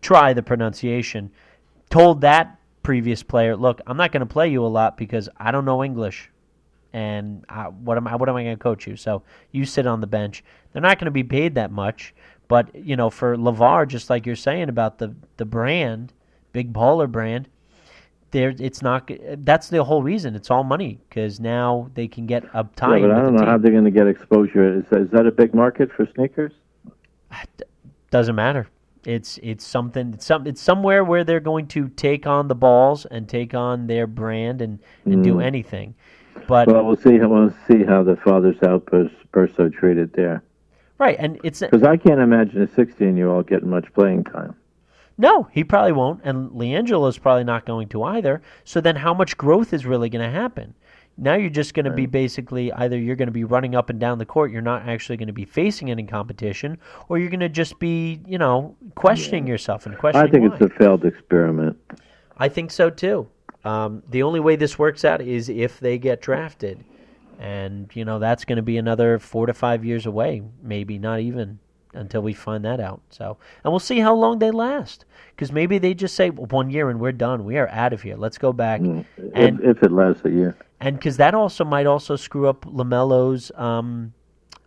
try 0.02 0.34
the 0.34 0.44
pronunciation, 0.44 1.32
told 1.90 2.20
that 2.20 2.60
previous 2.82 3.24
player, 3.24 3.56
"Look, 3.56 3.80
I'm 3.88 3.96
not 3.96 4.12
going 4.12 4.28
to 4.28 4.34
play 4.34 4.50
you 4.50 4.66
a 4.66 4.68
lot 4.68 4.98
because 4.98 5.30
I 5.38 5.52
don't 5.52 5.64
know 5.64 5.86
English, 5.86 6.30
and 6.94 7.44
I, 7.50 7.64
what 7.66 7.98
am 7.98 8.08
I 8.08 8.16
what 8.16 8.30
am 8.30 8.36
I 8.36 8.44
going 8.44 8.56
to 8.56 8.62
coach 8.62 8.88
you? 8.88 8.96
So 8.96 9.24
you 9.52 9.66
sit 9.66 9.88
on 9.88 10.00
the 10.00 10.08
bench. 10.08 10.44
They're 10.72 10.82
not 10.82 11.00
going 11.00 11.06
to 11.06 11.12
be 11.12 11.24
paid 11.24 11.56
that 11.56 11.72
much, 11.72 12.14
but 12.48 12.74
you 12.76 12.96
know, 12.96 13.10
for 13.10 13.36
LaVar, 13.36 13.88
just 13.88 14.10
like 14.10 14.26
you're 14.26 14.36
saying 14.36 14.70
about 14.70 15.00
the 15.00 15.14
the 15.38 15.46
brand, 15.46 16.14
big 16.52 16.72
baller 16.72 17.12
brand." 17.12 17.50
There, 18.32 18.56
it's 18.58 18.82
not. 18.82 19.12
That's 19.38 19.70
the 19.70 19.84
whole 19.84 20.02
reason. 20.02 20.36
It's 20.36 20.50
all 20.50 20.64
money 20.64 21.00
because 21.08 21.40
now 21.40 21.92
they 21.94 22.08
can 22.08 22.26
get 22.26 22.44
a 22.56 22.66
Yeah, 23.02 23.08
but 23.08 23.12
I 23.12 23.22
don't 23.22 23.36
know 23.36 23.46
how 23.46 23.60
they're 23.60 23.72
going 23.72 23.84
to 23.84 23.92
get 23.92 24.08
exposure. 24.08 24.80
Is 24.80 24.86
that, 24.90 25.02
is 25.02 25.12
that 25.12 25.28
a 25.28 25.32
big 25.32 25.54
market 25.54 25.92
for 25.96 26.08
sneakers? 26.16 26.52
Doesn't 28.10 28.34
matter. 28.34 28.68
It's 29.06 29.40
it's 29.44 29.66
something. 29.66 30.14
It's 30.14 30.26
some. 30.26 30.48
It's 30.48 30.62
somewhere 30.62 31.04
where 31.04 31.24
they're 31.24 31.40
going 31.40 31.68
to 31.70 31.90
take 31.90 32.26
on 32.26 32.48
the 32.48 32.56
balls 32.56 33.06
and 33.06 33.28
take 33.28 33.54
on 33.54 33.88
their 33.88 34.08
brand 34.08 34.62
and, 34.62 34.80
and 35.06 35.24
do 35.24 35.36
mm. 35.36 35.44
anything. 35.44 35.96
But 36.48 36.68
Well, 36.68 36.84
we'll 36.86 36.96
see. 36.96 37.18
How, 37.18 37.30
we'll 37.30 37.54
see 37.68 37.84
how 37.84 38.04
the 38.04 38.16
father's 38.18 38.62
outburst 38.64 39.16
burst 39.32 39.60
are 39.60 39.70
treated 39.70 40.14
there. 40.14 40.44
right, 40.98 41.16
and 41.20 41.40
it's 41.44 41.60
Because 41.60 41.84
I 41.84 41.98
can't 41.98 42.20
imagine 42.20 42.62
a 42.62 42.68
16-year-old 42.68 43.48
getting 43.48 43.70
much 43.70 43.92
playing 43.94 44.24
time. 44.26 44.56
no. 45.18 45.48
He 45.52 45.64
probably 45.64 45.92
won't, 45.92 46.22
and 46.24 46.52
LiAngelo's 46.52 47.18
probably 47.18 47.44
not 47.44 47.66
going 47.66 47.90
to 47.90 48.04
either. 48.04 48.42
So 48.64 48.82
then, 48.82 48.96
how 48.96 49.14
much 49.14 49.38
growth 49.38 49.74
is 49.74 49.86
really 49.86 50.10
going 50.10 50.26
to 50.26 50.32
happen? 50.32 50.76
Now 51.18 51.36
you're 51.36 51.52
just 51.52 51.76
going 51.76 51.86
to 51.86 51.92
be 51.92 52.08
basically 52.08 52.74
either 52.74 52.98
you're 52.98 53.16
going 53.16 53.28
to 53.28 53.32
be 53.32 53.44
running 53.44 53.76
up 53.76 53.92
and 53.92 54.00
down 54.00 54.18
the 54.18 54.26
court, 54.26 54.52
you're 54.52 54.64
not 54.64 54.88
actually 54.90 55.18
going 55.18 55.28
to 55.28 55.34
be 55.34 55.46
facing 55.46 55.92
any 55.92 56.04
competition, 56.04 56.80
or 57.08 57.20
you're 57.20 57.30
going 57.30 57.40
to 57.40 57.50
just 57.50 57.78
be, 57.78 58.20
you 58.26 58.40
know, 58.40 58.76
questioning 58.96 59.46
yourself 59.46 59.86
and 59.86 59.96
questioning. 59.96 60.28
I 60.28 60.32
think 60.32 60.50
why. 60.50 60.56
it's 60.56 60.66
a 60.66 60.70
failed 60.76 61.06
experiment. 61.06 61.78
I 62.38 62.50
think 62.50 62.72
so 62.72 62.90
too. 62.90 63.28
Um, 63.64 64.04
the 64.10 64.24
only 64.24 64.40
way 64.40 64.56
this 64.56 64.78
works 64.78 65.06
out 65.06 65.22
is 65.22 65.50
if 65.50 65.80
they 65.80 65.98
get 65.98 66.22
drafted, 66.22 66.84
and 67.40 67.90
you 67.94 68.06
know 68.06 68.20
that's 68.20 68.46
going 68.46 68.58
to 68.58 68.64
be 68.64 68.78
another 68.78 69.20
four 69.20 69.46
to 69.46 69.54
five 69.54 69.86
years 69.86 70.06
away, 70.06 70.42
maybe 70.62 70.98
not 70.98 71.20
even 71.22 71.60
until 71.94 72.22
we 72.22 72.34
find 72.34 72.66
that 72.66 72.80
out. 72.80 73.02
So, 73.10 73.38
and 73.64 73.72
we'll 73.72 73.80
see 73.80 74.00
how 74.00 74.16
long 74.16 74.40
they 74.40 74.52
last, 74.52 75.06
because 75.36 75.52
maybe 75.52 75.78
they 75.78 75.94
just 75.94 76.16
say 76.16 76.30
"Well, 76.30 76.48
one 76.48 76.70
year 76.70 76.90
and 76.90 77.00
we're 77.00 77.14
done. 77.14 77.46
We 77.46 77.58
are 77.58 77.70
out 77.70 77.94
of 77.94 78.02
here. 78.02 78.18
Let's 78.18 78.38
go 78.38 78.52
back, 78.52 78.82
and 78.82 79.06
if, 79.62 79.78
if 79.78 79.84
it 79.84 79.92
lasts 79.92 80.26
a 80.26 80.30
year. 80.30 80.58
and 80.82 80.98
because 80.98 81.18
that 81.18 81.34
also 81.34 81.64
might 81.64 81.86
also 81.86 82.16
screw 82.18 82.48
up 82.48 82.66
LaMelo's 82.66 83.52
um, 83.56 84.14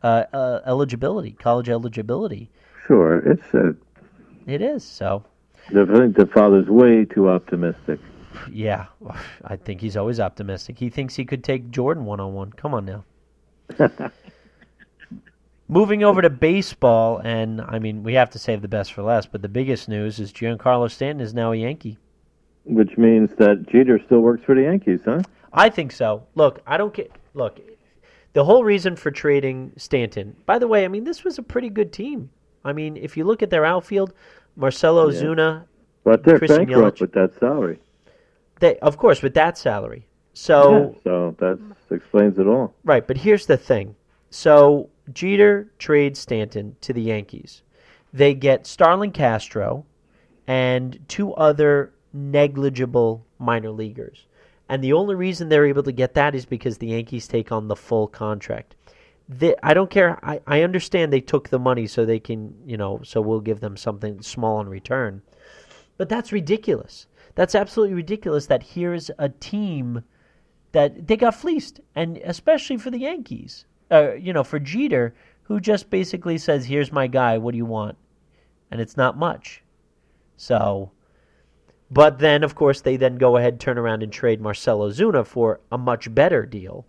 uh, 0.02 0.24
uh, 0.32 0.60
eligibility, 0.64 1.32
college 1.32 1.68
eligibility. 1.68 2.50
Sure, 2.86 3.18
it's 3.18 3.52
a, 3.52 3.74
It 4.46 4.62
is 4.62 4.84
so. 4.84 5.24
I 5.68 5.84
think 5.84 6.16
the 6.16 6.30
father's 6.32 6.68
way 6.68 7.04
too 7.04 7.28
optimistic. 7.28 7.98
Yeah, 8.50 8.86
I 9.44 9.56
think 9.56 9.80
he's 9.80 9.96
always 9.96 10.20
optimistic. 10.20 10.78
He 10.78 10.90
thinks 10.90 11.14
he 11.14 11.24
could 11.24 11.44
take 11.44 11.70
Jordan 11.70 12.04
one 12.04 12.20
on 12.20 12.32
one. 12.34 12.52
Come 12.52 12.74
on 12.74 12.84
now. 12.84 13.04
Moving 15.68 16.04
over 16.04 16.22
to 16.22 16.30
baseball, 16.30 17.18
and 17.24 17.60
I 17.60 17.80
mean, 17.80 18.04
we 18.04 18.14
have 18.14 18.30
to 18.30 18.38
save 18.38 18.62
the 18.62 18.68
best 18.68 18.92
for 18.92 19.02
last, 19.02 19.32
but 19.32 19.42
the 19.42 19.48
biggest 19.48 19.88
news 19.88 20.20
is 20.20 20.32
Giancarlo 20.32 20.88
Stanton 20.88 21.20
is 21.20 21.34
now 21.34 21.50
a 21.50 21.56
Yankee. 21.56 21.98
Which 22.64 22.96
means 22.96 23.30
that 23.38 23.66
Jeter 23.68 24.00
still 24.06 24.20
works 24.20 24.44
for 24.44 24.54
the 24.54 24.62
Yankees, 24.62 25.00
huh? 25.04 25.22
I 25.52 25.68
think 25.68 25.90
so. 25.90 26.24
Look, 26.36 26.60
I 26.68 26.76
don't 26.76 26.94
get. 26.94 27.10
Look, 27.34 27.58
the 28.32 28.44
whole 28.44 28.62
reason 28.62 28.94
for 28.94 29.10
trading 29.10 29.72
Stanton, 29.76 30.36
by 30.46 30.60
the 30.60 30.68
way, 30.68 30.84
I 30.84 30.88
mean, 30.88 31.02
this 31.02 31.24
was 31.24 31.36
a 31.38 31.42
pretty 31.42 31.68
good 31.68 31.92
team. 31.92 32.30
I 32.64 32.72
mean, 32.72 32.96
if 32.96 33.16
you 33.16 33.24
look 33.24 33.42
at 33.42 33.50
their 33.50 33.64
outfield, 33.64 34.12
Marcell 34.54 35.12
Yeah. 35.12 35.20
Ozuna, 35.20 35.64
But 36.04 36.22
they're 36.22 36.38
Christian 36.38 36.66
bankrupt 36.66 36.98
Yelich. 36.98 37.00
with 37.00 37.12
that 37.12 37.34
salary. 37.40 37.80
They, 38.60 38.78
of 38.78 38.96
course, 38.96 39.22
with 39.22 39.34
that 39.34 39.58
salary. 39.58 40.06
So, 40.32 40.94
Yeah, 40.96 41.00
so 41.04 41.36
that 41.38 41.58
explains 41.90 42.38
it 42.38 42.46
all. 42.46 42.74
Right, 42.84 43.06
but 43.06 43.16
here's 43.16 43.46
the 43.46 43.56
thing. 43.56 43.96
So 44.30 44.90
Jeter 45.12 45.70
trades 45.78 46.18
Stanton 46.18 46.76
to 46.82 46.92
the 46.92 47.02
Yankees. 47.02 47.62
They 48.12 48.34
get 48.34 48.66
Starlin 48.66 49.12
Castro 49.12 49.86
and 50.46 50.98
two 51.08 51.32
other 51.34 51.92
negligible 52.12 53.24
minor 53.38 53.70
leaguers. 53.70 54.26
And 54.68 54.82
the 54.82 54.94
only 54.94 55.14
reason 55.14 55.48
they're 55.48 55.66
able 55.66 55.84
to 55.84 55.92
get 55.92 56.14
that 56.14 56.34
is 56.34 56.44
because 56.44 56.78
the 56.78 56.88
Yankees 56.88 57.28
take 57.28 57.52
on 57.52 57.68
the 57.68 57.76
full 57.76 58.08
contract. 58.08 58.74
The, 59.28 59.56
I 59.62 59.74
don't 59.74 59.90
care. 59.90 60.18
I, 60.24 60.40
I 60.46 60.62
understand 60.62 61.12
they 61.12 61.20
took 61.20 61.48
the 61.48 61.58
money 61.58 61.86
so 61.86 62.04
they 62.04 62.20
can, 62.20 62.54
you 62.66 62.76
know, 62.76 63.00
so 63.04 63.20
we'll 63.20 63.40
give 63.40 63.60
them 63.60 63.76
something 63.76 64.22
small 64.22 64.60
in 64.60 64.68
return. 64.68 65.22
But 65.96 66.08
that's 66.08 66.32
ridiculous. 66.32 67.06
That's 67.36 67.54
absolutely 67.54 67.94
ridiculous 67.94 68.46
that 68.46 68.62
here's 68.62 69.10
a 69.18 69.28
team 69.28 70.02
that 70.72 71.06
they 71.06 71.16
got 71.16 71.34
fleeced, 71.34 71.80
and 71.94 72.16
especially 72.18 72.78
for 72.78 72.90
the 72.90 72.98
Yankees, 72.98 73.66
uh, 73.90 74.14
you 74.14 74.32
know, 74.32 74.42
for 74.42 74.58
Jeter, 74.58 75.14
who 75.44 75.60
just 75.60 75.90
basically 75.90 76.38
says, 76.38 76.66
"Here's 76.66 76.90
my 76.90 77.06
guy. 77.06 77.38
What 77.38 77.52
do 77.52 77.58
you 77.58 77.66
want?" 77.66 77.96
And 78.70 78.80
it's 78.80 78.96
not 78.96 79.16
much. 79.16 79.62
So, 80.36 80.90
but 81.90 82.18
then 82.18 82.42
of 82.42 82.54
course 82.54 82.80
they 82.80 82.96
then 82.96 83.16
go 83.16 83.36
ahead, 83.36 83.60
turn 83.60 83.78
around, 83.78 84.02
and 84.02 84.12
trade 84.12 84.40
Marcell 84.40 84.80
Ozuna 84.80 85.24
for 85.26 85.60
a 85.70 85.78
much 85.78 86.12
better 86.14 86.44
deal, 86.46 86.86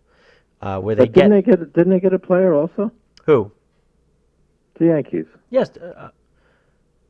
uh, 0.62 0.80
where 0.80 0.96
they 0.96 1.08
But 1.08 1.14
didn't 1.14 1.30
get 1.30 1.30
they 1.32 1.42
get 1.42 1.74
didn't 1.74 1.90
they 1.92 2.00
get 2.00 2.14
a 2.14 2.20
player 2.20 2.54
also? 2.54 2.92
who? 3.26 3.52
The 4.76 4.86
Yankees. 4.86 5.26
Yes. 5.50 5.76
Uh, 5.78 6.10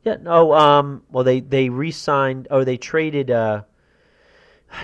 yeah. 0.07 0.17
No. 0.21 0.53
Um. 0.53 1.03
Well, 1.11 1.23
they 1.23 1.39
they 1.39 1.69
re-signed 1.69 2.47
or 2.51 2.65
they 2.65 2.77
traded 2.77 3.31
uh, 3.31 3.63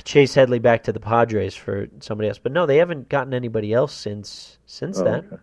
Chase 0.03 0.33
Headley 0.35 0.59
back 0.59 0.83
to 0.83 0.91
the 0.93 0.99
Padres 0.99 1.55
for 1.55 1.87
somebody 1.99 2.29
else, 2.29 2.39
but 2.39 2.51
no, 2.51 2.65
they 2.65 2.77
haven't 2.77 3.09
gotten 3.09 3.33
anybody 3.33 3.73
else 3.73 3.93
since 3.93 4.57
since 4.65 4.99
Oh, 4.99 5.03
then. 5.03 5.19
okay. 5.31 5.37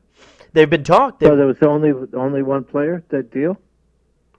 They've 0.53 0.71
been 0.71 0.85
talked. 0.85 1.23
So 1.23 1.37
there 1.37 1.47
was 1.47 1.59
only 1.63 1.93
only 2.15 2.43
one 2.43 2.65
player 2.65 3.05
that 3.11 3.31
deal. 3.31 3.57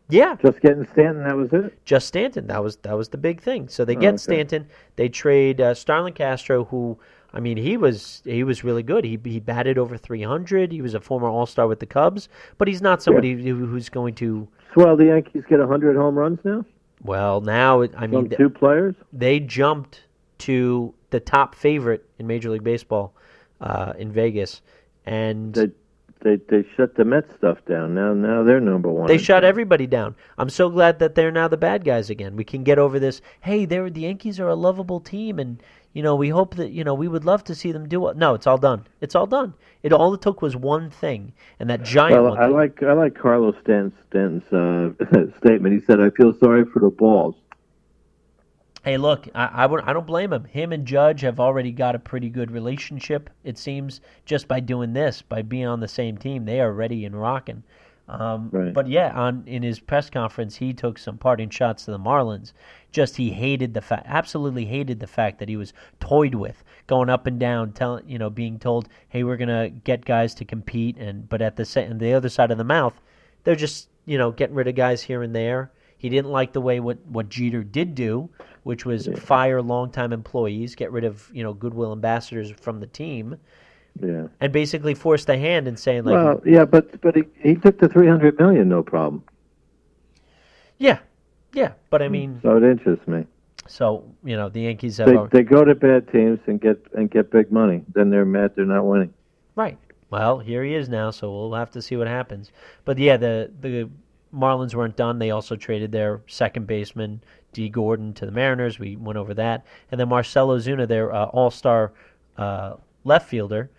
yeah, 0.09 0.35
Just 0.41 0.59
getting 0.59 0.85
Stanton. 0.91 1.23
That 1.23 1.37
was 1.37 1.49
it. 1.53 1.85
just 1.85 2.07
Stanton. 2.07 2.47
That 2.47 2.61
was 2.63 2.75
that 2.77 2.97
was 2.97 3.09
the 3.09 3.17
big 3.17 3.41
thing. 3.41 3.69
So 3.69 3.85
they 3.85 3.95
Oh, 3.95 3.99
get 3.99 4.09
okay. 4.15 4.17
Stanton. 4.17 4.67
They 4.97 5.07
trade 5.07 5.61
uh, 5.61 5.73
Starlin 5.73 6.13
Castro, 6.13 6.65
who 6.65 6.99
I 7.33 7.39
mean, 7.39 7.57
he 7.57 7.77
was 7.77 8.21
he 8.25 8.43
was 8.43 8.63
really 8.63 8.83
good. 8.83 9.05
He 9.05 9.17
he 9.23 9.39
batted 9.39 9.77
over 9.77 9.97
300. 9.97 10.71
He 10.71 10.81
was 10.81 10.93
a 10.93 10.99
former 10.99 11.27
All 11.27 11.45
Star 11.45 11.67
with 11.67 11.79
the 11.79 11.85
Cubs, 11.85 12.27
but 12.57 12.67
he's 12.67 12.81
not 12.81 13.01
somebody 13.01 13.33
who, 13.41 13.65
who's 13.65 13.89
going 13.89 14.15
to. 14.15 14.47
Well, 14.75 14.95
the 14.97 15.05
Yankees 15.05 15.43
get 15.49 15.59
100 15.59 15.95
home 15.97 16.15
runs 16.17 16.39
now 16.43 16.65
Well, 17.03 17.41
now 17.41 17.81
it- 17.81 17.93
I 17.97 18.07
mean 18.07 18.29
two 18.29 18.49
players. 18.49 18.95
they 19.13 19.39
jumped 19.39 20.03
to 20.39 20.93
the 21.09 21.19
top 21.19 21.55
favorite 21.55 22.05
in 22.19 22.27
Major 22.27 22.49
League 22.49 22.63
Baseball 22.63 23.13
uh, 23.59 23.93
in 23.97 24.11
Vegas, 24.11 24.61
and 25.05 25.53
They 25.53 25.71
they 26.23 26.35
they 26.49 26.65
shut 26.75 26.95
the 26.95 27.03
Mets 27.05 27.33
stuff 27.35 27.57
down. 27.65 27.95
Now 27.95 28.13
now 28.13 28.43
they're 28.43 28.59
number 28.59 28.89
one. 28.89 29.07
They 29.07 29.17
shut 29.17 29.43
everybody 29.43 29.87
down. 29.87 30.15
I'm 30.37 30.49
so 30.49 30.69
glad 30.69 30.99
that 30.99 31.15
they're 31.15 31.31
now 31.31 31.47
the 31.47 31.57
bad 31.57 31.83
guys 31.83 32.09
again. 32.09 32.35
We 32.35 32.43
can 32.43 32.63
get 32.63 32.77
over 32.77 32.99
this. 32.99 33.21
Hey, 33.41 33.65
they're 33.65 33.89
the 33.89 34.01
Yankees 34.01 34.39
are 34.39 34.47
a 34.47 34.55
lovable 34.55 34.99
team, 34.99 35.39
and 35.39 35.61
you 35.93 36.03
know 36.03 36.15
we 36.15 36.29
hope 36.29 36.55
that 36.55 36.71
you 36.71 36.83
know 36.83 36.93
we 36.93 37.07
would 37.07 37.25
love 37.25 37.43
to 37.45 37.55
see 37.55 37.71
them 37.71 37.87
do 37.87 38.07
it. 38.07 38.17
No, 38.17 38.33
it's 38.33 38.47
all 38.47 38.57
done. 38.57 38.87
It's 39.01 39.15
all 39.15 39.27
done. 39.27 39.53
It 39.83 39.93
all 39.93 40.13
it 40.13 40.21
took 40.21 40.41
was 40.41 40.55
one 40.55 40.89
thing, 40.89 41.33
and 41.59 41.69
that 41.69 41.83
giant 41.83 42.21
Well. 42.21 42.33
I 42.37 42.45
thing. 42.45 42.53
like 42.53 42.83
I 42.83 42.93
like 42.93 43.15
Carlos 43.15 43.55
Stanton's, 43.61 43.93
Stanton's 44.09 44.53
uh, 44.53 45.37
statement. 45.37 45.73
He 45.73 45.81
said, 45.81 45.99
"I 45.99 46.09
feel 46.11 46.33
sorry 46.33 46.65
for 46.65 46.79
the 46.79 46.89
balls." 46.89 47.35
Hey, 48.83 48.97
look, 48.97 49.27
I, 49.35 49.45
I, 49.45 49.65
would, 49.67 49.83
I 49.83 49.93
don't 49.93 50.07
blame 50.07 50.33
him. 50.33 50.45
Him 50.45 50.73
and 50.73 50.87
Judge 50.87 51.21
have 51.21 51.39
already 51.39 51.71
got 51.71 51.93
a 51.93 51.99
pretty 51.99 52.29
good 52.31 52.49
relationship, 52.49 53.29
it 53.43 53.59
seems, 53.59 54.01
just 54.25 54.47
by 54.47 54.59
doing 54.59 54.93
this, 54.93 55.21
by 55.21 55.43
being 55.43 55.67
on 55.67 55.81
the 55.81 55.87
same 55.87 56.17
team. 56.17 56.45
They 56.45 56.59
are 56.59 56.73
ready 56.73 57.05
and 57.05 57.19
rocking. 57.19 57.61
Um, 58.11 58.49
Right. 58.51 58.73
But 58.73 58.87
yeah, 58.87 59.11
on 59.17 59.43
in 59.47 59.63
his 59.63 59.79
press 59.79 60.09
conference, 60.09 60.57
he 60.57 60.73
took 60.73 60.97
some 60.97 61.17
parting 61.17 61.49
shots 61.49 61.85
to 61.85 61.91
the 61.91 61.99
Marlins. 61.99 62.51
Just 62.91 63.15
he 63.15 63.31
hated 63.31 63.73
the 63.73 63.81
fact, 63.81 64.05
absolutely 64.07 64.65
hated 64.65 64.99
the 64.99 65.07
fact 65.07 65.39
that 65.39 65.47
he 65.47 65.55
was 65.55 65.73
toyed 65.99 66.35
with, 66.35 66.63
going 66.87 67.09
up 67.09 67.25
and 67.25 67.39
down, 67.39 67.71
telling 67.71 68.07
you 68.07 68.19
know, 68.19 68.29
being 68.29 68.59
told, 68.59 68.89
"Hey, 69.07 69.23
we're 69.23 69.37
gonna 69.37 69.69
get 69.69 70.03
guys 70.03 70.33
to 70.35 70.45
compete," 70.45 70.97
and 70.97 71.29
but 71.29 71.41
at 71.41 71.55
the 71.55 71.63
sa- 71.65 71.79
and 71.81 71.99
the 71.99 72.13
other 72.13 72.29
side 72.29 72.51
of 72.51 72.57
the 72.57 72.63
mouth, 72.65 72.99
they're 73.43 73.55
just 73.55 73.87
you 74.05 74.17
know 74.17 74.31
getting 74.31 74.55
rid 74.55 74.67
of 74.67 74.75
guys 74.75 75.03
here 75.03 75.23
and 75.23 75.33
there. 75.33 75.71
He 75.97 76.09
didn't 76.09 76.31
like 76.31 76.51
the 76.51 76.61
way 76.61 76.79
what, 76.79 76.97
what 77.05 77.29
Jeter 77.29 77.63
did 77.63 77.93
do, 77.93 78.27
which 78.63 78.85
was 78.87 79.07
fire 79.19 79.61
longtime 79.61 80.11
employees, 80.11 80.73
get 80.73 80.91
rid 80.91 81.03
of 81.03 81.29
you 81.31 81.43
know 81.43 81.53
goodwill 81.53 81.91
ambassadors 81.91 82.51
from 82.51 82.79
the 82.79 82.87
team, 82.87 83.37
Yeah. 83.99 84.27
and 84.39 84.51
basically 84.53 84.93
forced 84.95 85.27
the 85.27 85.37
hand 85.37 85.67
and 85.67 85.77
saying 85.77 86.05
like, 86.05 86.13
well, 86.13 86.41
yeah, 86.45 86.65
but 86.65 86.99
but 87.01 87.15
he, 87.15 87.23
he 87.39 87.55
took 87.55 87.77
the 87.79 87.87
three 87.89 88.07
hundred 88.07 88.39
million, 88.39 88.67
no 88.69 88.81
problem. 88.83 89.23
yeah, 90.77 90.99
yeah. 91.53 91.73
But 91.89 92.01
I 92.01 92.07
mean, 92.09 92.39
So 92.41 92.57
it 92.57 92.63
interests 92.63 93.07
me. 93.07 93.25
so 93.67 94.03
you 94.23 94.35
know 94.35 94.49
the 94.49 94.61
Yankees 94.61 94.97
have 94.97 95.07
They 95.07 95.15
a- 95.15 95.27
they 95.31 95.43
go 95.43 95.63
to 95.63 95.75
bad 95.75 96.11
teams 96.11 96.39
and 96.47 96.59
get 96.59 96.77
and 96.93 97.11
get 97.11 97.29
big 97.31 97.51
money. 97.51 97.83
Then 97.93 98.09
they're 98.09 98.25
mad 98.25 98.53
they're 98.55 98.65
not 98.65 98.85
winning. 98.85 99.13
right. 99.55 99.77
Well, 100.09 100.39
here 100.39 100.61
he 100.65 100.75
is 100.75 100.89
now, 100.89 101.09
so 101.11 101.31
we'll 101.31 101.53
have 101.53 101.71
to 101.71 101.81
see 101.81 101.95
what 101.95 102.07
happens. 102.07 102.51
But 102.83 102.97
yeah, 102.97 103.15
the 103.17 103.49
the 103.61 103.89
Marlins 104.33 104.73
weren't 104.75 104.97
done. 104.97 105.19
They 105.19 105.31
also 105.31 105.55
traded 105.55 105.91
their 105.93 106.19
second 106.27 106.67
baseman 106.67 107.21
Dee 107.53 107.69
Gordon 107.69 108.13
to 108.15 108.25
the 108.25 108.31
Mariners. 108.31 108.77
We 108.77 108.97
went 108.97 109.17
over 109.17 109.33
that, 109.35 109.65
and 109.89 109.99
then 110.01 110.09
Marcell 110.09 110.49
Ozuna, 110.49 110.85
their 110.87 111.13
uh, 111.13 111.25
All 111.27 111.49
Star 111.51 111.93
uh, 112.37 112.73
left 113.05 113.29
fielder. 113.29 113.69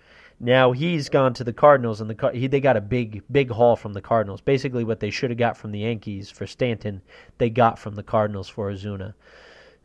Now 0.44 0.72
he's 0.72 1.08
gone 1.08 1.34
to 1.34 1.44
the 1.44 1.52
Cardinals, 1.52 2.00
and 2.00 2.10
the 2.10 2.30
he, 2.34 2.48
they 2.48 2.60
got 2.60 2.76
a 2.76 2.80
big, 2.80 3.22
big 3.30 3.48
haul 3.48 3.76
from 3.76 3.92
the 3.92 4.00
Cardinals. 4.00 4.40
Basically, 4.40 4.82
what 4.82 4.98
they 4.98 5.10
should 5.10 5.30
have 5.30 5.38
got 5.38 5.56
from 5.56 5.70
the 5.70 5.78
Yankees 5.78 6.32
for 6.32 6.48
Stanton, 6.48 7.00
they 7.38 7.48
got 7.48 7.78
from 7.78 7.94
the 7.94 8.02
Cardinals 8.02 8.48
for 8.48 8.72
Ozuna, 8.72 9.14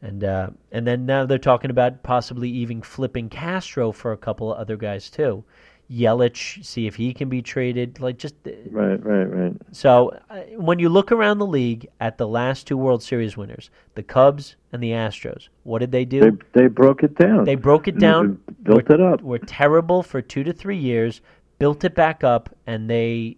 and 0.01 0.23
uh, 0.23 0.49
and 0.71 0.87
then 0.87 1.05
now 1.05 1.27
they're 1.27 1.37
talking 1.37 1.69
about 1.69 2.01
possibly 2.01 2.49
even 2.49 2.81
flipping 2.81 3.29
Castro 3.29 3.91
for 3.91 4.13
a 4.13 4.17
couple 4.17 4.51
of 4.51 4.57
other 4.57 4.77
guys 4.77 5.11
too. 5.11 5.43
Yelich, 5.89 6.63
see 6.65 6.85
if 6.85 6.95
he 6.95 7.13
can 7.13 7.29
be 7.29 7.41
traded. 7.41 7.99
Like 8.01 8.17
just 8.17 8.35
Right, 8.69 9.01
right, 9.03 9.23
right. 9.23 9.53
so 9.71 10.17
uh, 10.29 10.41
when 10.57 10.79
you 10.79 10.89
look 10.89 11.11
around 11.13 11.39
the 11.39 11.45
league 11.45 11.87
at 12.01 12.17
the 12.17 12.27
last 12.27 12.67
two 12.67 12.75
World 12.77 13.01
Series 13.01 13.37
winners, 13.37 13.69
the 13.95 14.03
Cubs 14.03 14.57
and 14.73 14.83
the 14.83 14.91
Astros, 14.91 15.47
what 15.63 15.79
did 15.79 15.93
they 15.93 16.03
do? 16.03 16.19
They 16.19 16.61
they 16.63 16.67
broke 16.67 17.03
it 17.03 17.15
down. 17.15 17.45
They 17.45 17.55
broke 17.55 17.87
it 17.87 17.99
down, 17.99 18.39
built 18.63 18.89
were, 18.89 18.95
it 18.95 19.01
up. 19.01 19.21
Were 19.21 19.39
terrible 19.39 20.03
for 20.03 20.21
two 20.21 20.43
to 20.43 20.51
three 20.51 20.77
years, 20.77 21.21
built 21.57 21.83
it 21.85 21.95
back 21.95 22.23
up, 22.23 22.49
and 22.65 22.89
they- 22.89 23.37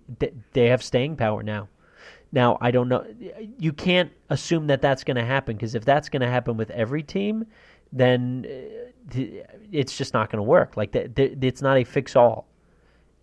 they 0.53 0.67
have 0.67 0.81
staying 0.81 1.17
power 1.17 1.43
now. 1.43 1.67
Now 2.31 2.57
I 2.61 2.71
don't 2.71 2.89
know. 2.89 3.05
You 3.59 3.73
can't 3.73 4.11
assume 4.29 4.67
that 4.67 4.81
that's 4.81 5.03
going 5.03 5.17
to 5.17 5.25
happen 5.25 5.55
because 5.55 5.75
if 5.75 5.85
that's 5.85 6.09
going 6.09 6.21
to 6.21 6.29
happen 6.29 6.57
with 6.57 6.71
every 6.71 7.03
team, 7.03 7.45
then 7.91 8.45
uh, 8.47 9.19
it's 9.71 9.97
just 9.97 10.13
not 10.13 10.29
going 10.31 10.37
to 10.37 10.43
work. 10.43 10.77
Like 10.77 10.95
it's 10.95 11.61
not 11.61 11.77
a 11.77 11.83
fix 11.83 12.15
all. 12.15 12.47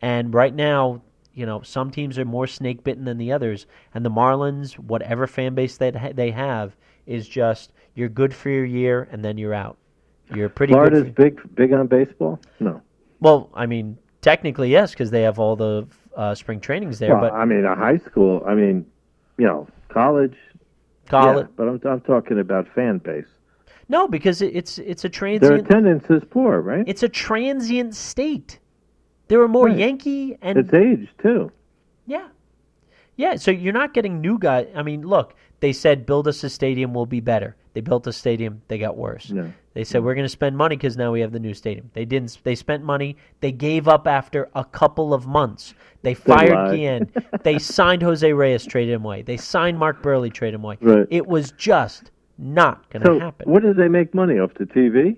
And 0.02 0.34
right 0.34 0.54
now, 0.54 1.02
you 1.34 1.46
know, 1.46 1.62
some 1.62 1.90
teams 1.90 2.18
are 2.18 2.24
more 2.24 2.46
snake 2.46 2.82
bitten 2.82 3.04
than 3.04 3.18
the 3.18 3.32
others, 3.32 3.66
and 3.94 4.04
the 4.04 4.10
Marlins, 4.10 4.74
whatever 4.74 5.26
fan 5.26 5.54
base 5.54 5.76
that 5.78 6.16
they 6.16 6.30
have, 6.30 6.76
is 7.06 7.28
just 7.28 7.72
you're 7.94 8.08
good 8.08 8.34
for 8.34 8.50
your 8.50 8.64
year 8.64 9.08
and 9.10 9.24
then 9.24 9.38
you're 9.38 9.54
out. 9.54 9.76
You're 10.34 10.48
pretty 10.48 10.72
Florida's 10.72 11.04
good. 11.04 11.14
For, 11.14 11.22
big 11.22 11.54
big 11.54 11.72
on 11.72 11.86
baseball. 11.86 12.40
No, 12.58 12.80
well, 13.20 13.50
I 13.54 13.66
mean, 13.66 13.98
technically 14.22 14.70
yes, 14.70 14.90
because 14.90 15.10
they 15.10 15.22
have 15.22 15.38
all 15.38 15.56
the 15.56 15.86
uh, 16.16 16.34
spring 16.34 16.60
trainings 16.60 16.98
there, 16.98 17.12
well, 17.12 17.30
but 17.30 17.32
I 17.32 17.44
mean 17.44 17.64
a 17.64 17.76
high 17.76 17.98
school. 17.98 18.42
I 18.46 18.54
mean, 18.54 18.86
you 19.38 19.46
know, 19.46 19.68
college. 19.88 20.36
college. 21.08 21.46
Yeah, 21.46 21.52
but 21.56 21.68
I'm 21.68 21.80
I'm 21.84 22.00
talking 22.00 22.40
about 22.40 22.66
fan 22.74 22.98
base. 22.98 23.26
No, 23.88 24.08
because 24.08 24.42
it's 24.42 24.78
it's 24.78 25.04
a 25.04 25.08
transient. 25.08 25.40
Their 25.40 25.64
attendance 25.64 26.04
is 26.10 26.22
poor, 26.28 26.60
right? 26.60 26.84
It's 26.86 27.02
a 27.02 27.08
transient 27.08 27.94
state. 27.94 28.58
There 29.28 29.40
are 29.40 29.48
more 29.48 29.66
Right. 29.66 29.78
Yankee 29.78 30.38
and 30.42 30.58
It's 30.58 30.72
age 30.72 31.08
too. 31.22 31.50
Yeah. 32.06 32.28
Yeah, 33.16 33.36
so 33.36 33.50
you're 33.50 33.72
not 33.72 33.94
getting 33.94 34.20
new 34.20 34.38
guys. 34.38 34.68
I 34.74 34.82
mean, 34.82 35.02
look, 35.02 35.34
they 35.60 35.72
said 35.72 36.04
build 36.04 36.28
us 36.28 36.44
a 36.44 36.50
stadium 36.50 36.92
will 36.92 37.06
be 37.06 37.20
better. 37.20 37.56
They 37.72 37.80
built 37.80 38.06
a 38.06 38.12
stadium, 38.12 38.62
they 38.68 38.78
got 38.78 38.96
worse. 38.96 39.30
Yeah. 39.30 39.48
They 39.74 39.84
said 39.84 40.02
we're 40.02 40.14
going 40.14 40.24
to 40.24 40.30
spend 40.30 40.56
money 40.56 40.76
because 40.76 40.96
now 40.96 41.12
we 41.12 41.20
have 41.20 41.32
the 41.32 41.38
new 41.38 41.52
stadium. 41.52 41.90
They 41.92 42.06
didn't. 42.06 42.38
They 42.44 42.54
spent 42.54 42.82
money. 42.82 43.16
They 43.40 43.52
gave 43.52 43.88
up 43.88 44.06
after 44.06 44.48
a 44.54 44.64
couple 44.64 45.12
of 45.12 45.26
months. 45.26 45.74
They 46.00 46.14
fired. 46.14 46.74
Guillen. 46.74 47.12
they 47.42 47.58
signed 47.58 48.02
Jose 48.02 48.32
Reyes, 48.32 48.64
traded 48.64 48.94
him 48.94 49.04
away. 49.04 49.20
They 49.20 49.36
signed 49.36 49.78
Mark 49.78 50.02
Buehrle, 50.02 50.32
traded 50.32 50.54
him 50.54 50.64
away. 50.64 50.78
Right. 50.80 51.06
It 51.10 51.26
was 51.26 51.52
just 51.52 52.10
not 52.38 52.88
going 52.90 53.02
to 53.02 53.06
So 53.08 53.18
happen. 53.20 53.50
what 53.50 53.62
do 53.62 53.72
they 53.74 53.88
make 53.88 54.14
money 54.14 54.38
off 54.38 54.54
the 54.54 54.64
TV? 54.66 55.16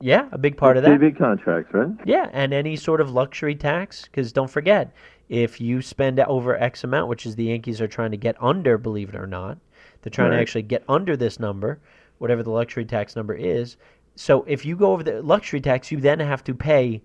yeah, 0.00 0.28
a 0.30 0.38
big 0.38 0.56
part 0.56 0.76
of 0.76 0.84
that. 0.84 1.00
TV 1.00 1.16
contracts, 1.16 1.74
right? 1.74 1.88
Yeah, 2.04 2.28
and 2.32 2.52
any 2.54 2.76
sort 2.76 3.00
of 3.00 3.10
luxury 3.10 3.56
tax, 3.56 4.04
because 4.04 4.32
don't 4.32 4.50
forget, 4.50 4.92
if 5.28 5.60
you 5.60 5.82
spend 5.82 6.20
over 6.20 6.56
X 6.56 6.84
amount, 6.84 7.08
which 7.08 7.26
is 7.26 7.34
the 7.34 7.44
Yankees 7.44 7.80
are 7.80 7.88
trying 7.88 8.12
to 8.12 8.16
get 8.16 8.36
under, 8.40 8.78
believe 8.78 9.08
it 9.08 9.16
or 9.16 9.26
not, 9.26 9.58
they're 10.02 10.10
trying 10.10 10.30
to 10.30 10.38
actually 10.38 10.62
get 10.62 10.84
under 10.88 11.16
this 11.16 11.40
number, 11.40 11.80
whatever 12.18 12.42
the 12.44 12.50
luxury 12.50 12.84
tax 12.84 13.16
number 13.16 13.34
is. 13.34 13.76
So 14.14 14.44
if 14.46 14.64
you 14.64 14.76
go 14.76 14.92
over 14.92 15.02
the 15.02 15.20
luxury 15.20 15.60
tax, 15.60 15.90
you 15.90 16.00
then 16.00 16.20
have 16.20 16.44
to 16.44 16.54
pay 16.54 17.02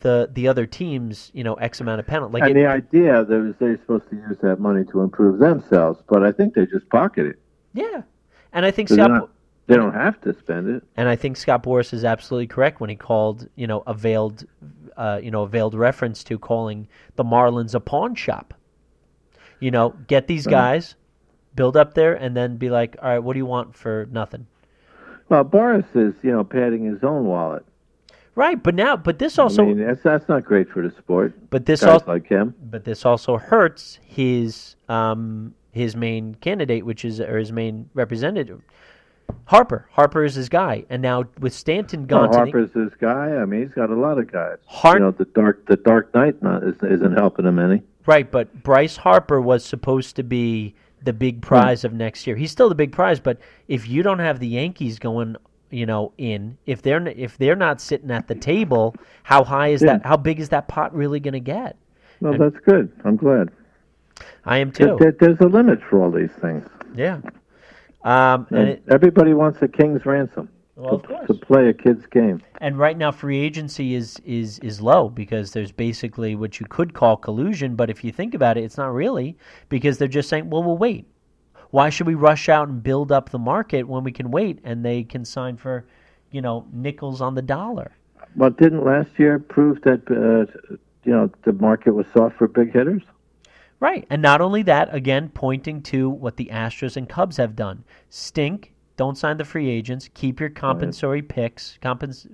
the 0.00 0.28
the 0.32 0.48
other 0.48 0.66
teams, 0.66 1.30
you 1.34 1.44
know, 1.44 1.54
X 1.54 1.80
amount 1.80 2.00
of 2.00 2.06
penalty. 2.06 2.32
Like 2.34 2.42
and 2.44 2.52
it- 2.58 2.62
the 2.62 2.66
idea 2.66 3.24
that 3.24 3.38
was 3.38 3.54
they're 3.58 3.76
supposed 3.78 4.08
to 4.10 4.16
use 4.16 4.38
that 4.42 4.60
money 4.60 4.84
to 4.86 5.00
improve 5.02 5.38
themselves, 5.38 6.02
but 6.08 6.22
I 6.22 6.32
think 6.32 6.54
they 6.54 6.64
just 6.66 6.88
pocket 6.88 7.26
it. 7.26 7.36
yeah, 7.74 8.02
and 8.54 8.64
I 8.64 8.70
think 8.70 8.88
Scott. 8.88 9.10
not- 9.10 9.30
they 9.66 9.76
don't 9.76 9.94
have 9.94 10.20
to 10.22 10.34
spend 10.34 10.68
it. 10.68 10.82
And 10.96 11.08
I 11.08 11.16
think 11.16 11.38
Scott 11.38 11.62
Boras 11.62 11.94
is 11.94 12.04
absolutely 12.04 12.46
correct 12.46 12.80
when 12.80 12.90
he 12.90 12.96
called, 12.96 13.48
you 13.56 13.66
know, 13.66 13.82
a 13.86 13.94
veiled, 13.94 14.44
uh, 14.96 15.20
you 15.22 15.30
know, 15.30 15.42
a 15.44 15.48
veiled 15.48 15.74
reference 15.74 16.22
to 16.24 16.38
calling 16.38 16.86
the 17.16 17.24
Marlins 17.24 17.74
a 17.74 17.80
pawn 17.80 18.14
shop. 18.14 18.52
You 19.60 19.70
know, 19.70 19.94
get 20.06 20.26
these 20.26 20.46
guys, 20.46 20.96
build 21.54 21.78
up 21.78 21.94
there, 21.94 22.12
and 22.12 22.36
then 22.36 22.56
be 22.58 22.68
like, 22.68 22.96
all 23.02 23.08
right, 23.08 23.18
what 23.20 23.32
do 23.32 23.38
you 23.38 23.46
want 23.46 23.74
for 23.74 24.06
nothing? 24.12 24.46
Well, 25.30 25.44
Boras 25.46 25.86
is, 25.94 26.12
you 26.22 26.30
know, 26.30 26.44
padding 26.44 26.84
his 26.84 27.02
own 27.02 27.24
wallet. 27.24 27.64
Right, 28.34 28.62
but 28.62 28.74
now, 28.74 28.96
but 28.96 29.18
this 29.18 29.38
also, 29.38 29.62
I 29.62 29.66
mean, 29.66 29.78
that's 29.86 30.02
that's 30.02 30.28
not 30.28 30.44
great 30.44 30.68
for 30.68 30.82
the 30.82 30.90
sport. 30.94 31.34
but 31.50 31.64
this 31.64 31.82
also, 31.84 32.04
like 32.06 32.26
him. 32.26 32.54
but 32.68 32.84
this 32.84 33.06
also 33.06 33.38
hurts 33.38 33.98
his 34.04 34.74
um 34.88 35.54
his 35.74 35.96
main 35.96 36.36
candidate, 36.36 36.86
which 36.86 37.04
is 37.04 37.20
or 37.20 37.36
his 37.36 37.52
main 37.52 37.90
representative, 37.94 38.62
Harper. 39.46 39.88
Harper 39.92 40.24
is 40.24 40.34
his 40.34 40.48
guy, 40.48 40.84
and 40.88 41.02
now 41.02 41.24
with 41.40 41.52
Stanton 41.52 42.06
Well, 42.06 42.26
gone, 42.26 42.28
to 42.28 42.32
the- 42.32 42.38
Harper's 42.38 42.72
this 42.72 42.94
guy. 42.98 43.36
I 43.36 43.44
mean, 43.44 43.62
he's 43.62 43.74
got 43.74 43.90
a 43.90 43.94
lot 43.94 44.18
of 44.18 44.30
guys. 44.30 44.58
Har- 44.66 44.94
you 44.94 45.00
know, 45.00 45.10
the 45.10 45.26
dark 45.26 45.66
the 45.66 45.76
Dark 45.76 46.14
Knight 46.14 46.42
not, 46.42 46.62
is, 46.62 46.76
isn't 46.82 47.16
helping 47.16 47.44
him 47.44 47.58
any. 47.58 47.82
Right, 48.06 48.30
but 48.30 48.62
Bryce 48.62 48.96
Harper 48.96 49.40
was 49.40 49.64
supposed 49.64 50.16
to 50.16 50.22
be 50.22 50.74
the 51.02 51.12
big 51.12 51.36
hmm. 51.36 51.40
prize 51.40 51.84
of 51.84 51.92
next 51.92 52.26
year. 52.26 52.36
He's 52.36 52.50
still 52.50 52.68
the 52.68 52.74
big 52.74 52.92
prize, 52.92 53.20
but 53.20 53.38
if 53.68 53.88
you 53.88 54.02
don't 54.02 54.18
have 54.18 54.40
the 54.40 54.48
Yankees 54.48 54.98
going, 54.98 55.36
you 55.70 55.86
know, 55.86 56.12
in 56.18 56.56
if 56.66 56.82
they're 56.82 57.06
if 57.08 57.36
they're 57.36 57.56
not 57.56 57.80
sitting 57.80 58.10
at 58.10 58.28
the 58.28 58.34
table, 58.34 58.94
how 59.24 59.44
high 59.44 59.68
is 59.68 59.82
Yeah. 59.82 59.94
that? 59.94 60.06
How 60.06 60.16
big 60.16 60.40
is 60.40 60.50
that 60.50 60.68
pot 60.68 60.94
really 60.94 61.20
going 61.20 61.34
to 61.34 61.40
get? 61.40 61.76
Well, 62.20 62.38
that's 62.38 62.56
good. 62.64 62.90
I'm 63.04 63.16
glad. 63.16 63.50
I 64.44 64.58
am 64.58 64.72
too. 64.72 64.96
There, 64.98 65.12
there's 65.12 65.40
a 65.40 65.46
limit 65.46 65.80
for 65.88 66.02
all 66.02 66.10
these 66.10 66.32
things. 66.40 66.66
Yeah. 66.94 67.20
Um, 68.04 68.46
and 68.50 68.58
And 68.58 68.68
it, 68.68 68.82
everybody 68.90 69.34
wants 69.34 69.60
a 69.62 69.68
king's 69.68 70.04
ransom. 70.04 70.48
Well, 70.76 70.98
to, 70.98 71.26
to 71.28 71.34
play 71.34 71.68
a 71.68 71.72
kid's 71.72 72.04
game. 72.06 72.42
And 72.58 72.76
right 72.76 72.98
now, 72.98 73.12
free 73.12 73.38
agency 73.38 73.94
is 73.94 74.20
is 74.24 74.58
is 74.58 74.80
low 74.80 75.08
because 75.08 75.52
there's 75.52 75.70
basically 75.70 76.34
what 76.34 76.58
you 76.58 76.66
could 76.66 76.94
call 76.94 77.16
collusion. 77.16 77.76
But 77.76 77.90
if 77.90 78.02
you 78.02 78.10
think 78.10 78.34
about 78.34 78.56
it, 78.56 78.64
it's 78.64 78.76
not 78.76 78.92
really 78.92 79.36
because 79.68 79.98
they're 79.98 80.08
just 80.08 80.28
saying, 80.28 80.50
"Well, 80.50 80.64
we'll 80.64 80.76
wait. 80.76 81.06
Why 81.70 81.90
should 81.90 82.08
we 82.08 82.14
rush 82.14 82.48
out 82.48 82.68
and 82.68 82.82
build 82.82 83.12
up 83.12 83.30
the 83.30 83.38
market 83.38 83.86
when 83.86 84.02
we 84.02 84.10
can 84.10 84.32
wait 84.32 84.58
and 84.64 84.84
they 84.84 85.04
can 85.04 85.24
sign 85.24 85.56
for, 85.56 85.84
you 86.32 86.40
know, 86.40 86.66
nickels 86.72 87.20
on 87.20 87.36
the 87.36 87.42
dollar?" 87.42 87.92
Well, 88.34 88.50
didn't 88.50 88.84
last 88.84 89.10
year 89.16 89.38
prove 89.38 89.80
that 89.82 90.02
uh, 90.10 90.76
you 91.04 91.12
know 91.12 91.30
the 91.44 91.52
market 91.52 91.94
was 91.94 92.06
soft 92.16 92.36
for 92.36 92.48
big 92.48 92.72
hitters? 92.72 93.02
Right. 93.84 94.06
And 94.08 94.22
not 94.22 94.40
only 94.40 94.62
that, 94.62 94.94
again, 94.94 95.28
pointing 95.28 95.82
to 95.82 96.08
what 96.08 96.38
the 96.38 96.46
Astros 96.46 96.96
and 96.96 97.06
Cubs 97.06 97.36
have 97.36 97.54
done. 97.54 97.84
Stink, 98.08 98.72
don't 98.96 99.18
sign 99.18 99.36
the 99.36 99.44
free 99.44 99.68
agents, 99.68 100.08
keep 100.14 100.40
your 100.40 100.48
compensatory 100.48 101.20
picks, 101.20 101.78
compens- 101.82 102.26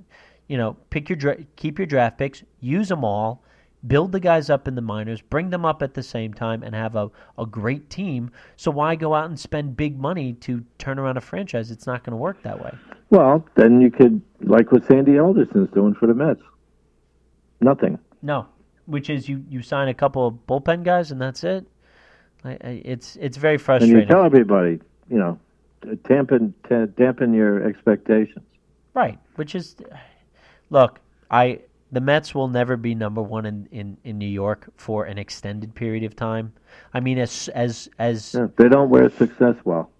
you 0.47 0.57
know, 0.57 0.77
pick 0.91 1.09
your 1.09 1.17
dra- 1.17 1.43
keep 1.57 1.77
your 1.77 1.87
draft 1.87 2.19
picks, 2.19 2.45
use 2.61 2.89
them 2.89 3.05
all, 3.05 3.43
build 3.85 4.13
the 4.13 4.21
guys 4.21 4.49
up 4.49 4.69
in 4.69 4.77
the 4.77 4.81
minors, 4.81 5.21
bring 5.23 5.51
them 5.51 5.65
up 5.65 5.83
at 5.83 5.95
the 5.95 6.05
same 6.05 6.33
time 6.33 6.63
and 6.63 6.73
have 6.73 6.95
a, 6.95 7.11
a 7.37 7.45
great 7.47 7.91
team. 7.91 8.31
So 8.55 8.71
why 8.71 8.95
go 8.95 9.13
out 9.13 9.29
and 9.29 9.41
spend 9.41 9.77
big 9.77 9.99
money 9.99 10.35
to 10.35 10.63
turn 10.79 11.01
around 11.01 11.17
a 11.17 11.21
franchise? 11.21 11.73
It's 11.73 11.85
not 11.85 12.05
going 12.05 12.13
to 12.13 12.17
work 12.17 12.41
that 12.45 12.63
way. 12.63 12.79
Well, 13.11 13.45
then 13.57 13.81
you 13.81 13.91
could 13.91 14.23
like 14.43 14.71
what 14.71 14.87
Sandy 14.87 15.19
Alderson's 15.19 15.71
doing 15.75 15.95
for 15.95 16.07
the 16.07 16.15
Mets. 16.15 16.43
Nothing. 17.61 17.99
No, 18.23 18.47
which 18.91 19.09
is 19.09 19.29
you, 19.29 19.45
you 19.49 19.63
sign 19.63 19.89
a 19.89 19.95
couple 19.95 20.27
of 20.27 20.35
bullpen 20.47 20.83
guys 20.85 21.11
and 21.11 21.21
that's 21.21 21.45
it. 21.45 21.67
I, 22.45 22.51
I, 22.51 22.83
it's 22.85 23.17
it's 23.17 23.37
very 23.37 23.59
frustrating. 23.59 23.97
And 23.99 24.09
you 24.09 24.15
tell 24.15 24.25
everybody, 24.25 24.81
you 25.09 25.19
know, 25.19 25.39
dampen 26.09 26.55
t- 26.69 26.87
dampen 26.97 27.33
your 27.33 27.63
expectations. 27.67 28.45
Right, 28.95 29.19
which 29.37 29.55
is, 29.55 29.77
look, 30.71 30.99
I 31.31 31.61
the 31.93 32.01
Mets 32.01 32.35
will 32.35 32.49
never 32.49 32.77
be 32.77 32.95
number 32.95 33.23
one 33.23 33.47
in, 33.47 33.69
in, 33.71 33.97
in 34.05 34.19
New 34.19 34.29
York 34.29 34.71
for 34.77 35.05
an 35.05 35.19
extended 35.19 35.75
period 35.75 36.05
of 36.05 36.17
time. 36.17 36.53
I 36.95 37.01
mean, 37.01 37.19
as 37.19 37.49
as 37.55 37.89
as 37.99 38.35
Yeah, 38.35 38.49
they 38.57 38.69
don't 38.69 38.91
wear 38.91 39.11
success 39.11 39.57
well. 39.65 39.91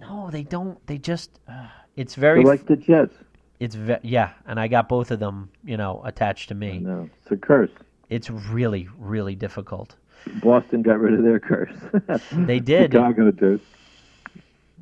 no, 0.00 0.30
they 0.30 0.42
don't. 0.44 0.84
They 0.86 0.98
just 0.98 1.40
uh, 1.48 1.66
it's 1.96 2.14
They're 2.14 2.34
very 2.34 2.44
like 2.44 2.66
the 2.66 2.76
Jets. 2.76 3.14
it's 3.60 3.74
ve- 3.74 3.98
yeah, 4.02 4.30
and 4.46 4.58
I 4.60 4.68
got 4.68 4.88
both 4.88 5.10
of 5.10 5.18
them, 5.18 5.50
you 5.64 5.76
know, 5.76 6.00
attached 6.04 6.48
to 6.50 6.54
me. 6.54 6.78
No, 6.78 7.10
it's 7.22 7.32
a 7.32 7.36
curse. 7.36 7.70
It's 8.12 8.30
really 8.30 8.88
really 8.98 9.34
difficult. 9.34 9.96
Boston 10.42 10.82
got 10.82 11.00
rid 11.00 11.14
of 11.14 11.22
their 11.24 11.40
curse. 11.40 11.74
They 12.32 12.60
did. 12.60 12.92
Chicago 12.92 13.30
did. 13.30 13.60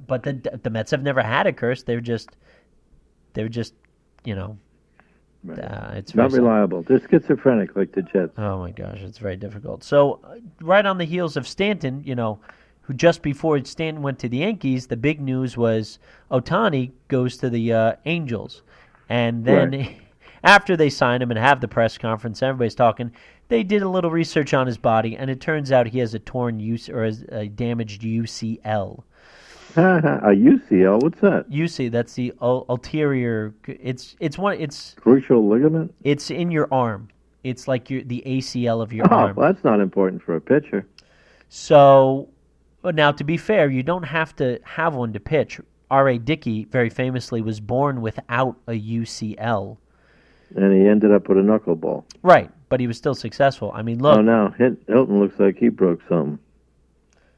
But 0.07 0.23
the 0.23 0.33
the 0.63 0.71
Mets 0.71 0.91
have 0.91 1.03
never 1.03 1.23
had 1.23 1.47
a 1.47 1.53
curse. 1.53 1.83
They're 1.83 2.01
just 2.01 2.31
they're 3.35 3.49
just 3.49 3.75
you 4.25 4.35
know 4.35 4.59
Right. 5.43 5.59
uh, 5.59 5.93
it's 5.95 6.15
Not 6.15 6.33
reliable. 6.33 6.83
They're 6.83 7.01
schizophrenic 7.01 7.75
like 7.75 7.93
the 7.93 8.03
Jets. 8.03 8.35
Oh 8.37 8.59
my 8.59 8.73
gosh, 8.73 8.99
it's 9.01 9.17
very 9.17 9.37
difficult. 9.37 9.83
So, 9.83 10.21
uh, 10.23 10.35
right 10.61 10.85
on 10.85 10.99
the 10.99 11.07
heels 11.07 11.35
of 11.39 11.49
Stanton, 11.49 12.03
you 12.05 12.15
know, 12.15 12.39
who 12.83 12.93
just 12.93 13.23
before 13.23 13.65
Stanton 13.65 14.03
went 14.03 14.19
to 14.19 14.29
the 14.29 14.37
Yankees, 14.39 14.89
the 14.89 14.99
big 14.99 15.19
news 15.19 15.57
was 15.57 15.99
Ohtani 16.31 16.91
goes 17.09 17.39
to 17.39 17.49
the 17.49 17.73
uh, 17.73 17.93
Angels, 18.05 18.63
and 19.09 19.43
then 19.43 19.95
after 20.43 20.77
they 20.77 20.91
sign 20.91 21.23
him 21.23 21.31
and 21.31 21.39
have 21.39 21.61
the 21.61 21.69
press 21.69 21.99
conference, 21.99 22.43
everybody's 22.43 22.75
talking. 22.75 23.13
They 23.49 23.63
did 23.63 23.83
a 23.83 23.89
little 23.89 24.11
research 24.11 24.55
on 24.55 24.67
his 24.67 24.79
body, 24.79 25.17
and 25.17 25.29
it 25.31 25.41
turns 25.41 25.73
out 25.73 25.89
he 25.89 25.99
has 25.99 26.15
a 26.15 26.19
torn 26.21 26.61
UC 26.61 26.89
or 26.91 27.05
a 27.37 27.49
damaged 27.49 28.03
UCL. 28.03 29.03
a 29.77 29.81
UCL, 29.81 31.03
what's 31.03 31.21
that? 31.21 31.49
UC, 31.51 31.91
that's 31.91 32.15
the 32.15 32.33
ul- 32.41 32.67
ulterior. 32.69 33.55
It's 33.67 34.17
it's 34.19 34.37
one. 34.37 34.61
It's 34.61 34.95
Crucial 34.99 35.49
ligament? 35.49 35.95
it's 36.03 36.31
in 36.31 36.51
your 36.51 36.69
arm. 36.73 37.09
It's 37.45 37.69
like 37.69 37.89
your 37.91 38.03
the 38.03 38.23
ACL 38.27 38.83
of 38.83 38.93
your 38.93 39.07
Oh, 39.13 39.17
arm. 39.17 39.37
well, 39.37 39.53
that's 39.53 39.65
not 39.65 39.81
important 39.81 40.23
for 40.23 40.35
a 40.37 40.41
pitcher. 40.41 40.87
So, 41.49 42.29
now 42.85 43.13
to 43.13 43.25
be 43.25 43.37
fair, 43.37 43.71
you 43.71 43.83
don't 43.83 44.03
have 44.05 44.35
to 44.37 44.59
have 44.65 44.95
one 44.95 45.13
to 45.13 45.21
pitch. 45.21 45.61
R.A. 45.91 46.19
Dickey, 46.19 46.65
very 46.65 46.91
famously, 46.91 47.41
was 47.43 47.59
born 47.61 48.01
without 48.01 48.57
a 48.69 48.73
UCL. 48.73 49.77
And 50.57 50.73
he 50.73 50.89
ended 50.89 51.13
up 51.13 51.29
with 51.29 51.39
a 51.39 51.43
knuckleball. 51.43 52.05
Right, 52.23 52.51
but 52.69 52.81
he 52.81 52.87
was 52.87 52.97
still 52.97 53.15
successful. 53.15 53.71
I 53.75 53.83
mean, 53.83 54.01
look, 54.01 54.19
Oh, 54.19 54.21
now 54.23 54.51
Hilton 54.59 55.21
looks 55.21 55.39
like 55.39 55.57
he 55.57 55.69
broke 55.69 56.01
something. 56.09 56.39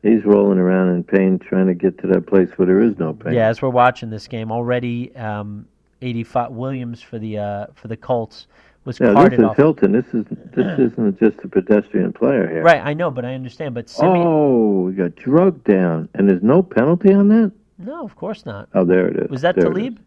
He's 0.03 0.25
rolling 0.25 0.59
around 0.59 0.89
in 0.89 1.05
pain, 1.05 1.39
trying 1.39 1.67
to 1.69 1.75
get 1.75 1.99
to 1.99 2.07
that 2.09 2.27
place 2.27 2.49
where 2.57 2.67
there 2.67 2.81
is 2.81 2.99
no 2.99 3.13
pain. 3.13 3.35
yeah, 3.35 3.47
as 3.49 3.63
we're 3.63 3.69
watching 3.69 4.11
this 4.11 4.27
game 4.27 4.51
already, 4.51 5.15
um, 5.15 5.67
85 6.01 6.51
Williams 6.53 7.01
for 7.01 7.19
the 7.21 7.39
uh, 7.39 7.67
for 7.75 7.87
the 7.87 7.97
Colts 7.97 8.49
was 8.85 8.99
Yeah, 8.99 9.13
this 9.29 9.39
is 9.39 9.45
off. 9.45 9.57
Hilton. 9.57 9.93
This 9.93 10.07
is 10.13 10.25
this 10.57 10.79
isn't 10.93 11.21
just 11.21 11.39
a 11.45 11.49
pedestrian 11.49 12.13
player 12.13 12.49
here. 12.49 12.63
Right, 12.65 12.81
I 12.85 12.95
know, 12.95 13.13
but 13.13 13.25
I 13.25 13.35
understand. 13.35 13.75
But 13.77 13.89
Siemian, 13.89 14.27
Oh, 14.27 14.81
we 14.87 14.93
got 14.95 15.15
drugged 15.15 15.63
down, 15.65 16.09
and 16.15 16.29
there's 16.29 16.43
no 16.43 16.65
penalty 16.65 17.13
on 17.13 17.29
that. 17.29 17.53
no, 17.79 18.05
of 18.05 18.17
course 18.17 18.45
not. 18.45 18.69
Oh, 18.75 18.85
there 18.85 19.07
it 19.07 19.17
is. 19.25 19.31
Was 19.31 19.43
that 19.43 19.55
There 19.55 19.67
Talib? 19.67 20.01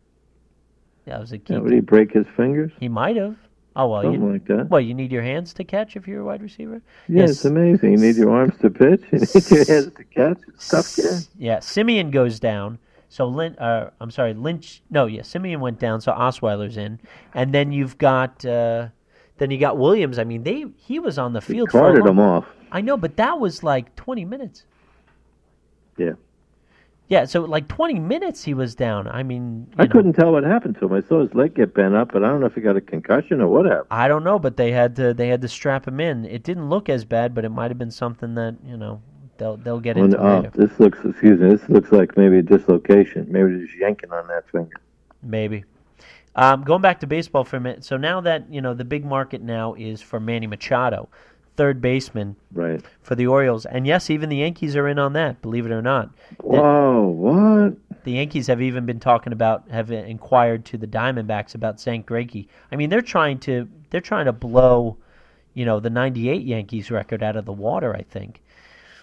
It 1.06 1.20
was 1.20 1.32
a 1.32 1.38
key. 1.38 1.54
Yeah, 1.54 1.60
would 1.60 1.72
he 1.74 1.80
break 1.82 2.12
his 2.14 2.26
fingers? 2.36 2.72
he 2.80 2.88
might 2.90 3.16
have. 3.16 3.36
Oh 3.78 3.88
well, 3.90 4.04
Something 4.04 4.22
you, 4.24 4.32
like 4.32 4.46
that. 4.46 4.70
well, 4.70 4.80
you 4.80 4.94
need 4.94 5.12
your 5.12 5.22
hands 5.22 5.54
to 5.56 5.64
catch 5.66 5.98
if 5.98 6.08
you're 6.08 6.22
a 6.22 6.26
wide 6.26 6.42
receiver. 6.42 6.82
Yeah, 7.10 7.22
Yes. 7.24 7.32
it's 7.32 7.46
amazing. 7.46 7.92
You 7.92 7.98
need 7.98 8.16
your 8.16 8.32
arms 8.32 8.54
to 8.62 8.70
pitch. 8.70 9.02
You 9.12 9.20
need 9.20 9.52
your 9.52 9.66
hands 9.66 9.94
to 9.96 10.04
catch. 10.06 10.38
It's 10.48 10.70
tough 10.70 10.96
game. 10.96 11.20
Yeah, 11.38 11.60
Siemian 11.60 12.10
goes 12.10 12.40
down. 12.40 12.80
So 13.10 13.28
Lin, 13.28 13.56
uh, 13.58 13.90
I'm 14.00 14.12
sorry, 14.12 14.34
Lynch. 14.34 14.82
No, 14.90 15.06
yeah, 15.08 15.22
Siemian 15.24 15.60
went 15.60 15.78
down. 15.80 16.00
So 16.02 16.12
Osweiler's 16.14 16.78
in, 16.78 17.00
and 17.34 17.54
then 17.54 17.72
you've 17.74 17.98
got, 17.98 18.44
uh, 18.46 18.88
then 19.38 19.52
you 19.52 19.58
got 19.58 19.78
Williams. 19.78 20.20
I 20.20 20.24
mean, 20.24 20.44
they 20.44 20.66
he 20.78 21.00
was 21.00 21.18
on 21.20 21.34
the 21.34 21.42
He 21.42 21.54
field 21.54 21.72
for 21.72 21.80
a 21.80 21.82
carted 21.82 22.06
him 22.06 22.20
off. 22.20 22.46
I 22.72 22.80
know, 22.82 22.96
but 22.98 23.18
that 23.18 23.40
was 23.40 23.62
like 23.62 23.94
20 23.98 24.24
minutes. 24.26 24.64
Yeah. 25.98 26.14
Yeah, 27.08 27.26
so 27.26 27.42
like 27.42 27.68
20 27.68 28.00
minutes 28.00 28.44
he 28.44 28.54
was 28.56 28.74
down. 28.74 29.08
I 29.08 29.22
mean, 29.22 29.68
I 29.78 29.84
know, 29.84 29.92
couldn't 29.92 30.14
tell 30.14 30.32
what 30.32 30.44
happened 30.44 30.76
to 30.80 30.86
him. 30.86 30.94
I 30.94 31.02
saw 31.02 31.22
his 31.22 31.34
leg 31.36 31.54
get 31.54 31.74
bent 31.74 31.94
up, 31.94 32.12
but 32.12 32.24
I 32.24 32.28
don't 32.30 32.40
know 32.40 32.48
if 32.48 32.56
he 32.56 32.62
got 32.62 32.76
a 32.78 32.82
concussion 32.82 33.42
or 33.42 33.48
what 33.48 33.66
happened. 33.66 33.88
I 33.92 34.08
don't 34.08 34.24
know, 34.24 34.40
but 34.40 34.58
they 34.58 34.72
had 34.72 34.96
to 34.96 35.14
they 35.14 35.28
had 35.28 35.42
to 35.42 35.48
strap 35.48 35.88
him 35.88 36.00
in. 36.00 36.26
It 36.26 36.42
didn't 36.44 36.68
look 36.68 36.90
as 36.90 37.06
bad, 37.06 37.36
but 37.36 37.46
it 37.46 37.50
might 37.50 37.70
have 37.70 37.78
been 37.78 37.92
something 37.92 38.34
that 38.36 38.56
you 38.66 38.76
know 38.76 39.02
they'll 39.38 39.58
they'll 39.58 39.80
get 39.80 39.98
When- 39.98 40.06
into 40.06 40.18
oh, 40.20 40.40
later. 40.40 40.52
this 40.56 40.80
looks, 40.80 40.98
excuse 41.06 41.40
me, 41.40 41.50
this 41.50 41.70
looks 41.70 41.92
like 41.92 42.18
maybe 42.18 42.40
a 42.40 42.42
dislocation. 42.42 43.28
Maybe 43.30 43.60
just 43.64 43.78
yanking 43.78 44.12
on 44.12 44.28
that 44.28 44.50
finger. 44.50 44.76
Maybe. 45.22 45.64
Um, 46.36 46.64
going 46.64 46.82
back 46.82 47.00
to 47.02 47.08
baseball 47.08 47.44
for 47.46 47.58
a 47.58 47.62
minute. 47.62 47.86
So 47.86 47.98
now 47.98 48.20
that 48.22 48.52
you 48.52 48.62
know 48.62 48.74
the 48.74 48.84
big 48.84 49.06
market 49.06 49.42
now 49.44 49.76
is 49.76 50.02
for 50.02 50.20
Manny 50.20 50.48
Machado, 50.48 51.08
third 51.56 51.82
baseman 51.82 52.36
Right. 52.54 52.82
for 53.02 53.16
the 53.16 53.28
Orioles, 53.28 53.66
and 53.66 53.88
yes, 53.88 54.10
even 54.10 54.30
the 54.30 54.38
Yankees 54.38 54.76
are 54.76 54.88
in 54.88 55.00
on 55.00 55.14
that. 55.14 55.42
Believe 55.42 55.66
it 55.66 55.72
or 55.72 55.82
not, 55.82 56.10
Whoa, 56.42 57.08
what? 57.08 57.76
the 58.04 58.12
Yankees 58.14 58.48
have 58.48 58.62
even 58.62 58.86
been 58.86 59.00
talking 59.00 59.34
about 59.34 59.70
have 59.70 59.92
inquired 59.92 60.66
to 60.66 60.78
the 60.78 60.88
Diamondbacks 60.88 61.56
about 61.56 61.80
St. 61.80 62.06
Greinke. 62.06 62.48
I 62.72 62.76
mean, 62.76 62.90
they're 62.90 63.02
trying 63.02 63.40
to 63.40 63.68
they're 63.90 64.02
trying 64.02 64.26
to 64.26 64.34
blow, 64.34 64.98
you 65.54 65.66
know, 65.66 65.80
the 65.80 65.90
'98 65.90 66.44
Yankees 66.44 66.92
record 66.92 67.24
out 67.24 67.36
of 67.36 67.46
the 67.46 67.54
water. 67.54 67.96
I 67.96 68.02
think. 68.04 68.42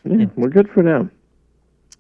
Yeah, 0.05 0.27
we're 0.37 0.49
good 0.49 0.69
for 0.69 0.83
them. 0.83 1.11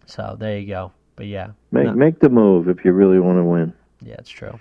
So 0.06 0.36
there 0.38 0.58
you 0.58 0.66
go. 0.66 0.92
But 1.16 1.26
yeah, 1.26 1.48
Make 1.70 1.86
no- 1.86 1.92
make 1.94 2.18
the 2.20 2.28
move 2.28 2.68
if 2.68 2.84
you 2.84 2.92
really 2.92 3.20
want 3.20 3.38
to 3.38 3.44
win. 3.44 3.72
yeah, 4.00 4.14
it's 4.18 4.30
true. 4.30 4.58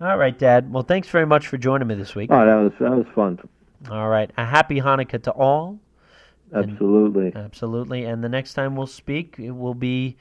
All 0.00 0.16
right, 0.16 0.38
Dad. 0.38 0.72
Well, 0.72 0.82
thanks 0.82 1.08
very 1.08 1.26
much 1.26 1.46
for 1.48 1.58
joining 1.58 1.88
me 1.88 1.94
this 1.94 2.14
week. 2.14 2.30
Oh, 2.32 2.46
that 2.46 2.54
was 2.54 2.72
that 2.80 2.90
was 2.96 3.06
fun. 3.14 3.38
All 3.88 4.08
right. 4.08 4.30
A 4.36 4.44
happy 4.44 4.80
Hanukkah 4.80 5.22
to 5.22 5.30
all. 5.32 5.78
Absolutely. 6.52 7.32
Absolutely. 7.34 8.04
And 8.04 8.22
the 8.22 8.28
next 8.28 8.54
time 8.54 8.76
we'll 8.76 8.86
speak, 8.86 9.36
it 9.38 9.52
will 9.52 9.74
be 9.74 10.16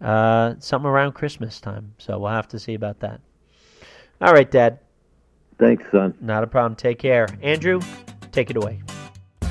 uh, 0.00 0.54
something 0.58 0.88
around 0.88 1.12
Christmas 1.12 1.60
time. 1.60 1.94
So 1.98 2.18
we'll 2.18 2.32
have 2.32 2.48
to 2.48 2.58
see 2.58 2.74
about 2.74 3.00
that. 3.00 3.20
All 4.20 4.32
right, 4.32 4.50
Dad. 4.50 4.80
Thanks, 5.58 5.84
son. 5.90 6.14
Not 6.20 6.44
a 6.44 6.46
problem. 6.46 6.76
Take 6.76 6.98
care. 6.98 7.28
Andrew, 7.42 7.80
take 8.32 8.50
it 8.50 8.56
away. 8.56 8.80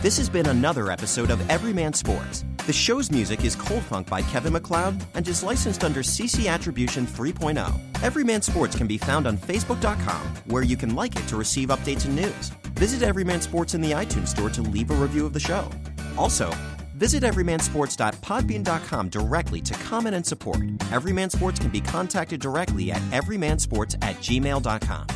This 0.03 0.17
has 0.17 0.29
been 0.29 0.45
another 0.45 0.91
episode 0.91 1.31
of 1.31 1.49
Everyman 1.49 1.91
Sports. 1.91 2.45
The 2.67 2.73
show's 2.73 3.09
music 3.09 3.43
is 3.43 3.55
Cold 3.55 3.81
Funk 3.81 4.07
by 4.07 4.21
Kevin 4.21 4.53
MacLeod 4.53 5.03
and 5.15 5.27
is 5.27 5.41
licensed 5.41 5.83
under 5.83 6.01
CC 6.01 6.47
Attribution 6.47 7.07
3.0. 7.07 8.03
Everyman 8.03 8.43
Sports 8.43 8.75
can 8.75 8.85
be 8.85 8.99
found 8.99 9.25
on 9.25 9.39
Facebook.com, 9.39 10.21
where 10.45 10.61
you 10.61 10.77
can 10.77 10.93
like 10.93 11.15
it 11.15 11.27
to 11.29 11.35
receive 11.35 11.69
updates 11.69 12.05
and 12.05 12.15
news. 12.15 12.49
Visit 12.75 13.01
Everyman 13.01 13.41
Sports 13.41 13.73
in 13.73 13.81
the 13.81 13.89
iTunes 13.91 14.27
Store 14.27 14.51
to 14.51 14.61
leave 14.61 14.91
a 14.91 14.93
review 14.93 15.25
of 15.25 15.33
the 15.33 15.39
show. 15.39 15.67
Also, 16.15 16.53
visit 16.93 17.23
everymansports.podbean.com 17.23 19.09
directly 19.09 19.61
to 19.61 19.73
comment 19.73 20.15
and 20.15 20.25
support. 20.25 20.59
Everyman 20.91 21.31
Sports 21.31 21.59
can 21.59 21.71
be 21.71 21.81
contacted 21.81 22.39
directly 22.39 22.91
at 22.91 23.01
everymansports 23.09 23.95
at 24.03 24.17
gmail.com. 24.17 25.07